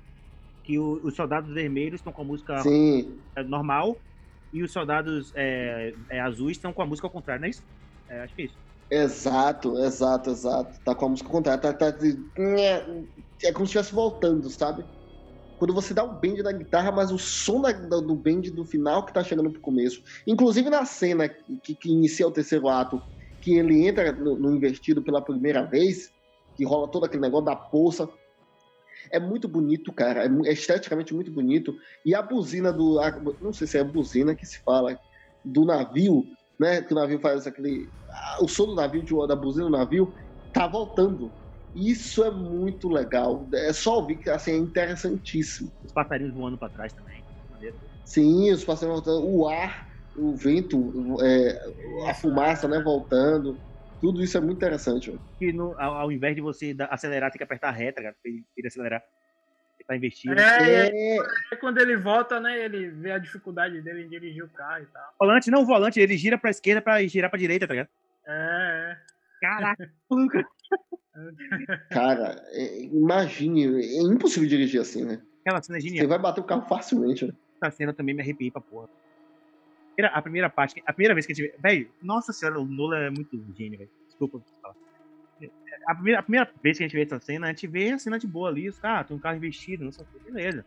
[0.64, 3.20] Que o, os soldados vermelhos estão com a música Sim.
[3.48, 3.98] normal
[4.54, 7.64] e os soldados é, é, azuis estão com a música ao contrário, não é isso?
[8.10, 8.58] É, acho que é isso.
[8.92, 10.78] Exato, exato, exato.
[10.84, 11.62] Tá com a música ao contrário.
[11.62, 14.86] Tá, tá, é como se estivesse voltando, sabe?
[15.62, 19.06] quando você dá o bend na guitarra, mas o som da, do bend do final
[19.06, 20.02] que tá chegando pro começo.
[20.26, 23.00] Inclusive na cena que, que inicia o terceiro ato,
[23.40, 26.10] que ele entra no, no investido pela primeira vez,
[26.56, 28.10] que rola todo aquele negócio da poça.
[29.10, 30.26] É muito bonito, cara.
[30.26, 31.76] É, é esteticamente muito bonito.
[32.06, 33.00] E a buzina do.
[33.00, 33.12] A,
[33.42, 35.00] não sei se é a buzina que se fala,
[35.44, 36.24] do navio,
[36.60, 36.82] né?
[36.82, 37.90] Que o navio faz aquele.
[38.42, 40.14] O som do navio, da buzina do navio,
[40.54, 41.32] tá voltando.
[41.74, 43.48] Isso é muito legal.
[43.54, 45.72] É só ouvir que assim, é interessantíssimo.
[45.84, 47.24] Os passarinhos voando para trás também.
[48.04, 49.26] Sim, os passarinhos voltando.
[49.26, 53.58] O ar, o vento, é, a fumaça né, voltando.
[54.02, 55.18] Tudo isso é muito interessante.
[55.40, 58.32] E no, ao, ao, invés de você acelerar, tem que apertar a reta, cara, pra
[58.32, 59.04] ele, ele acelerar.
[59.80, 60.40] Ele tá investindo.
[60.40, 61.18] É, é,
[61.54, 62.66] é, quando ele volta, né?
[62.66, 65.14] Ele vê a dificuldade dele em dirigir o carro e tal.
[65.20, 67.90] Volante, não, volante, ele gira pra esquerda pra girar pra direita, tá ligado?
[68.28, 68.98] É, é.
[69.40, 69.92] Caraca,
[71.92, 75.22] Cara, é, imagine, é impossível dirigir assim, né?
[75.42, 76.04] Aquela cena é genial.
[76.04, 77.34] Você vai bater o carro facilmente, né?
[77.62, 78.88] Essa cena também me arrepiei pra porra.
[80.14, 81.56] A primeira parte, a primeira vez que a gente vê.
[81.60, 83.90] Velho, nossa senhora, o Nola é muito gênio, velho.
[84.08, 84.76] Desculpa falar.
[85.88, 88.00] A primeira, a primeira vez que a gente vê essa cena, a gente vê a
[88.00, 88.70] cena de boa ali.
[88.70, 90.66] Os caras, ah, tem um carro investido, não sei o que, beleza.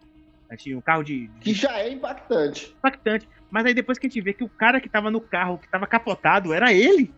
[0.49, 2.75] A gente, um carro de, de, Que já é impactante.
[2.79, 3.29] Impactante.
[3.51, 5.69] Mas aí depois que a gente vê que o cara que tava no carro, que
[5.69, 7.13] tava capotado, era ele.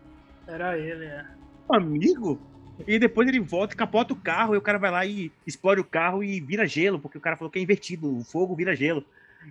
[0.47, 1.25] Era ele, é.
[1.69, 2.39] amigo?
[2.87, 5.85] E depois ele volta, capota o carro, e o cara vai lá e explode o
[5.85, 9.03] carro e vira gelo, porque o cara falou que é invertido, o fogo vira gelo.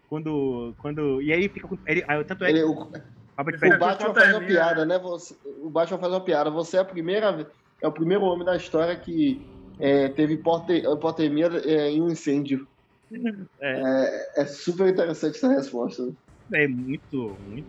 [0.08, 0.74] Quando.
[0.78, 1.68] quando e aí fica.
[1.86, 4.98] Ele, tanto é ele, o, o Batman faz uma piada, né?
[4.98, 6.50] Você, o Batman faz uma piada.
[6.50, 7.50] Você é a primeira.
[7.82, 9.40] É o primeiro homem da história que
[9.78, 12.66] é, teve hipotermia é, em um incêndio.
[13.60, 14.36] É.
[14.36, 14.42] é.
[14.42, 16.12] É, super interessante essa resposta.
[16.52, 17.68] É muito, muito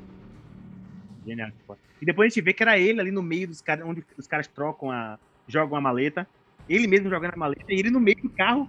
[1.26, 1.52] genial.
[2.02, 4.26] E depois a gente vê que era ele ali no meio dos caras, onde os
[4.26, 6.28] caras trocam a, jogam a maleta,
[6.68, 8.68] ele mesmo jogando a maleta, e ele no meio do carro,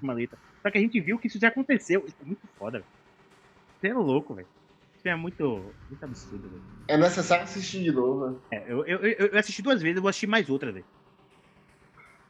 [0.00, 0.38] maleta.
[0.64, 2.02] Só que a gente viu que isso já aconteceu.
[2.06, 2.90] Isso é muito foda, velho.
[3.78, 4.48] Você é louco, velho.
[4.96, 6.62] Isso é muito, muito absurdo, velho.
[6.88, 8.38] É necessário assistir de novo, né?
[8.50, 10.86] É, eu, eu, eu, assisti duas vezes, eu vou assistir mais outra, velho.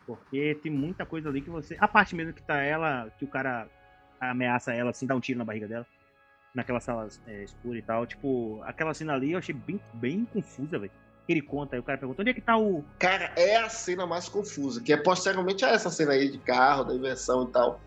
[0.04, 1.76] Porque tem muita coisa ali que você.
[1.78, 3.68] A parte mesmo que tá ela, que o cara
[4.20, 5.86] ameaça ela assim, dá um tiro na barriga dela.
[6.52, 8.04] Naquela sala é, escura e tal.
[8.04, 10.92] Tipo, aquela cena ali eu achei bem, bem confusa, velho
[11.28, 12.84] ele conta, aí o cara pergunta, onde é que tá o.
[12.98, 16.84] Cara, é a cena mais confusa, que é posteriormente a essa cena aí de carro,
[16.84, 17.80] da inversão e tal.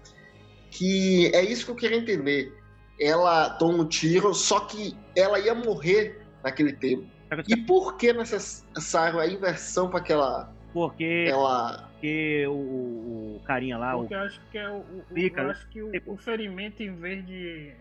[0.71, 2.53] Que é isso que eu queria entender.
[2.99, 7.05] Ela toma um tiro, só que ela ia morrer naquele tempo.
[7.47, 10.53] E por que necessário a inversão para aquela.
[10.73, 11.25] Porque.
[11.29, 11.87] Ela...
[11.91, 13.93] Porque o, o carinha lá.
[13.93, 14.17] Porque o...
[14.17, 14.77] eu acho que é o.
[14.77, 17.73] o Fica, eu acho que o, o ferimento, em vez de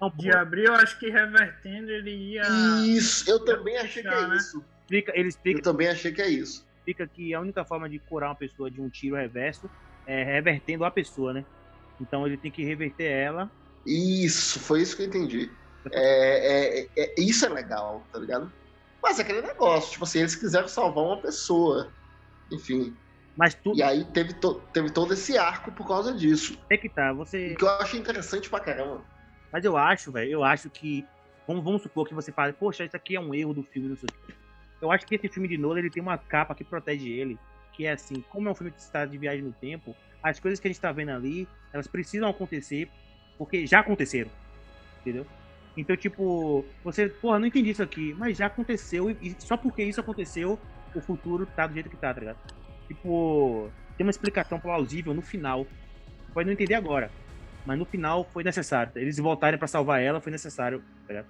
[0.00, 2.42] não, de abrir, eu acho que revertendo ele ia.
[2.84, 4.36] Isso, eu também achei que é né?
[4.36, 4.64] isso.
[4.80, 6.66] Explica, ele explica, eu também achei que é isso.
[6.78, 9.70] Explica que a única forma de curar uma pessoa de um tiro reverso
[10.06, 11.44] é revertendo a pessoa, né?
[12.00, 13.50] Então ele tem que reverter ela.
[13.86, 15.50] Isso, foi isso que eu entendi.
[15.92, 18.50] É, é, é, isso é legal, tá ligado?
[19.02, 21.92] Mas é aquele negócio, tipo assim, eles quiseram salvar uma pessoa.
[22.50, 22.96] Enfim.
[23.36, 23.74] Mas tu...
[23.74, 26.58] E aí teve, to, teve todo esse arco por causa disso.
[26.70, 27.52] É que tá, você.
[27.52, 29.04] O que eu achei interessante pra caramba.
[29.52, 31.06] Mas eu acho, velho, eu acho que.
[31.46, 33.96] Vamos, vamos supor que você fale, poxa, isso aqui é um erro do filme, não
[33.96, 34.08] sei.
[34.80, 37.38] Eu acho que esse filme de Nolan, ele tem uma capa que protege ele,
[37.72, 39.94] que é assim, como é um filme que está de viagem no tempo,
[40.24, 42.88] as coisas que a gente está vendo ali, elas precisam acontecer,
[43.36, 44.30] porque já aconteceram,
[45.02, 45.26] entendeu?
[45.76, 50.00] Então, tipo, você, porra, não entendi isso aqui, mas já aconteceu e só porque isso
[50.00, 50.58] aconteceu,
[50.94, 52.38] o futuro tá do jeito que tá, tá ligado?
[52.88, 55.66] Tipo, tem uma explicação plausível no final.
[56.32, 57.10] Pode não entender agora,
[57.66, 58.92] mas no final foi necessário.
[58.96, 61.26] Eles voltarem para salvar ela foi necessário, tá ligado?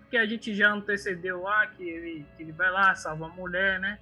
[0.00, 3.78] Porque a gente já antecedeu lá que ele, que ele vai lá, salva a mulher,
[3.78, 3.98] né?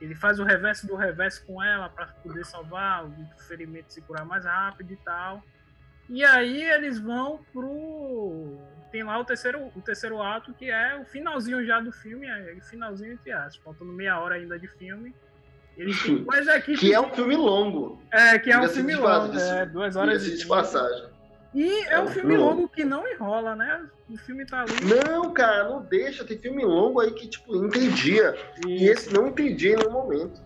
[0.00, 3.14] Ele faz o reverso do reverso com ela para poder salvar o
[3.46, 5.42] ferimento se curar mais rápido e tal.
[6.08, 8.58] E aí eles vão pro.
[8.90, 12.56] Tem lá o terceiro, o terceiro ato, que é o finalzinho já do filme, é
[12.62, 15.14] finalzinho entre aspas, faltando meia hora ainda de filme.
[15.76, 16.80] Eles têm duas equipes.
[16.80, 18.02] que é um filme longo.
[18.10, 21.08] É, que é um filme longo, é, duas horas de passagem.
[21.52, 23.84] E é, um filme longo que não enrola, né?
[24.08, 24.72] O filme tá ali.
[24.84, 26.24] Não, cara, não deixa.
[26.24, 28.36] Tem filme longo aí que, tipo, entendia.
[28.66, 30.40] E, esse não entendia em nenhum momento.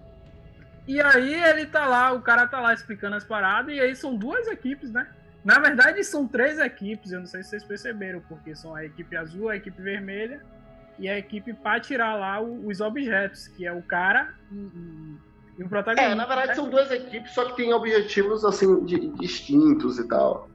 [0.87, 4.15] E aí ele tá lá, o cara tá lá explicando as paradas, e aí são
[4.15, 5.07] duas equipes, né?
[5.45, 9.17] Na verdade, são três equipes, eu não sei se vocês perceberam, porque são a equipe
[9.17, 10.43] azul, a equipe vermelha
[10.99, 15.17] e a equipe para tirar lá os objetos, que é o cara e,
[15.59, 16.13] e o protagonista.
[16.13, 18.85] É, na verdade são duas equipes, só que tem objetivos assim
[19.19, 20.49] distintos e tal.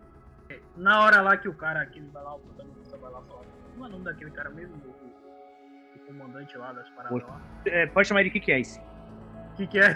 [0.79, 3.41] Na hora lá que o cara, que vai lá, o protagonista vai lá falar,
[3.73, 4.75] como é o nome daquele cara mesmo?
[4.77, 7.41] O, o comandante lá das paradas lá?
[7.65, 8.81] É, pode chamar ele de que que é esse?
[9.57, 9.93] Que que é?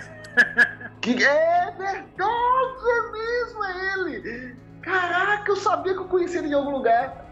[1.01, 4.57] que é verdade, é mesmo, é ele!
[4.81, 7.25] Caraca, eu sabia que eu conhecia ele em algum lugar.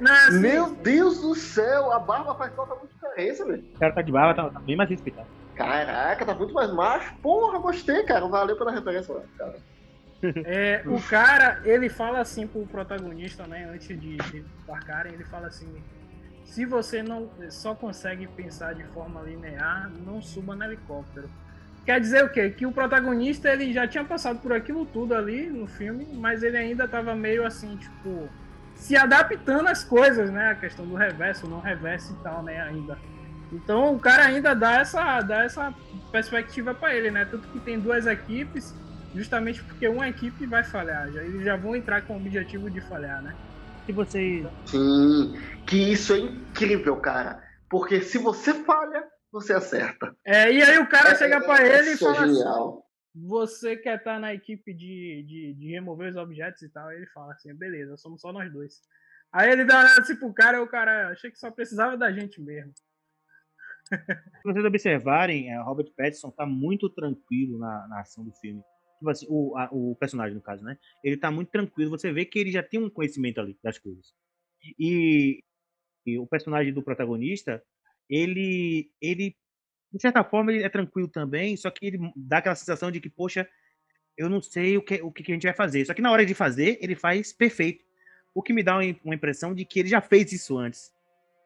[0.00, 3.62] Não, assim, Meu Deus do céu, a barba faz falta muito diferença, velho.
[3.72, 5.28] O cara tá de barba, tá, tá bem mais respeitado.
[5.54, 7.14] Caraca, tá muito mais macho.
[7.22, 8.26] Porra, gostei, cara.
[8.26, 9.54] Valeu pela referência, cara.
[10.44, 15.48] É, o cara, ele fala assim pro protagonista, né, antes de, de embarcarem, ele fala
[15.48, 15.68] assim:
[16.44, 21.28] se você não só consegue pensar de forma linear, não suba no helicóptero.
[21.84, 22.48] Quer dizer o quê?
[22.48, 26.56] Que o protagonista ele já tinha passado por aquilo tudo ali no filme, mas ele
[26.56, 28.28] ainda tava meio assim, tipo,
[28.74, 30.52] se adaptando às coisas, né?
[30.52, 32.60] A questão do reverso, não reverso e tal, né?
[32.62, 32.98] Ainda.
[33.52, 35.74] Então o cara ainda dá essa, dá essa
[36.10, 37.26] perspectiva para ele, né?
[37.26, 38.74] Tanto que tem duas equipes,
[39.14, 41.10] justamente porque uma equipe vai falhar.
[41.12, 43.34] Já, eles já vão entrar com o objetivo de falhar, né?
[43.86, 44.46] Se você.
[44.66, 45.34] Sim,
[45.66, 47.42] que isso é incrível, cara.
[47.68, 50.14] Porque se você falha, você acerta.
[50.24, 52.68] É, e aí o cara é, chega para ele e fala é genial.
[52.68, 56.90] assim, você quer estar tá na equipe de, de, de, remover os objetos e tal,
[56.92, 58.80] ele fala assim, beleza, somos só nós dois.
[59.32, 62.40] Aí ele dá assim pro cara, e o cara achei que só precisava da gente
[62.40, 62.72] mesmo.
[63.88, 68.62] Se vocês observarem, é, Robert Pattinson tá muito tranquilo na, na ação do filme.
[68.98, 70.78] Tipo assim, o, a, o personagem, no caso, né?
[71.02, 71.90] Ele tá muito tranquilo.
[71.90, 74.14] Você vê que ele já tem um conhecimento ali das coisas.
[74.78, 75.42] E,
[76.06, 77.62] e o personagem do protagonista,
[78.08, 79.36] ele, ele,
[79.92, 83.10] de certa forma, ele é tranquilo também, só que ele dá aquela sensação de que,
[83.10, 83.48] poxa,
[84.16, 85.84] eu não sei o que, o que a gente vai fazer.
[85.84, 87.84] Só que na hora de fazer, ele faz perfeito.
[88.34, 90.92] O que me dá uma impressão de que ele já fez isso antes.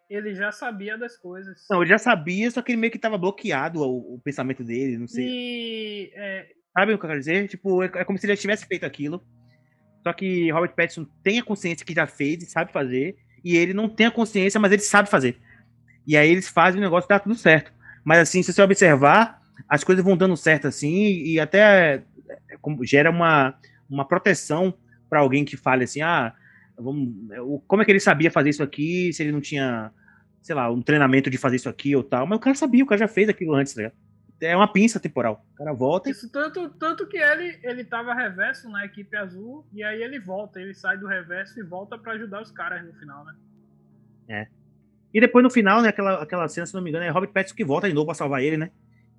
[0.09, 1.67] Ele já sabia das coisas.
[1.71, 4.97] Não, ele já sabia, só que ele meio que tava bloqueado o, o pensamento dele,
[4.97, 5.27] não sei.
[5.29, 6.13] E.
[6.15, 6.58] É...
[6.79, 7.49] Sabe o que eu quero dizer?
[7.49, 9.21] Tipo, é, é como se ele já tivesse feito aquilo.
[10.05, 13.17] Só que Robert Pattinson tem a consciência que já fez e sabe fazer.
[13.45, 15.41] E ele não tem a consciência, mas ele sabe fazer.
[16.07, 17.73] E aí eles fazem o negócio dá tudo certo.
[18.05, 20.95] Mas assim, se você observar, as coisas vão dando certo assim
[21.25, 22.03] e até é,
[22.85, 23.59] gera uma,
[23.91, 24.73] uma proteção
[25.11, 26.33] para alguém que fale assim, ah,
[26.79, 27.13] vamos,
[27.67, 29.91] como é que ele sabia fazer isso aqui se ele não tinha,
[30.43, 32.25] sei lá, um treinamento de fazer isso aqui ou tal.
[32.25, 33.91] Mas o cara sabia, o cara já fez aquilo antes, né?
[34.41, 35.45] É uma pinça temporal.
[35.53, 36.09] O cara volta.
[36.09, 40.61] Isso, tanto, tanto que ele, ele tava reverso na equipe azul, e aí ele volta,
[40.61, 43.35] ele sai do reverso e volta para ajudar os caras no final, né?
[44.29, 44.49] É.
[45.13, 47.57] E depois no final, né, aquela, aquela cena, se não me engano, é Robert Pattinson
[47.57, 48.71] que volta de novo pra salvar ele, né?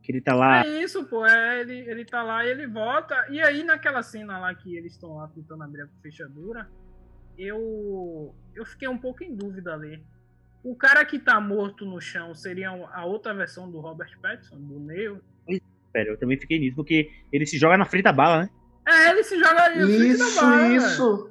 [0.01, 0.63] Que ele tá lá.
[0.65, 1.25] É isso, pô.
[1.25, 3.27] É, ele, ele tá lá e ele volta.
[3.29, 6.69] E aí, naquela cena lá que eles estão lá tentando abrir a fechadura,
[7.37, 8.33] eu.
[8.55, 10.03] Eu fiquei um pouco em dúvida ali.
[10.63, 14.79] O cara que tá morto no chão seria a outra versão do Robert Pattinson, do
[14.79, 15.21] Neo?
[15.91, 18.49] Pera, eu também fiquei nisso, porque ele se joga na frente da bala, né?
[18.87, 20.67] É, ele se joga na frente isso, da bala.
[20.67, 21.29] Isso, isso.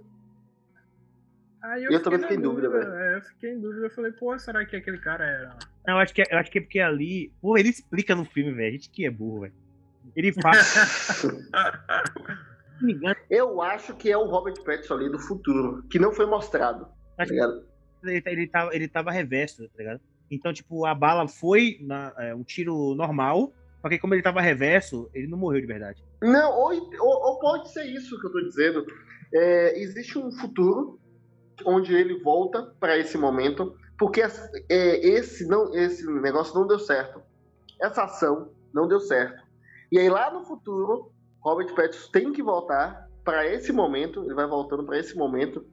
[1.63, 2.95] Aí eu, eu também fiquei em dúvida, velho.
[2.95, 5.59] É, eu fiquei em dúvida, eu falei, pô, será que aquele cara era.
[5.87, 7.33] Não, eu acho que, é, eu acho que é porque ali.
[7.41, 8.69] Pô, ele explica no filme, velho.
[8.69, 9.55] A gente que é burro, velho.
[10.17, 11.23] Ele faz.
[13.29, 16.87] eu acho que é o Robert Pattinson ali do futuro, que não foi mostrado.
[17.17, 17.63] Tá acho tá
[18.09, 20.01] ele, ele, tava, ele tava reverso, tá ligado?
[20.31, 24.41] Então, tipo, a bala foi na, é, um tiro normal, só que como ele tava
[24.41, 26.05] reverso, ele não morreu de verdade.
[26.23, 28.85] Não, ou, ou, ou pode ser isso que eu tô dizendo.
[29.33, 30.99] É, existe um futuro
[31.65, 37.23] onde ele volta para esse momento, porque é, esse, não, esse negócio não deu certo.
[37.81, 39.43] Essa ação não deu certo.
[39.91, 41.11] E aí lá no futuro,
[41.41, 45.65] Robert Pattinson tem que voltar para esse momento, ele vai voltando para esse momento,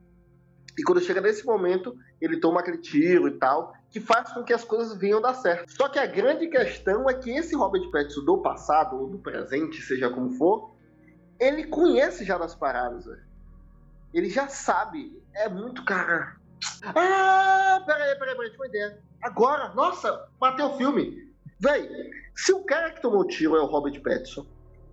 [0.78, 4.52] E quando chega nesse momento, ele toma aquele tiro e tal, que faz com que
[4.52, 5.70] as coisas venham dar certo.
[5.72, 9.80] Só que a grande questão é que esse Robert Pattinson do passado, ou do presente,
[9.80, 10.74] seja como for,
[11.40, 13.24] ele conhece já das paradas, velho.
[14.12, 15.22] Ele já sabe.
[15.34, 16.36] É muito cara.
[16.82, 18.98] Ah, peraí, peraí, peraí, tive uma ideia.
[19.22, 21.26] Agora, nossa, bateu o filme.
[21.58, 21.88] Véi,
[22.34, 24.46] se o cara que tomou o tiro é o Robert Pattinson,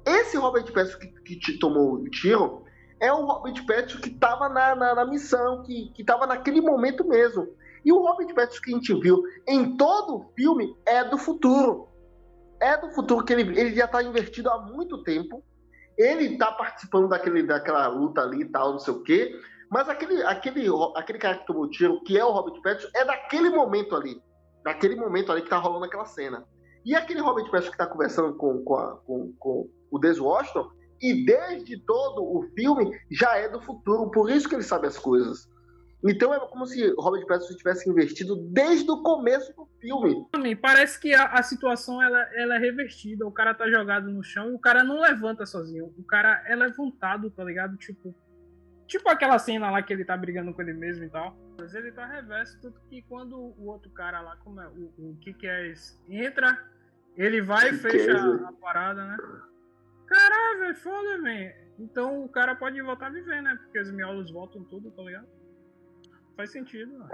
[0.06, 2.63] esse Robert Pattinson que, que te tomou o tiro
[3.04, 7.50] é o Robert Pattinson que estava na, na, na, missão, que estava naquele momento mesmo.
[7.84, 11.90] E o Robert Pattinson que a gente viu em todo o filme é do futuro.
[12.62, 15.44] É do futuro, que ele, ele já está invertido há muito tempo.
[15.98, 19.38] Ele está participando daquele, daquela luta ali e tal, não sei o quê.
[19.70, 23.50] Mas aquele, aquele, aquele cara que tomou tiro, que é o Robert Pattinson, é daquele
[23.50, 24.24] momento ali.
[24.64, 26.46] Daquele momento ali que tá rolando aquela cena.
[26.86, 30.72] E aquele Robert Pattinson que tá conversando com, com, a, com, com o Des Washington,
[31.04, 34.98] e desde todo o filme já é do futuro, por isso que ele sabe as
[34.98, 35.52] coisas.
[36.06, 40.26] Então é como se Robert Pattinson tivesse investido desde o começo do filme.
[40.56, 43.26] Parece que a, a, situação ela, ela é revertida.
[43.26, 45.94] O cara tá jogado no chão e o cara não levanta sozinho.
[45.98, 47.78] O cara é levantado, tá ligado?
[47.78, 48.14] Tipo,
[48.86, 51.38] tipo aquela cena lá que ele tá brigando com ele mesmo e tal.
[51.58, 55.18] Mas ele tá reverso, tanto que quando o outro cara lá, como é, o, o
[55.22, 56.60] que que é esse, entra,
[57.16, 59.18] ele vai e fecha a, a parada, né?
[60.14, 61.54] Caralho, velho, foda, velho.
[61.80, 63.58] Então o cara pode voltar a viver, né?
[63.64, 65.28] Porque os miolos voltam tudo, tá ligado?
[66.38, 67.12] Faz sentido, mano.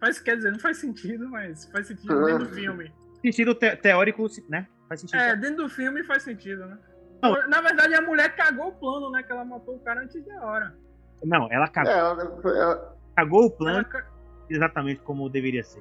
[0.00, 2.26] Faz, quer dizer, não faz sentido, mas faz sentido ah.
[2.26, 2.92] dentro do filme.
[3.20, 4.66] Sentido te teórico, né?
[4.88, 5.20] Faz sentido.
[5.20, 6.78] É, dentro do filme faz sentido, né?
[7.22, 7.48] Não.
[7.48, 9.22] Na verdade, a mulher cagou o plano, né?
[9.22, 10.76] Que ela matou o cara antes da hora.
[11.24, 11.92] Não, ela cagou.
[11.92, 12.96] É, ela, ela...
[13.16, 14.04] Cagou o plano ela...
[14.50, 15.80] exatamente como deveria ser.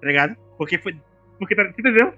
[0.00, 0.36] Tá ligado?
[0.56, 1.00] Porque foi.
[1.38, 2.14] Porque, tá, entendeu?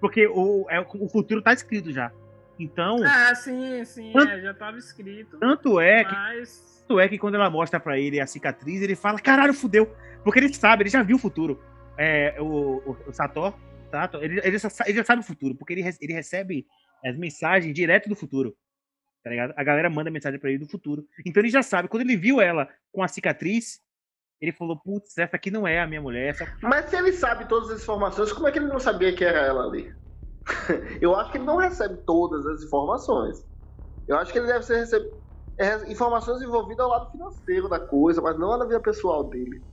[0.00, 2.12] Porque o, é, o futuro tá escrito já.
[2.58, 2.98] Então.
[3.04, 5.38] Ah, sim, sim, tanto, é, já tava escrito.
[5.38, 6.50] Tanto é mas...
[6.50, 6.72] que.
[6.82, 9.94] Tanto é que quando ela mostra pra ele a cicatriz, ele fala, caralho, fudeu.
[10.22, 11.62] Porque ele sabe, ele já viu o futuro.
[11.96, 13.54] É, o, o, o Sator,
[13.90, 16.66] Sator ele, ele, já, ele, já, sabe o futuro, porque ele, ele recebe
[17.04, 18.56] as mensagens direto do futuro.
[19.22, 19.54] Tá ligado?
[19.56, 21.06] A galera manda mensagem pra ele do futuro.
[21.24, 21.88] Então ele já sabe.
[21.88, 23.80] Quando ele viu ela com a cicatriz,
[24.40, 26.30] ele falou, putz, essa aqui não é a minha mulher.
[26.30, 26.56] Essa...
[26.60, 29.38] Mas se ele sabe todas as informações, como é que ele não sabia que era
[29.38, 29.94] ela ali?
[31.00, 33.44] eu acho que ele não recebe todas as informações.
[34.06, 35.08] Eu acho que ele deve ser receber
[35.58, 39.64] é, informações envolvidas ao lado financeiro da coisa, mas não na vida pessoal dele.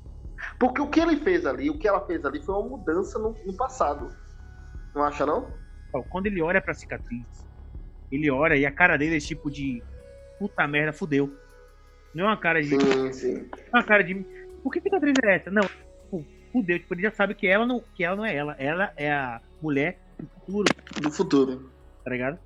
[0.59, 3.35] Porque o que ele fez ali, o que ela fez ali foi uma mudança no,
[3.45, 4.09] no passado.
[4.93, 5.51] Não acha, não?
[6.09, 7.47] Quando ele olha pra cicatriz,
[8.11, 9.83] ele olha e a cara dele é tipo de
[10.37, 11.33] puta merda, fudeu.
[12.13, 12.69] Não é uma cara de.
[12.69, 13.49] Sim, sim.
[13.71, 14.15] É uma cara de.
[14.63, 15.51] Por que cicatriz é essa?
[15.51, 15.63] Não,
[16.51, 16.79] fudeu.
[16.79, 18.55] Tipo, ele já sabe que ela não, que ela não é ela.
[18.59, 20.75] Ela é a mulher do futuro.
[21.01, 21.71] Do futuro.
[22.03, 22.39] Tá ligado?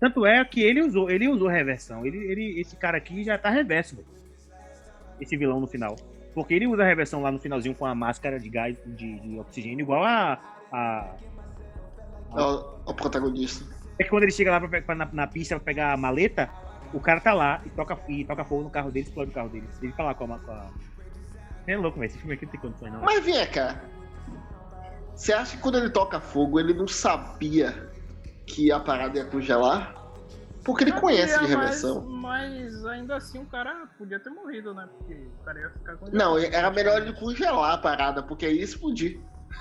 [0.00, 2.06] Tanto é que ele usou, ele usou reversão.
[2.06, 4.08] Ele, ele, esse cara aqui já tá reverso, véio.
[5.20, 5.94] Esse vilão no final.
[6.34, 9.38] Porque ele usa a reversão lá no finalzinho com a máscara de gás de, de
[9.38, 10.40] oxigênio, igual a.
[10.72, 11.14] a,
[12.86, 13.64] o, protagonista.
[13.98, 16.48] É que quando ele chega lá pra, pra, na, na, pista pra pegar a maleta,
[16.94, 19.50] o cara tá lá e toca, e toca fogo no carro dele, explode o carro
[19.50, 19.68] dele.
[19.82, 20.38] Ele tá lá com a.
[20.38, 20.70] Com a...
[21.66, 22.08] É louco, velho.
[22.08, 23.02] Esse filme aqui não tem condições, não.
[23.02, 23.78] Mas vem cá.
[25.20, 27.90] Você acha que quando ele toca fogo, ele não sabia
[28.46, 29.94] que a parada ia congelar?
[30.64, 32.06] Porque ele conhece de reversão.
[32.08, 34.88] Mas, mas, ainda assim o cara podia ter morrido, né?
[34.96, 36.18] Porque o cara ia ficar congelado.
[36.18, 39.20] Não, era melhor ele congelar a parada, porque aí ia explodir.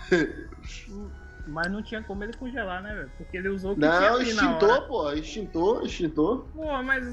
[1.46, 3.12] Mas não tinha como ele congelar, né, velho?
[3.18, 5.12] Porque ele usou o que Não, extintor, pô.
[5.12, 6.46] Extintor, extintor.
[6.54, 7.04] Pô, mas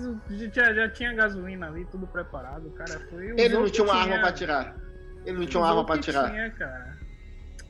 [0.52, 2.68] já, já tinha gasolina ali, tudo preparado.
[2.68, 3.28] O cara foi.
[3.30, 4.04] Ele não tinha uma tinha.
[4.04, 4.76] arma pra tirar.
[5.24, 6.30] Ele não tinha uma arma pra tirar.
[6.30, 7.05] Tinha, cara.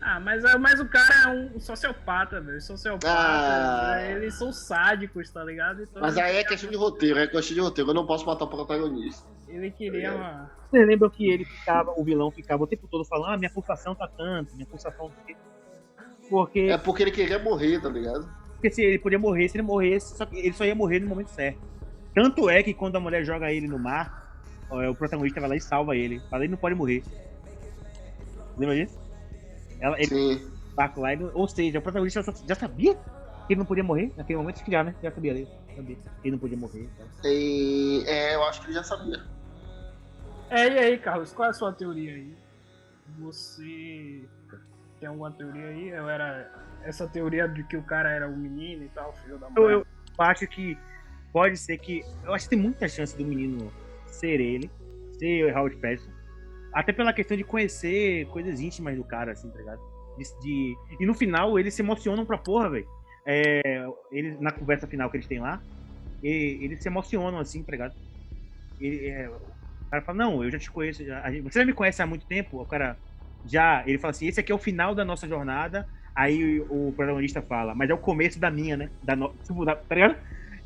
[0.08, 2.60] Ah, mas, mas o cara é um sociopata, velho.
[2.60, 3.08] Sociopata.
[3.08, 4.08] Ah.
[4.08, 5.82] Eles são sádicos, tá ligado?
[5.82, 7.90] Então, mas aí é questão de roteiro, é questão de roteiro.
[7.90, 9.26] Eu não posso matar o protagonista.
[9.48, 10.48] Ele queria uma.
[10.70, 13.96] Você lembra que ele ficava, o vilão ficava o tempo todo falando, ah, minha pulsação
[13.96, 15.10] tá tanto, minha pulsação.
[16.30, 16.60] Porque.
[16.60, 18.28] É porque ele queria morrer, tá ligado?
[18.52, 21.08] Porque se ele podia morrer, se ele morresse, só que ele só ia morrer no
[21.08, 21.58] momento certo.
[22.14, 24.38] Tanto é que quando a mulher joga ele no mar,
[24.70, 26.22] o protagonista vai lá e salva ele.
[26.30, 27.02] Fala, ele não pode morrer.
[28.56, 29.05] Lembra disso?
[29.80, 30.52] Ela, ele, Sim.
[30.74, 34.62] Barco lá, ou seja, o protagonista já sabia que ele não podia morrer naquele momento,
[34.68, 34.94] já, né?
[35.02, 36.88] Já sabia, ele sabia que ele não podia morrer.
[36.98, 37.04] Tá?
[37.28, 39.22] E, é, eu acho que ele já sabia.
[40.50, 42.36] É, e aí, Carlos, qual é a sua teoria aí?
[43.18, 44.28] Você
[45.00, 45.88] tem alguma teoria aí?
[45.88, 46.50] Eu era
[46.82, 49.56] essa teoria de que o cara era o menino e tal, filho da mãe?
[49.56, 49.86] Eu, eu
[50.18, 50.78] acho que
[51.32, 52.04] pode ser que.
[52.24, 53.72] Eu acho que tem muita chance do menino
[54.06, 54.70] ser ele,
[55.18, 56.15] ser o Howard Patterson.
[56.76, 59.80] Até pela questão de conhecer coisas íntimas do cara, assim, tá ligado?
[60.18, 60.76] De, de...
[61.00, 62.86] E no final eles se emocionam pra porra, velho.
[63.24, 65.58] É, eles, na conversa final que eles têm lá,
[66.22, 67.94] e, eles se emocionam, assim, tá ligado?
[68.78, 71.02] Ele, é, O cara fala, não, eu já te conheço.
[71.02, 72.60] Já, você já me conhece há muito tempo?
[72.60, 72.94] O cara
[73.46, 73.82] já.
[73.86, 75.88] Ele fala assim: esse aqui é o final da nossa jornada.
[76.14, 78.90] Aí o, o protagonista fala, mas é o começo da minha, né?
[79.02, 79.34] Da no...
[79.46, 80.16] Tipo, tá ligado?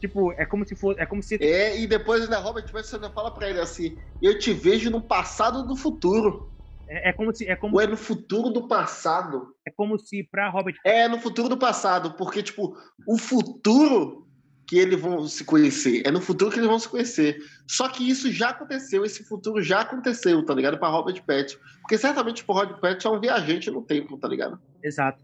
[0.00, 0.98] Tipo, é como se fosse.
[0.98, 1.36] É como se.
[1.40, 5.02] É, e depois ainda Robert Pattinson ainda fala pra ele assim: eu te vejo no
[5.02, 6.50] passado do futuro.
[6.88, 7.46] É, é, como se.
[7.46, 9.54] É como Ou é no futuro do passado.
[9.66, 10.76] É como se pra Robert.
[10.84, 12.74] É no futuro do passado, porque, tipo,
[13.06, 14.26] o futuro
[14.66, 16.02] que eles vão se conhecer.
[16.06, 17.36] É no futuro que eles vão se conhecer.
[17.68, 20.78] Só que isso já aconteceu, esse futuro já aconteceu, tá ligado?
[20.78, 21.58] Pra Robert Pattinson.
[21.82, 24.58] Porque certamente, tipo, Robert Pattinson é um viajante no tempo, tá ligado?
[24.82, 25.22] Exato.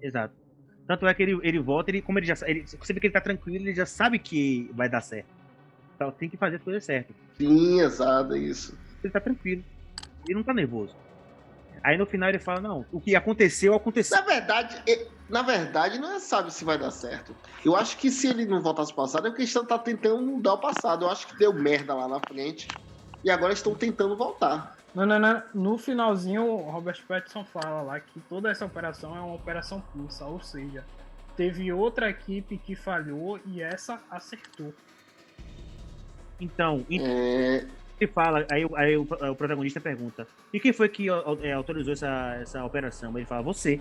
[0.00, 0.43] Exato.
[0.86, 3.14] Tanto é que ele, ele volta, ele, como ele já ele, você vê que ele
[3.14, 5.28] tá tranquilo, ele já sabe que vai dar certo.
[5.94, 7.16] Então tem que fazer as coisas certas.
[7.38, 8.76] Sim, exato, é isso.
[9.02, 9.64] Ele tá tranquilo.
[10.26, 10.94] Ele não tá nervoso.
[11.82, 14.16] Aí no final ele fala, não, o que aconteceu, aconteceu.
[14.18, 14.82] Na verdade,
[15.28, 17.36] na verdade, não é sabe se vai dar certo.
[17.64, 20.54] Eu acho que se ele não voltasse pro passado, é porque eles tá tentando mudar
[20.54, 21.04] o passado.
[21.04, 22.68] Eu acho que deu merda lá na frente.
[23.22, 24.76] E agora estão tentando voltar.
[24.94, 25.42] Não, não, não.
[25.52, 30.24] No finalzinho, o Robert Pattinson fala lá que toda essa operação é uma operação pulsa,
[30.24, 30.84] ou seja,
[31.36, 34.72] teve outra equipe que falhou e essa acertou.
[36.40, 37.64] Então, é...
[38.00, 41.08] ele fala, aí, aí o, o, protagonista pergunta: e quem foi que
[41.42, 43.16] é, autorizou essa, essa operação?
[43.16, 43.80] Ele fala: você.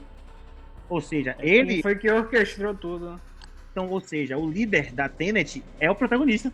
[0.89, 1.81] Ou seja, ele.
[1.81, 3.19] Foi que orquestrou tudo.
[3.71, 6.51] Então, ou seja, o líder da Tenet é o protagonista.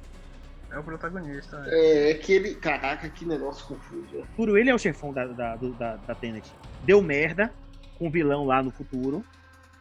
[0.72, 1.64] É o protagonista.
[1.68, 2.56] É, é que ele.
[2.56, 4.28] Caraca, que negócio confuso.
[4.36, 6.52] Puro, ele é o chefão da, da, da, da Tenet.
[6.84, 7.52] Deu merda
[7.98, 9.24] com o vilão lá no futuro.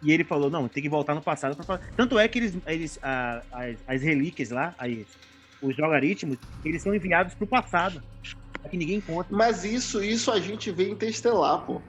[0.03, 1.57] E ele falou: não, tem que voltar no passado.
[1.65, 1.79] Pra...
[1.97, 2.57] Tanto é que eles.
[2.67, 5.07] eles a, as, as relíquias lá, aí,
[5.61, 8.03] os logaritmos, eles são enviados pro passado.
[8.61, 9.35] Pra que ninguém encontre.
[9.35, 11.83] Mas isso, isso a gente vê em Interstellar, pô.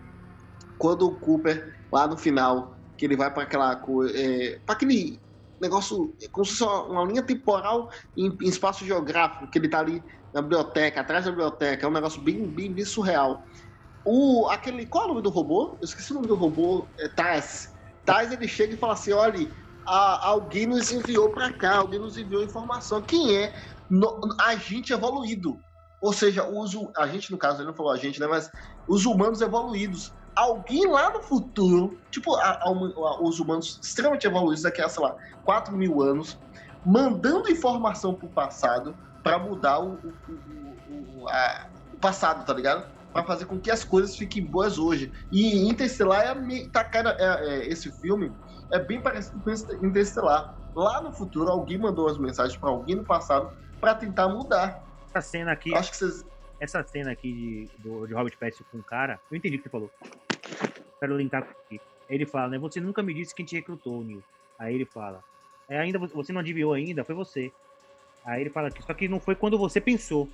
[0.78, 3.82] Quando o Cooper, lá no final, que ele vai para aquela.
[4.14, 5.20] É, para aquele
[5.62, 10.04] negócio, como se fosse uma linha temporal em, em, espaço geográfico, que ele tá ali
[10.34, 13.44] na biblioteca, atrás da biblioteca, é um negócio bem, bem, bem surreal.
[14.06, 15.78] O, aquele, qual é o nome do robô?
[15.82, 17.76] Eu esqueci o nome do robô, é Taz.
[18.06, 19.50] Taz, ele chega e fala assim, olha,
[19.86, 23.02] a, alguém nos enviou para cá, alguém nos enviou informação.
[23.02, 23.54] Quem é?
[23.90, 25.60] No, agente evoluído.
[26.02, 28.28] Ou seja, os, a gente, no caso, ele não falou a gente, né?
[28.28, 28.50] Mas
[28.88, 34.64] os humanos evoluídos alguém lá no futuro, tipo a, a, a, os humanos extremamente evoluídos
[34.64, 36.38] daqui a, sei lá, 4 mil anos,
[36.86, 40.14] mandando informação pro passado para mudar o, o,
[40.90, 41.26] o,
[41.94, 42.90] o, passado, tá ligado?
[43.12, 45.12] Para fazer com que as coisas fiquem boas hoje.
[45.32, 48.32] E Interstellar é, tá, cara, é, é, esse filme
[48.72, 50.56] é bem parecido com Interstellar.
[50.74, 53.52] Lá no futuro, alguém mandou as mensagens para alguém no passado
[53.82, 54.84] para tentar mudar.
[55.10, 55.76] Essa cena aqui.
[55.76, 56.24] Acho que vocês
[56.60, 59.64] essa cena aqui de, do, de Robert Pattinson com o cara, eu entendi o que
[59.64, 59.90] você falou.
[61.00, 61.80] Quero linkar aqui.
[62.10, 62.58] Ele fala, né?
[62.58, 64.24] Você nunca me disse quem te recrutou, Neil.
[64.58, 65.24] Aí ele fala,
[65.70, 67.52] é, ainda você não adivinhou ainda, foi você.
[68.26, 70.28] Aí ele fala que só que não foi quando você pensou.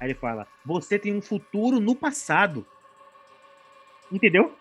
[0.00, 2.66] Aí ele fala, você tem um futuro no passado.
[4.10, 4.54] Entendeu?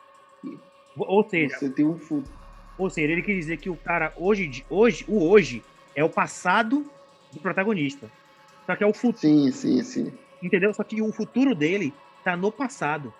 [0.95, 2.37] Ou seja, você tem um futuro.
[2.77, 5.63] Ou seja, ele quer dizer que o cara hoje, hoje, o hoje
[5.95, 6.85] é o passado
[7.31, 8.09] do protagonista.
[8.65, 9.17] Só que é o futuro.
[9.17, 10.13] Sim, sim, sim.
[10.41, 10.73] Entendeu?
[10.73, 13.13] Só que o futuro dele tá no passado.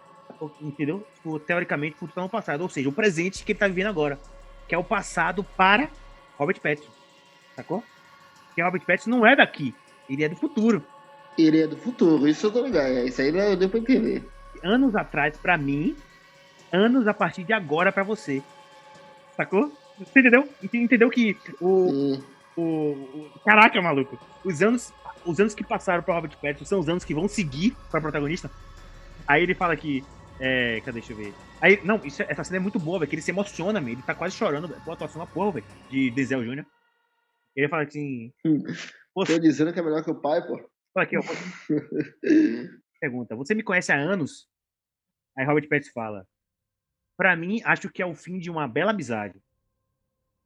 [0.62, 1.06] Entendeu?
[1.16, 2.62] Tipo, teoricamente, o futuro tá no passado.
[2.62, 4.20] Ou seja, o presente que ele tá vivendo agora.
[4.68, 5.90] Que é o passado para
[6.38, 6.92] Robert Pattinson.
[7.56, 7.84] Sacou?
[8.48, 9.74] Porque Robert Pattinson não é daqui.
[10.10, 10.84] Ele é do futuro.
[11.38, 13.08] Ele é do futuro, isso eu tô ligado.
[13.08, 14.28] Isso aí deu pra entender.
[14.64, 15.96] Anos atrás, para mim,
[16.72, 18.42] anos a partir de agora para você.
[19.36, 19.72] Sacou?
[20.00, 20.50] Você entendeu?
[20.74, 22.20] Entendeu que o,
[22.56, 24.18] o, o, Caraca, maluco.
[24.44, 24.92] Os anos
[25.28, 28.50] os anos que passaram pra Robert Pattinson são os anos que vão seguir pra protagonista.
[29.28, 30.04] Aí ele fala que.
[30.40, 31.00] É, cadê?
[31.00, 31.34] Deixa eu ver.
[31.62, 33.94] Aí, não, isso, essa cena é muito boa, velho, que ele se emociona, velho.
[33.94, 34.82] Ele tá quase chorando, velho.
[34.84, 36.66] Pô, atuação uma porra, velho, de Denzel Jr.
[37.56, 38.32] Ele fala assim.
[38.44, 40.58] Tô dizendo que é melhor que o pai, pô.
[40.94, 41.22] Fala aqui, ó.
[43.00, 44.48] Pergunta: Você me conhece há anos?
[45.36, 46.28] Aí Robert Pattinson fala:
[47.16, 49.42] Pra mim, acho que é o fim de uma bela amizade.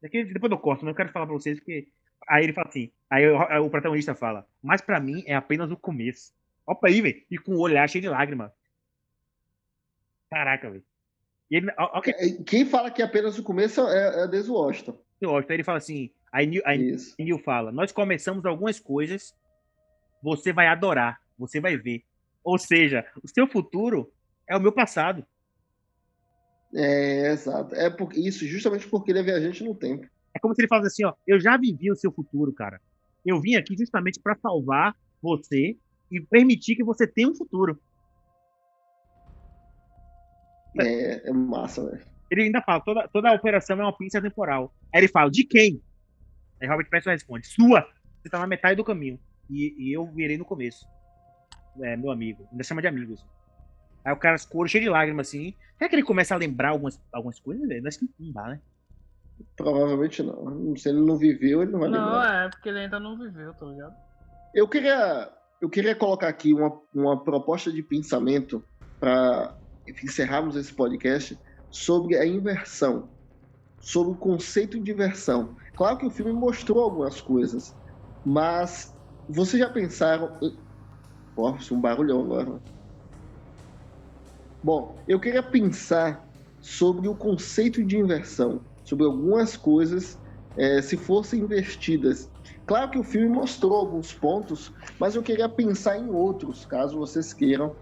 [0.01, 1.87] Depois eu corto, não quero falar pra vocês porque
[2.27, 5.77] Aí ele fala assim, aí o, o protagonista fala, mas para mim é apenas o
[5.77, 6.33] começo.
[6.65, 8.53] Opa aí, velho, e com o olhar cheio de lágrima.
[10.31, 10.83] Caraca, velho.
[11.97, 12.13] Okay.
[12.13, 14.97] É, quem fala que é apenas o começo é, é desde o Washington.
[15.21, 19.35] Aí ele fala assim, aí Neil, aí Neil fala, nós começamos algumas coisas,
[20.23, 22.03] você vai adorar, você vai ver.
[22.43, 24.11] Ou seja, o seu futuro
[24.47, 25.25] é o meu passado.
[26.73, 27.75] É, exato.
[27.75, 30.07] É por, isso, justamente porque ele é viajante no tempo.
[30.33, 32.79] É como se ele falasse assim, ó, eu já vivi o seu futuro, cara.
[33.25, 35.77] Eu vim aqui justamente para salvar você
[36.09, 37.77] e permitir que você tenha um futuro.
[40.79, 42.05] É, é massa, velho.
[42.29, 44.73] Ele ainda fala, toda, toda a operação é uma pinça temporal.
[44.93, 45.81] Aí ele fala, de quem?
[46.61, 47.85] Aí Robert Pattinson responde, sua!
[48.21, 49.19] Você tá na metade do caminho.
[49.49, 50.85] E, e eu virei no começo.
[51.81, 52.47] é, meu amigo.
[52.51, 53.25] Ainda chama de amigos.
[54.05, 55.53] Aí o cara escuro, cheio de lágrimas, assim.
[55.77, 57.67] Será que ele começa a lembrar algumas, algumas coisas?
[57.67, 57.87] Velho?
[57.87, 58.59] Acho que não dá, né?
[59.57, 60.75] Provavelmente não.
[60.77, 62.45] Se ele não viveu, ele não vai Não, lembrar.
[62.45, 63.95] é, porque ele ainda não viveu, tá ligado?
[64.53, 65.29] Eu queria,
[65.61, 68.63] eu queria colocar aqui uma, uma proposta de pensamento
[68.99, 69.55] para
[69.87, 71.39] encerrarmos esse podcast
[71.69, 73.15] sobre a inversão,
[73.79, 75.55] sobre o conceito de inversão.
[75.75, 77.75] Claro que o filme mostrou algumas coisas,
[78.23, 78.93] mas
[79.27, 80.39] vocês já pensaram.
[81.35, 82.61] Nossa, um barulhão agora.
[84.63, 86.29] Bom, eu queria pensar
[86.59, 90.19] sobre o conceito de inversão, sobre algumas coisas
[90.55, 92.29] eh, se fossem investidas.
[92.65, 97.33] Claro que o filme mostrou alguns pontos, mas eu queria pensar em outros, caso vocês
[97.33, 97.75] queiram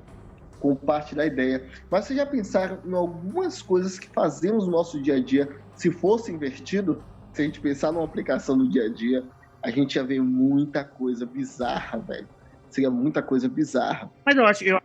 [0.60, 1.68] compartilhar ideia.
[1.90, 5.92] Mas vocês já pensaram em algumas coisas que fazemos no nosso dia a dia se
[5.92, 7.04] fosse invertido?
[7.34, 9.24] Se a gente pensar numa aplicação do dia a dia,
[9.64, 12.28] a gente ia ver muita coisa bizarra, velho.
[12.70, 14.12] Seria muita coisa bizarra.
[14.26, 14.78] Mas eu acho, eu,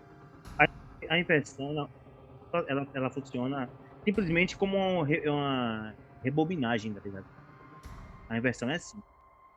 [0.59, 0.67] a,
[1.11, 1.89] a inversão,
[2.69, 3.69] ela, ela, funciona
[4.05, 7.27] simplesmente como uma, uma rebobinagem, tá ligado?
[8.29, 8.99] A inversão é assim.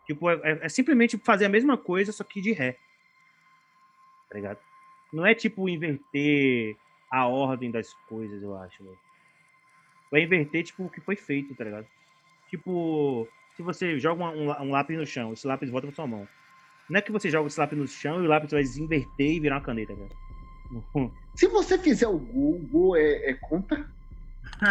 [0.06, 2.78] Tipo, é, é- é simplesmente fazer a mesma coisa, só que de ré.
[4.30, 4.60] Tá ligado?
[5.14, 6.76] Não é tipo inverter
[7.12, 8.98] a ordem das coisas, eu acho, velho.
[10.12, 11.88] Vai inverter, tipo, o que foi feito, tá ligado?
[12.50, 16.28] Tipo, se você joga um, um lápis no chão, esse lápis volta pra sua mão.
[16.90, 19.40] Não é que você joga esse lápis no chão e o lápis vai desinverter e
[19.40, 20.10] virar uma caneta, velho.
[21.36, 23.86] Se você fizer o gol, o gol é, é contra?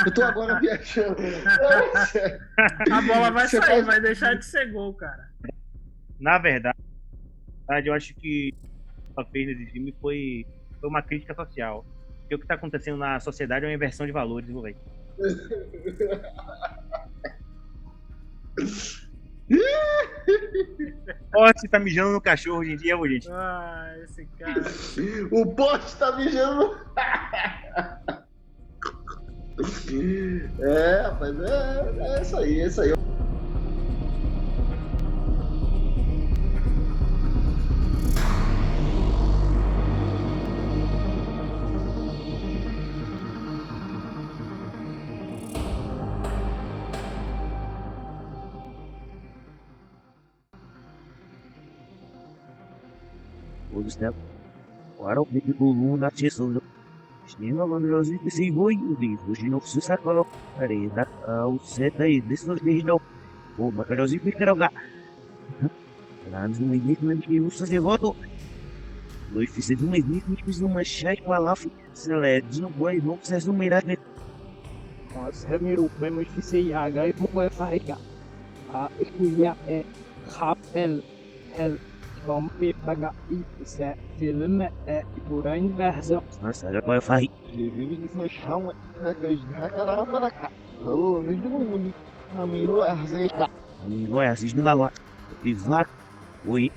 [0.05, 1.17] Eu tô agora viajando.
[2.91, 5.29] A bola vai Você sair, faz- vai deixar de ser gol, cara.
[6.19, 6.75] Na verdade,
[7.85, 8.51] eu acho que
[9.25, 10.47] que fez nesse filme foi,
[10.81, 11.85] foi uma crítica social.
[12.21, 14.49] Porque o que tá acontecendo na sociedade é uma inversão de valores?
[21.35, 23.31] Ó, você tá mijando no cachorro hoje em dia, gente.
[23.31, 24.63] Ah, esse cara.
[25.31, 26.77] O poste tá mijando.
[30.61, 32.93] É, rapaz, é, é isso aí, é isso aí.
[53.97, 54.15] Udustem.
[54.99, 56.61] Warok di bulu na chisul.
[57.27, 60.27] Shnina mandrozi si boy di fujino susako.
[60.61, 63.01] Ari da au seta disul dihno.
[63.59, 64.71] O makrozi pikroga.
[66.31, 68.15] Lanz no início não que usa de voto.
[69.33, 71.67] Lui fiz de um início que uma chai com a laf.
[71.95, 73.99] Se lê de no boi não precisa no mirar de
[75.15, 77.97] Nossa, meu, vamos dizer H e vou fazer.
[78.75, 79.85] A escolha é
[80.29, 81.01] Rapel,
[82.27, 86.23] El, Rompe, Paga e Se, Filme é por a inversão.
[86.43, 87.31] Nossa, já vai fazer.
[87.53, 88.75] Ele se chama
[89.71, 90.33] Caramba,
[90.85, 93.29] Ô, me dá Amigo, é assim,
[93.85, 94.91] Amigo, é assiste no lá.
[95.45, 95.91] Exato.
[96.45, 96.71] Oi.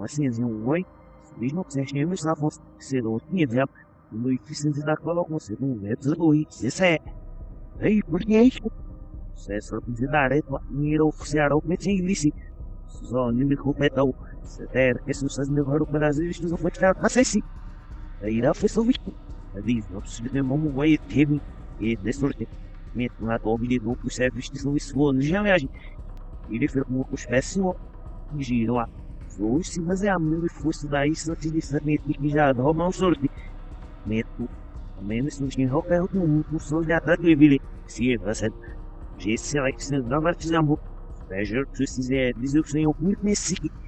[0.00, 0.84] Assim, um oi.
[1.36, 3.72] Mesmo que você esteja na força, você não tinha tempo.
[4.10, 6.46] No eficiente da cola com você não vê tudo oi.
[6.62, 6.98] Isso é.
[7.80, 8.60] Ei, por que é isso?
[9.34, 10.60] Você só precisa dar reto.
[10.68, 12.32] Mira oficiar o que tem disse.
[12.88, 14.14] Só nem me completou.
[14.48, 16.96] Você ter que se vocês levaram para o Brasil, isto não foi tirar.
[17.00, 17.42] Mas é sim.
[18.22, 19.14] Aí não foi só visto.
[19.62, 21.40] Diz, não precisa ter como vai ter.
[21.78, 22.48] E desse sorte.
[22.94, 25.20] Meto na vida do que você viste no esforço.
[25.20, 25.68] Já viagem.
[26.50, 27.72] Ele foi com os pés assim,
[28.38, 28.88] Giro lá.
[29.38, 32.92] Vou se fazer a e fosse daí se não te disser que já rouba um
[32.92, 33.30] sorte.
[34.06, 34.48] Meto.
[35.02, 37.60] Menos não tinha roupa do mundo, o som de do Billy.
[37.86, 38.50] Se você.
[39.18, 40.80] Jesse vai ser não vai te amor.
[41.28, 43.54] Veja, se quiser dizer que senhor muito nesse.
[43.54, 43.70] Sim, um depois de vídeo.
[43.70, 43.87] Hoff